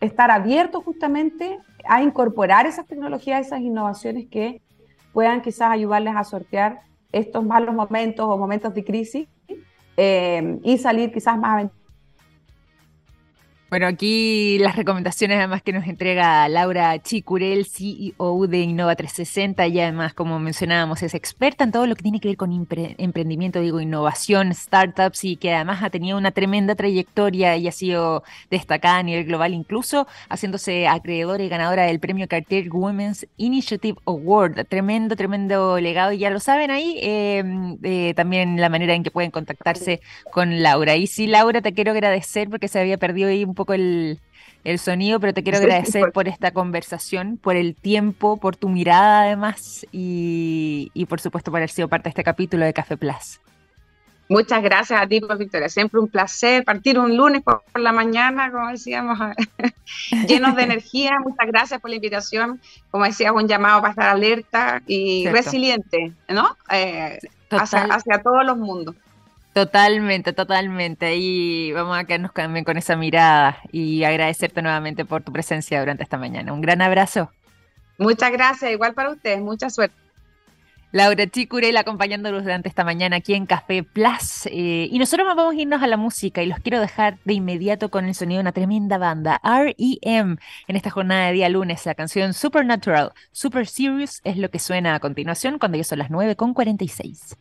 estar 0.00 0.30
abiertos 0.30 0.84
justamente 0.84 1.58
a 1.84 2.02
incorporar 2.02 2.66
esas 2.66 2.86
tecnologías, 2.86 3.46
esas 3.46 3.60
innovaciones 3.60 4.26
que 4.30 4.62
puedan 5.12 5.42
quizás 5.42 5.70
ayudarles 5.70 6.14
a 6.16 6.24
sortear 6.24 6.82
estos 7.10 7.44
malos 7.44 7.74
momentos 7.74 8.26
o 8.28 8.36
momentos 8.36 8.74
de 8.74 8.84
crisis 8.84 9.28
eh, 9.96 10.60
y 10.62 10.78
salir 10.78 11.12
quizás 11.12 11.38
más 11.38 11.70
bueno, 13.70 13.86
aquí 13.86 14.58
las 14.60 14.76
recomendaciones 14.76 15.36
además 15.36 15.60
que 15.60 15.74
nos 15.74 15.86
entrega 15.86 16.48
Laura 16.48 16.98
Chicurel, 17.02 17.66
CEO 17.66 18.46
de 18.46 18.60
Innova 18.60 18.96
360, 18.96 19.66
y 19.66 19.80
además, 19.80 20.14
como 20.14 20.38
mencionábamos, 20.38 21.02
es 21.02 21.12
experta 21.12 21.64
en 21.64 21.72
todo 21.72 21.86
lo 21.86 21.94
que 21.94 22.02
tiene 22.02 22.18
que 22.18 22.28
ver 22.28 22.38
con 22.38 22.50
emprendimiento, 22.52 23.60
digo, 23.60 23.78
innovación, 23.82 24.54
startups, 24.54 25.22
y 25.24 25.36
que 25.36 25.52
además 25.52 25.82
ha 25.82 25.90
tenido 25.90 26.16
una 26.16 26.30
tremenda 26.30 26.76
trayectoria 26.76 27.58
y 27.58 27.68
ha 27.68 27.72
sido 27.72 28.22
destacada 28.50 29.00
a 29.00 29.02
nivel 29.02 29.26
global, 29.26 29.52
incluso 29.52 30.06
haciéndose 30.30 30.88
acreedora 30.88 31.42
y 31.42 31.50
ganadora 31.50 31.82
del 31.82 32.00
premio 32.00 32.26
Cartier 32.26 32.70
Women's 32.70 33.26
Initiative 33.36 33.98
Award. 34.06 34.64
Tremendo, 34.66 35.14
tremendo 35.14 35.78
legado, 35.78 36.12
y 36.12 36.18
ya 36.18 36.30
lo 36.30 36.40
saben 36.40 36.70
ahí, 36.70 36.98
em, 37.02 37.76
eh, 37.82 38.14
también 38.14 38.58
la 38.58 38.70
manera 38.70 38.94
en 38.94 39.02
que 39.02 39.10
pueden 39.10 39.30
contactarse 39.30 40.00
con 40.30 40.62
Laura. 40.62 40.96
Y 40.96 41.06
sí, 41.06 41.26
Laura, 41.26 41.60
te 41.60 41.74
quiero 41.74 41.92
agradecer 41.92 42.48
porque 42.48 42.68
se 42.68 42.80
había 42.80 42.96
perdido 42.96 43.28
ahí 43.28 43.44
un 43.44 43.57
poco 43.58 43.74
el, 43.74 44.18
sonido, 44.78 45.18
pero 45.18 45.32
te 45.32 45.42
quiero 45.42 45.58
agradecer 45.58 46.12
por 46.12 46.28
esta 46.28 46.50
conversación, 46.50 47.38
por 47.38 47.56
el 47.56 47.74
tiempo, 47.74 48.36
por 48.36 48.54
tu 48.54 48.68
mirada 48.68 49.22
además 49.22 49.86
y, 49.92 51.06
por 51.08 51.20
supuesto 51.20 51.50
por 51.50 51.58
haber 51.58 51.70
sido 51.70 51.88
parte 51.88 52.04
de 52.04 52.10
este 52.10 52.24
capítulo 52.24 52.64
de 52.64 52.72
Café 52.72 52.96
Plus. 52.96 53.40
Muchas 54.28 54.62
gracias 54.62 55.00
a 55.00 55.06
ti, 55.06 55.22
pues, 55.22 55.38
Victoria. 55.38 55.70
Siempre 55.70 55.98
un 56.00 56.08
placer 56.08 56.62
partir 56.64 56.98
un 56.98 57.16
lunes 57.16 57.40
por, 57.42 57.62
la 57.76 57.92
mañana, 57.92 58.52
como 58.52 58.68
decíamos, 58.68 59.18
llenos 60.28 60.54
de 60.54 60.62
energía. 60.70 61.16
Muchas 61.24 61.46
gracias 61.46 61.80
por 61.80 61.88
la 61.88 61.96
invitación. 61.96 62.60
Como 62.90 63.04
decías, 63.04 63.32
un 63.32 63.48
llamado 63.48 63.80
para 63.80 63.92
estar 63.92 64.08
alerta 64.10 64.82
y 64.86 65.26
resiliente, 65.28 66.12
¿no? 66.28 66.56
Eh, 66.70 67.18
hacia, 67.50 67.84
hacia 67.84 68.22
todos 68.22 68.44
los 68.44 68.58
mundos. 68.58 68.94
Totalmente, 69.58 70.32
totalmente. 70.32 71.16
Y 71.16 71.72
vamos 71.72 71.98
a 71.98 72.04
quedarnos 72.04 72.32
también 72.32 72.64
con 72.64 72.76
esa 72.76 72.94
mirada 72.94 73.58
y 73.72 74.04
agradecerte 74.04 74.62
nuevamente 74.62 75.04
por 75.04 75.24
tu 75.24 75.32
presencia 75.32 75.80
durante 75.80 76.04
esta 76.04 76.16
mañana. 76.16 76.52
Un 76.52 76.60
gran 76.60 76.80
abrazo. 76.80 77.32
Muchas 77.98 78.30
gracias, 78.30 78.70
igual 78.70 78.94
para 78.94 79.10
ustedes, 79.10 79.40
mucha 79.40 79.68
suerte. 79.68 79.96
Laura 80.92 81.26
Chicurel 81.26 81.76
acompañándonos 81.76 82.44
durante 82.44 82.68
esta 82.68 82.84
mañana 82.84 83.16
aquí 83.16 83.34
en 83.34 83.46
Café 83.46 83.82
Plus. 83.82 84.46
Eh, 84.46 84.86
y 84.92 84.96
nosotros 85.00 85.26
vamos 85.26 85.52
a 85.52 85.60
irnos 85.60 85.82
a 85.82 85.88
la 85.88 85.96
música 85.96 86.40
y 86.40 86.46
los 86.46 86.60
quiero 86.60 86.80
dejar 86.80 87.18
de 87.24 87.32
inmediato 87.32 87.90
con 87.90 88.04
el 88.04 88.14
sonido 88.14 88.38
de 88.38 88.42
una 88.42 88.52
tremenda 88.52 88.96
banda, 88.96 89.40
REM, 89.42 90.36
en 90.68 90.76
esta 90.76 90.90
jornada 90.90 91.26
de 91.26 91.32
día 91.32 91.48
lunes. 91.48 91.84
La 91.84 91.96
canción 91.96 92.32
Supernatural, 92.32 93.10
Super 93.32 93.66
Serious 93.66 94.20
es 94.22 94.36
lo 94.36 94.52
que 94.52 94.60
suena 94.60 94.94
a 94.94 95.00
continuación 95.00 95.58
cuando 95.58 95.78
ya 95.78 95.84
son 95.84 95.98
las 95.98 96.10
9 96.10 96.36
con 96.36 96.54
46. 96.54 97.36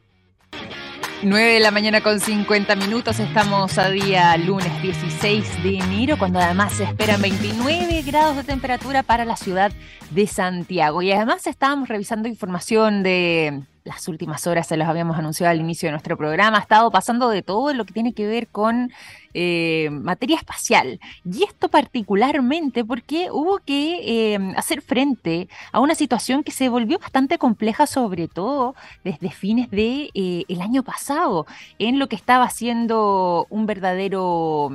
9 1.24 1.53
de 1.53 1.59
la 1.59 1.72
mañana 1.72 2.01
con 2.01 2.20
50 2.20 2.76
minutos, 2.76 3.20
estamos 3.20 3.80
a 3.80 3.89
día 3.89 4.38
lunes 4.38 4.82
16 4.84 5.63
de 5.63 5.80
enero, 5.80 6.15
cuando 6.20 6.39
además 6.39 6.74
se 6.74 6.84
esperan 6.84 7.20
29 7.22 8.03
grados 8.03 8.36
de 8.36 8.43
temperatura 8.43 9.01
para 9.01 9.26
la 9.26 9.36
ciudad 9.36 9.72
de 10.11 10.28
Santiago. 10.28 11.01
Y 11.01 11.11
además 11.11 11.47
estábamos 11.47 11.89
revisando 11.89 12.28
información 12.28 13.01
de 13.01 13.63
las 13.84 14.07
últimas 14.07 14.45
horas, 14.45 14.68
se 14.68 14.78
los 14.78 14.88
habíamos 14.88 15.18
anunciado 15.18 15.51
al 15.51 15.59
inicio 15.59 15.88
de 15.88 15.91
nuestro 15.91 16.18
programa, 16.18 16.57
ha 16.57 16.61
estado 16.61 16.91
pasando 16.91 17.30
de 17.30 17.41
todo 17.41 17.74
lo 17.74 17.86
que 17.86 17.93
tiene 17.93 18.13
que 18.13 18.28
ver 18.28 18.47
con 18.47 18.91
eh, 19.34 19.89
materia 19.91 20.38
espacial. 20.38 20.99
Y 21.25 21.43
esto 21.43 21.69
particularmente 21.69 22.84
porque 22.86 23.30
hubo 23.32 23.59
que 23.59 24.34
eh, 24.34 24.53
hacer 24.55 24.82
frente 24.82 25.47
a 25.71 25.80
una 25.80 25.95
situación 25.95 26.43
que 26.43 26.51
se 26.51 26.69
volvió 26.69 26.99
bastante 26.99 27.38
compleja, 27.38 27.88
sobre 27.88 28.28
todo 28.28 28.75
desde 29.03 29.32
fines 29.32 29.69
de, 29.71 30.09
el 30.13 30.61
año 30.61 30.84
pasado, 30.84 31.45
en 31.80 31.99
lo 31.99 32.07
que 32.07 32.15
estaba 32.15 32.49
siendo 32.49 33.47
un 33.49 33.65
verdadero 33.65 34.71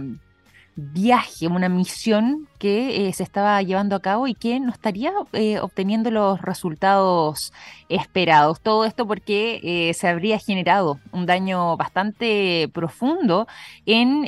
viaje, 0.75 1.49
una 1.49 1.69
misión 1.69 2.49
que 2.59 3.09
eh, 3.09 3.13
se 3.13 3.23
estaba 3.23 3.61
llevando 3.63 3.95
a 3.95 4.01
cabo 4.01 4.27
y 4.27 4.35
que 4.35 4.59
no 4.59 4.73
estaría 4.73 5.13
eh, 5.33 5.59
obteniendo 5.61 6.11
los 6.11 6.41
resultados 6.41 7.53
esperados. 7.89 8.61
Todo 8.61 8.85
esto 8.85 9.07
porque 9.07 9.61
eh, 9.63 9.93
se 9.95 10.09
habría 10.09 10.39
generado 10.39 10.99
un 11.13 11.27
daño 11.27 11.77
bastante 11.77 12.71
profundo 12.73 13.47
en 13.85 14.23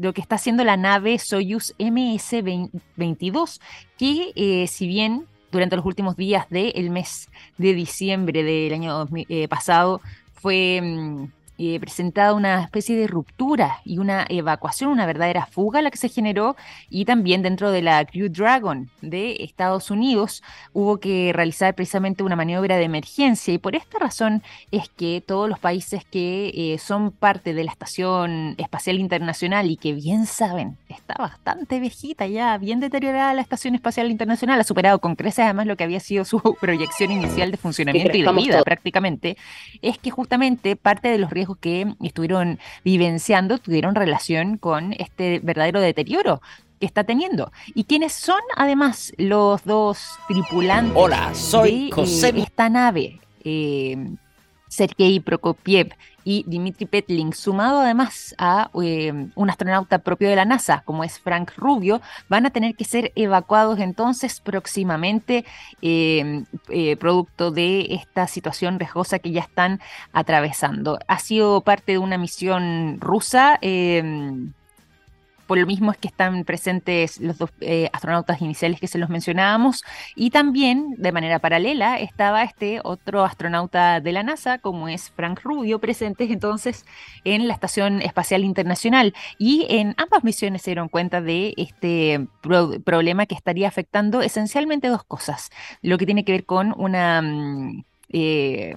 lo 0.00 0.12
que 0.12 0.20
está 0.20 0.34
haciendo 0.36 0.64
la 0.64 0.76
nave 0.76 1.18
Soyuz 1.18 1.74
MS-22, 1.78 3.60
que 3.96 4.66
si 4.68 4.86
bien 4.86 5.26
durante 5.50 5.76
los 5.76 5.86
últimos 5.86 6.16
días 6.16 6.48
del 6.50 6.90
mes 6.90 7.30
de 7.58 7.74
diciembre 7.74 8.42
del 8.42 8.74
año 8.74 9.06
pasado 9.48 10.00
fue 10.34 10.80
mm, 10.82 11.28
eh, 11.56 11.78
presentada 11.78 12.34
una 12.34 12.62
especie 12.62 12.96
de 12.96 13.06
ruptura 13.06 13.80
y 13.84 13.98
una 13.98 14.26
evacuación, 14.28 14.90
una 14.90 15.06
verdadera 15.06 15.46
fuga 15.46 15.82
la 15.82 15.90
que 15.90 15.98
se 15.98 16.08
generó. 16.08 16.56
Y 16.90 17.04
también 17.04 17.42
dentro 17.42 17.70
de 17.70 17.80
la 17.80 18.04
Crew 18.04 18.28
Dragon 18.28 18.90
de 19.02 19.36
Estados 19.40 19.90
Unidos 19.92 20.42
hubo 20.72 20.98
que 20.98 21.32
realizar 21.32 21.74
precisamente 21.74 22.24
una 22.24 22.34
maniobra 22.34 22.76
de 22.76 22.84
emergencia. 22.84 23.54
Y 23.54 23.58
por 23.58 23.76
esta 23.76 24.00
razón 24.00 24.42
es 24.72 24.88
que 24.88 25.22
todos 25.24 25.48
los 25.48 25.60
países 25.60 26.04
que 26.04 26.52
eh, 26.54 26.78
son 26.78 27.12
parte 27.12 27.54
de 27.54 27.62
la 27.62 27.70
Estación 27.70 28.56
Espacial 28.58 28.98
Internacional 28.98 29.70
y 29.70 29.76
que 29.76 29.92
bien 29.92 30.26
saben, 30.26 30.76
está 30.88 31.14
bastante 31.14 31.78
viejita 31.78 32.26
ya, 32.26 32.58
bien 32.58 32.80
deteriorada 32.80 33.32
la 33.32 33.42
Estación 33.42 33.76
Espacial 33.76 34.10
Internacional, 34.10 34.60
ha 34.60 34.64
superado 34.64 34.98
con 34.98 35.14
creces 35.14 35.44
además 35.44 35.66
lo 35.66 35.76
que 35.76 35.84
había 35.84 36.00
sido 36.00 36.24
su 36.24 36.40
proyección 36.60 37.12
inicial 37.12 37.52
de 37.52 37.56
funcionamiento 37.58 38.16
y 38.16 38.22
de 38.22 38.32
vida 38.32 38.62
prácticamente, 38.64 39.36
es 39.82 39.98
que 39.98 40.10
justamente 40.10 40.74
parte 40.74 41.08
de 41.08 41.18
los 41.18 41.30
riesgos 41.30 41.43
que 41.60 41.94
estuvieron 42.02 42.58
vivenciando 42.84 43.58
tuvieron 43.58 43.94
relación 43.94 44.56
con 44.56 44.94
este 44.94 45.40
verdadero 45.42 45.80
deterioro 45.80 46.40
que 46.80 46.86
está 46.86 47.04
teniendo. 47.04 47.52
¿Y 47.74 47.84
quiénes 47.84 48.12
son 48.12 48.40
además 48.56 49.12
los 49.18 49.64
dos 49.64 49.98
tripulantes 50.28 50.92
Hola, 50.96 51.34
soy 51.34 51.90
de 51.94 52.28
eh, 52.28 52.42
esta 52.42 52.68
nave? 52.68 53.20
Eh, 53.44 53.96
Sergei 54.68 55.20
Prokopiev 55.20 55.94
y 56.24 56.44
Dimitri 56.46 56.86
Petling, 56.86 57.32
sumado 57.32 57.80
además 57.80 58.34
a 58.38 58.70
eh, 58.82 59.28
un 59.34 59.50
astronauta 59.50 59.98
propio 59.98 60.28
de 60.28 60.36
la 60.36 60.44
NASA, 60.44 60.82
como 60.84 61.04
es 61.04 61.20
Frank 61.20 61.52
Rubio, 61.56 62.00
van 62.28 62.46
a 62.46 62.50
tener 62.50 62.74
que 62.74 62.84
ser 62.84 63.12
evacuados 63.14 63.78
entonces 63.78 64.40
próximamente, 64.40 65.44
em, 65.82 66.46
eh, 66.68 66.96
producto 66.96 67.50
de 67.50 67.94
esta 67.94 68.26
situación 68.26 68.78
riesgosa 68.78 69.18
que 69.18 69.30
ya 69.30 69.42
están 69.42 69.80
atravesando. 70.12 70.98
Ha 71.08 71.18
sido 71.18 71.60
parte 71.60 71.92
de 71.92 71.98
una 71.98 72.18
misión 72.18 72.98
rusa 73.00 73.58
em, 73.60 74.52
por 75.46 75.58
lo 75.58 75.66
mismo 75.66 75.92
es 75.92 75.98
que 75.98 76.08
están 76.08 76.44
presentes 76.44 77.20
los 77.20 77.38
dos 77.38 77.50
eh, 77.60 77.88
astronautas 77.92 78.40
iniciales 78.40 78.80
que 78.80 78.86
se 78.86 78.98
los 78.98 79.10
mencionábamos. 79.10 79.84
Y 80.14 80.30
también 80.30 80.94
de 80.98 81.12
manera 81.12 81.38
paralela 81.38 81.98
estaba 81.98 82.42
este 82.42 82.80
otro 82.82 83.24
astronauta 83.24 84.00
de 84.00 84.12
la 84.12 84.22
NASA 84.22 84.58
como 84.58 84.88
es 84.88 85.10
Frank 85.10 85.40
Rubio 85.42 85.78
presentes 85.78 86.30
entonces 86.30 86.84
en 87.24 87.48
la 87.48 87.54
Estación 87.54 88.02
Espacial 88.02 88.44
Internacional. 88.44 89.14
Y 89.38 89.66
en 89.68 89.94
ambas 89.98 90.24
misiones 90.24 90.62
se 90.62 90.70
dieron 90.70 90.88
cuenta 90.88 91.20
de 91.20 91.54
este 91.56 92.26
problema 92.84 93.26
que 93.26 93.34
estaría 93.34 93.68
afectando 93.68 94.22
esencialmente 94.22 94.88
dos 94.88 95.04
cosas, 95.04 95.50
lo 95.82 95.98
que 95.98 96.06
tiene 96.06 96.24
que 96.24 96.32
ver 96.32 96.44
con 96.44 96.74
una... 96.76 97.22
Mm, 97.22 97.84
eh, 98.10 98.76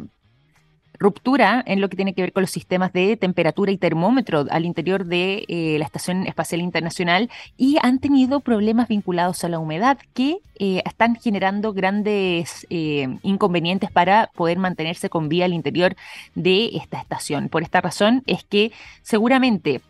ruptura 0.99 1.63
en 1.65 1.81
lo 1.81 1.89
que 1.89 1.95
tiene 1.95 2.13
que 2.13 2.21
ver 2.21 2.33
con 2.33 2.41
los 2.41 2.51
sistemas 2.51 2.93
de 2.93 3.17
temperatura 3.17 3.71
y 3.71 3.77
termómetro 3.77 4.45
al 4.49 4.65
interior 4.65 5.05
de 5.05 5.45
eh, 5.47 5.77
la 5.79 5.85
Estación 5.85 6.27
Espacial 6.27 6.61
Internacional 6.61 7.29
y 7.57 7.77
han 7.81 7.99
tenido 7.99 8.39
problemas 8.39 8.87
vinculados 8.87 9.43
a 9.43 9.49
la 9.49 9.59
humedad 9.59 9.97
que 10.13 10.39
eh, 10.59 10.81
están 10.85 11.15
generando 11.15 11.73
grandes 11.73 12.65
eh, 12.69 13.17
inconvenientes 13.23 13.91
para 13.91 14.31
poder 14.35 14.57
mantenerse 14.57 15.09
con 15.09 15.29
vida 15.29 15.45
al 15.45 15.53
interior 15.53 15.95
de 16.35 16.71
esta 16.73 16.99
estación. 16.99 17.49
Por 17.49 17.63
esta 17.63 17.81
razón 17.81 18.23
es 18.25 18.43
que 18.43 18.71
seguramente 19.01 19.81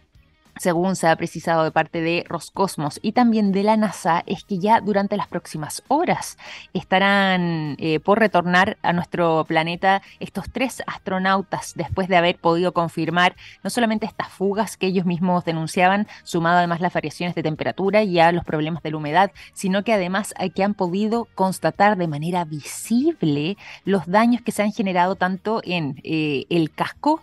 según 0.60 0.96
se 0.96 1.08
ha 1.08 1.16
precisado 1.16 1.64
de 1.64 1.72
parte 1.72 2.02
de 2.02 2.26
Roscosmos 2.28 3.00
y 3.02 3.12
también 3.12 3.52
de 3.52 3.64
la 3.64 3.78
NASA, 3.78 4.24
es 4.26 4.44
que 4.44 4.60
ya 4.60 4.82
durante 4.82 5.18
las 5.18 5.28
próximas 5.28 5.84
horas 5.88 6.38
estarán 6.74 7.76
eh, 7.80 8.00
por 8.00 8.20
retornar 8.20 8.78
a 8.82 8.94
nuestro 8.94 9.46
planeta 9.46 10.02
estos 10.20 10.46
tres 10.52 10.84
astronautas 10.88 11.74
después 11.76 12.08
de 12.08 12.18
haber 12.18 12.38
podido 12.38 12.74
confirmar 12.74 13.36
no 13.64 13.70
solamente 13.70 14.06
estas 14.06 14.30
fugas 14.30 14.78
que 14.78 14.88
ellos 14.88 15.06
mismos 15.06 15.46
denunciaban, 15.46 16.08
sumado 16.24 16.58
además 16.58 16.82
las 16.82 16.94
variaciones 16.94 17.36
de 17.36 17.44
temperatura 17.44 18.04
y 18.04 18.20
a 18.20 18.32
los 18.32 18.44
problemas 18.44 18.84
de 18.84 18.92
la 18.92 18.98
humedad, 18.98 19.32
sino 19.54 19.84
que 19.84 19.94
además 19.94 20.34
que 20.56 20.64
han 20.64 20.74
podido 20.74 21.28
constatar 21.36 21.98
de 21.98 22.08
manera 22.08 22.46
visible 22.46 23.58
los 23.86 24.08
daños 24.08 24.42
que 24.42 24.52
se 24.52 24.64
han 24.64 24.72
generado 24.72 25.16
tanto 25.16 25.62
en 25.64 26.00
eh, 26.04 26.46
el 26.50 26.72
casco 26.72 27.22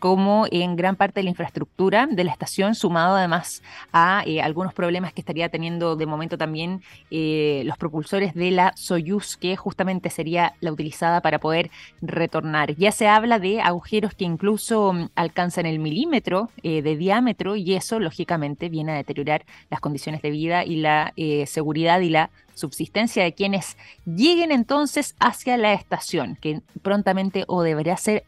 como 0.00 0.46
en 0.50 0.76
gran 0.76 0.96
parte 0.96 1.20
de 1.20 1.24
la 1.24 1.30
infraestructura 1.30 2.08
de 2.10 2.24
la 2.24 2.32
estación, 2.32 2.74
sumado 2.74 3.16
además 3.16 3.62
a 3.92 4.24
eh, 4.26 4.40
algunos 4.40 4.72
problemas 4.72 5.12
que 5.12 5.20
estaría 5.20 5.50
teniendo 5.50 5.94
de 5.94 6.06
momento 6.06 6.38
también 6.38 6.82
eh, 7.10 7.62
los 7.66 7.76
propulsores 7.76 8.34
de 8.34 8.50
la 8.50 8.72
Soyuz, 8.76 9.36
que 9.36 9.56
justamente 9.56 10.08
sería 10.08 10.54
la 10.60 10.72
utilizada 10.72 11.20
para 11.20 11.38
poder 11.38 11.70
retornar. 12.00 12.74
Ya 12.76 12.92
se 12.92 13.08
habla 13.08 13.38
de 13.38 13.60
agujeros 13.60 14.14
que 14.14 14.24
incluso 14.24 14.94
mm, 14.94 15.10
alcanzan 15.14 15.66
el 15.66 15.78
milímetro 15.78 16.48
eh, 16.62 16.80
de 16.80 16.96
diámetro 16.96 17.54
y 17.54 17.74
eso 17.74 18.00
lógicamente 18.00 18.70
viene 18.70 18.92
a 18.92 18.96
deteriorar 18.96 19.44
las 19.68 19.80
condiciones 19.80 20.22
de 20.22 20.30
vida 20.30 20.64
y 20.64 20.76
la 20.76 21.12
seguridad 21.46 22.00
y 22.00 22.08
la 22.08 22.30
subsistencia 22.54 23.22
de 23.22 23.34
quienes 23.34 23.76
lleguen 24.06 24.50
entonces 24.50 25.14
hacia 25.20 25.58
la 25.58 25.74
estación, 25.74 26.36
que 26.40 26.62
prontamente 26.82 27.44
o 27.46 27.62
debería 27.62 27.96
ser 27.96 28.24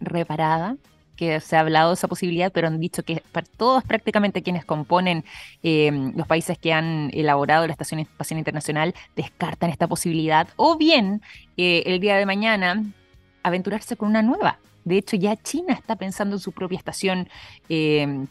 reparada 0.00 0.76
que 1.16 1.40
se 1.40 1.56
ha 1.56 1.60
hablado 1.60 1.90
de 1.90 1.94
esa 1.94 2.08
posibilidad, 2.08 2.52
pero 2.52 2.68
han 2.68 2.78
dicho 2.78 3.02
que 3.02 3.22
para 3.32 3.46
todos 3.56 3.84
prácticamente 3.84 4.42
quienes 4.42 4.64
componen 4.64 5.24
eh, 5.62 5.90
los 6.14 6.26
países 6.26 6.58
que 6.58 6.72
han 6.72 7.10
elaborado 7.12 7.66
la 7.66 7.72
Estación 7.72 8.00
Espacial 8.00 8.38
Internacional 8.38 8.94
descartan 9.16 9.70
esta 9.70 9.86
posibilidad, 9.88 10.48
o 10.56 10.76
bien 10.76 11.22
eh, 11.56 11.82
el 11.86 12.00
día 12.00 12.16
de 12.16 12.26
mañana 12.26 12.84
aventurarse 13.42 13.96
con 13.96 14.08
una 14.08 14.22
nueva. 14.22 14.58
De 14.84 14.98
hecho, 14.98 15.16
ya 15.16 15.36
China 15.36 15.74
está 15.74 15.96
pensando 15.96 16.36
en 16.36 16.40
su 16.40 16.52
propia 16.52 16.78
estación 16.78 17.28
eh, 17.68 18.26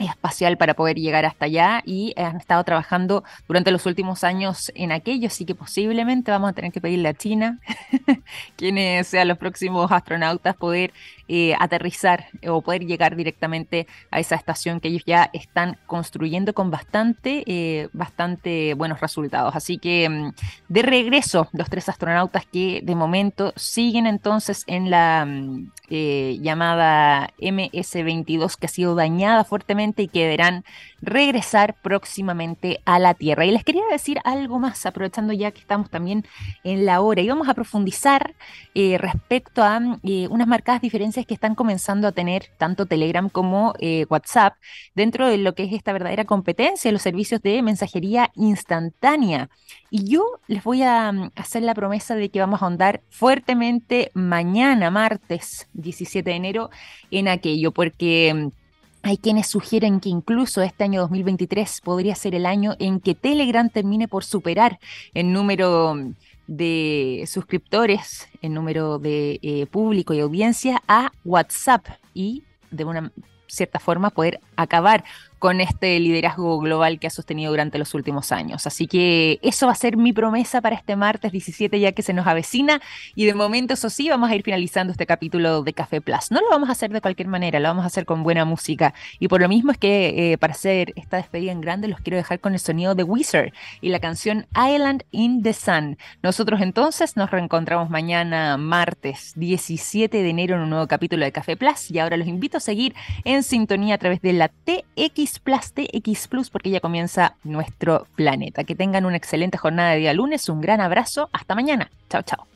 espacial 0.00 0.56
para 0.56 0.74
poder 0.74 0.96
llegar 0.96 1.24
hasta 1.24 1.44
allá 1.44 1.82
y 1.84 2.14
han 2.16 2.36
estado 2.36 2.64
trabajando 2.64 3.22
durante 3.46 3.70
los 3.70 3.86
últimos 3.86 4.24
años 4.24 4.72
en 4.74 4.92
aquello, 4.92 5.26
así 5.26 5.44
que 5.44 5.54
posiblemente 5.54 6.30
vamos 6.30 6.50
a 6.50 6.52
tener 6.52 6.72
que 6.72 6.80
pedirle 6.80 7.08
a 7.08 7.14
China, 7.14 7.60
quienes 8.56 9.06
sean 9.06 9.28
los 9.28 9.38
próximos 9.38 9.92
astronautas, 9.92 10.56
poder 10.56 10.92
eh, 11.32 11.54
aterrizar 11.60 12.26
o 12.48 12.60
poder 12.60 12.84
llegar 12.84 13.14
directamente 13.14 13.86
a 14.10 14.18
esa 14.18 14.34
estación 14.34 14.80
que 14.80 14.88
ellos 14.88 15.04
ya 15.06 15.30
están 15.32 15.78
construyendo 15.86 16.54
con 16.54 16.72
bastante, 16.72 17.44
eh, 17.46 17.88
bastante 17.92 18.74
buenos 18.74 19.00
resultados. 19.00 19.54
Así 19.54 19.78
que 19.78 20.08
mm, 20.08 20.32
de 20.68 20.82
regreso, 20.82 21.46
los 21.52 21.70
tres 21.70 21.88
astronautas 21.88 22.46
que 22.46 22.80
de 22.82 22.96
momento 22.96 23.52
siguen 23.54 24.08
entonces 24.08 24.64
en 24.66 24.90
la 24.90 25.24
mm, 25.24 25.70
eh, 25.90 26.38
llamada 26.40 27.30
MS-22 27.38 28.56
que 28.56 28.66
ha 28.66 28.68
sido 28.68 28.96
dañada 28.96 29.44
fuertemente 29.44 30.02
y 30.02 30.08
que 30.08 30.24
deberán 30.24 30.64
regresar 31.00 31.76
próximamente 31.80 32.80
a 32.84 32.98
la 32.98 33.14
Tierra. 33.14 33.44
Y 33.44 33.52
les 33.52 33.62
quería 33.62 33.84
decir 33.92 34.18
algo 34.24 34.58
más, 34.58 34.84
aprovechando 34.84 35.32
ya 35.32 35.52
que 35.52 35.60
estamos 35.60 35.90
también 35.90 36.26
en 36.64 36.86
la 36.86 37.00
hora, 37.00 37.22
y 37.22 37.28
vamos 37.28 37.48
a 37.48 37.54
profundizar 37.54 38.34
respecto 38.74 39.62
a 39.62 39.78
unas 39.78 40.48
marcadas 40.48 40.80
diferencias 40.80 41.19
que 41.26 41.34
están 41.34 41.54
comenzando 41.54 42.08
a 42.08 42.12
tener 42.12 42.46
tanto 42.58 42.86
Telegram 42.86 43.28
como 43.28 43.74
eh, 43.78 44.06
WhatsApp 44.08 44.54
dentro 44.94 45.26
de 45.28 45.38
lo 45.38 45.54
que 45.54 45.64
es 45.64 45.72
esta 45.72 45.92
verdadera 45.92 46.24
competencia 46.24 46.92
los 46.92 47.02
servicios 47.02 47.42
de 47.42 47.62
mensajería 47.62 48.30
instantánea. 48.34 49.50
Y 49.90 50.04
yo 50.04 50.24
les 50.46 50.62
voy 50.62 50.82
a 50.82 51.10
mm, 51.12 51.32
hacer 51.36 51.62
la 51.62 51.74
promesa 51.74 52.14
de 52.14 52.28
que 52.28 52.40
vamos 52.40 52.62
a 52.62 52.66
ahondar 52.66 53.02
fuertemente 53.10 54.10
mañana, 54.14 54.90
martes 54.90 55.68
17 55.74 56.28
de 56.28 56.36
enero, 56.36 56.70
en 57.10 57.28
aquello, 57.28 57.72
porque... 57.72 58.32
Mm, 58.34 58.60
hay 59.02 59.16
quienes 59.16 59.46
sugieren 59.46 59.98
que 59.98 60.10
incluso 60.10 60.60
este 60.60 60.84
año 60.84 61.00
2023 61.00 61.80
podría 61.82 62.14
ser 62.14 62.34
el 62.34 62.44
año 62.44 62.76
en 62.78 63.00
que 63.00 63.14
Telegram 63.14 63.70
termine 63.70 64.08
por 64.08 64.24
superar 64.24 64.78
el 65.14 65.32
número 65.32 65.94
mm, 65.94 66.14
de 66.50 67.24
suscriptores, 67.28 68.28
en 68.42 68.54
número 68.54 68.98
de 68.98 69.38
eh, 69.40 69.66
público 69.66 70.14
y 70.14 70.20
audiencia 70.20 70.82
a 70.88 71.12
WhatsApp 71.24 71.86
y 72.12 72.42
de 72.72 72.84
una 72.84 73.12
cierta 73.46 73.78
forma 73.78 74.10
poder 74.10 74.40
acabar 74.56 75.04
con 75.40 75.62
este 75.62 75.98
liderazgo 75.98 76.60
global 76.60 77.00
que 77.00 77.06
ha 77.06 77.10
sostenido 77.10 77.50
durante 77.50 77.78
los 77.78 77.94
últimos 77.94 78.30
años. 78.30 78.66
Así 78.66 78.86
que 78.86 79.40
eso 79.42 79.66
va 79.66 79.72
a 79.72 79.74
ser 79.74 79.96
mi 79.96 80.12
promesa 80.12 80.60
para 80.60 80.76
este 80.76 80.96
martes 80.96 81.32
17 81.32 81.80
ya 81.80 81.92
que 81.92 82.02
se 82.02 82.12
nos 82.12 82.26
avecina 82.26 82.80
y 83.14 83.24
de 83.24 83.32
momento 83.32 83.72
eso 83.72 83.88
sí 83.88 84.10
vamos 84.10 84.30
a 84.30 84.34
ir 84.34 84.42
finalizando 84.42 84.92
este 84.92 85.06
capítulo 85.06 85.62
de 85.62 85.72
Café 85.72 86.02
Plus. 86.02 86.30
No 86.30 86.42
lo 86.42 86.50
vamos 86.50 86.68
a 86.68 86.72
hacer 86.72 86.92
de 86.92 87.00
cualquier 87.00 87.28
manera, 87.28 87.58
lo 87.58 87.68
vamos 87.68 87.84
a 87.84 87.86
hacer 87.86 88.04
con 88.04 88.22
buena 88.22 88.44
música 88.44 88.92
y 89.18 89.28
por 89.28 89.40
lo 89.40 89.48
mismo 89.48 89.72
es 89.72 89.78
que 89.78 90.32
eh, 90.32 90.38
para 90.38 90.52
hacer 90.52 90.92
esta 90.94 91.16
despedida 91.16 91.52
en 91.52 91.62
grande 91.62 91.88
los 91.88 92.00
quiero 92.00 92.18
dejar 92.18 92.40
con 92.40 92.52
el 92.52 92.60
sonido 92.60 92.94
de 92.94 93.02
Wizard 93.02 93.54
y 93.80 93.88
la 93.88 93.98
canción 93.98 94.46
Island 94.54 95.04
in 95.10 95.42
the 95.42 95.54
Sun. 95.54 95.96
Nosotros 96.22 96.60
entonces 96.60 97.16
nos 97.16 97.30
reencontramos 97.30 97.88
mañana 97.88 98.58
martes 98.58 99.32
17 99.36 100.22
de 100.22 100.28
enero 100.28 100.56
en 100.56 100.60
un 100.60 100.68
nuevo 100.68 100.86
capítulo 100.86 101.24
de 101.24 101.32
Café 101.32 101.56
Plus 101.56 101.90
y 101.90 101.98
ahora 101.98 102.18
los 102.18 102.28
invito 102.28 102.58
a 102.58 102.60
seguir 102.60 102.94
en 103.24 103.42
sintonía 103.42 103.94
a 103.94 103.98
través 103.98 104.20
de 104.20 104.34
la 104.34 104.48
TX 104.48 105.29
Plus 105.38 105.72
X 105.76 106.28
Plus 106.28 106.50
porque 106.50 106.70
ya 106.70 106.80
comienza 106.80 107.36
nuestro 107.44 108.06
planeta. 108.16 108.64
Que 108.64 108.74
tengan 108.74 109.06
una 109.06 109.16
excelente 109.16 109.58
jornada 109.58 109.92
de 109.92 109.98
día 109.98 110.14
lunes, 110.14 110.48
un 110.48 110.60
gran 110.60 110.80
abrazo, 110.80 111.28
hasta 111.32 111.54
mañana. 111.54 111.90
Chao, 112.08 112.22
chao. 112.22 112.49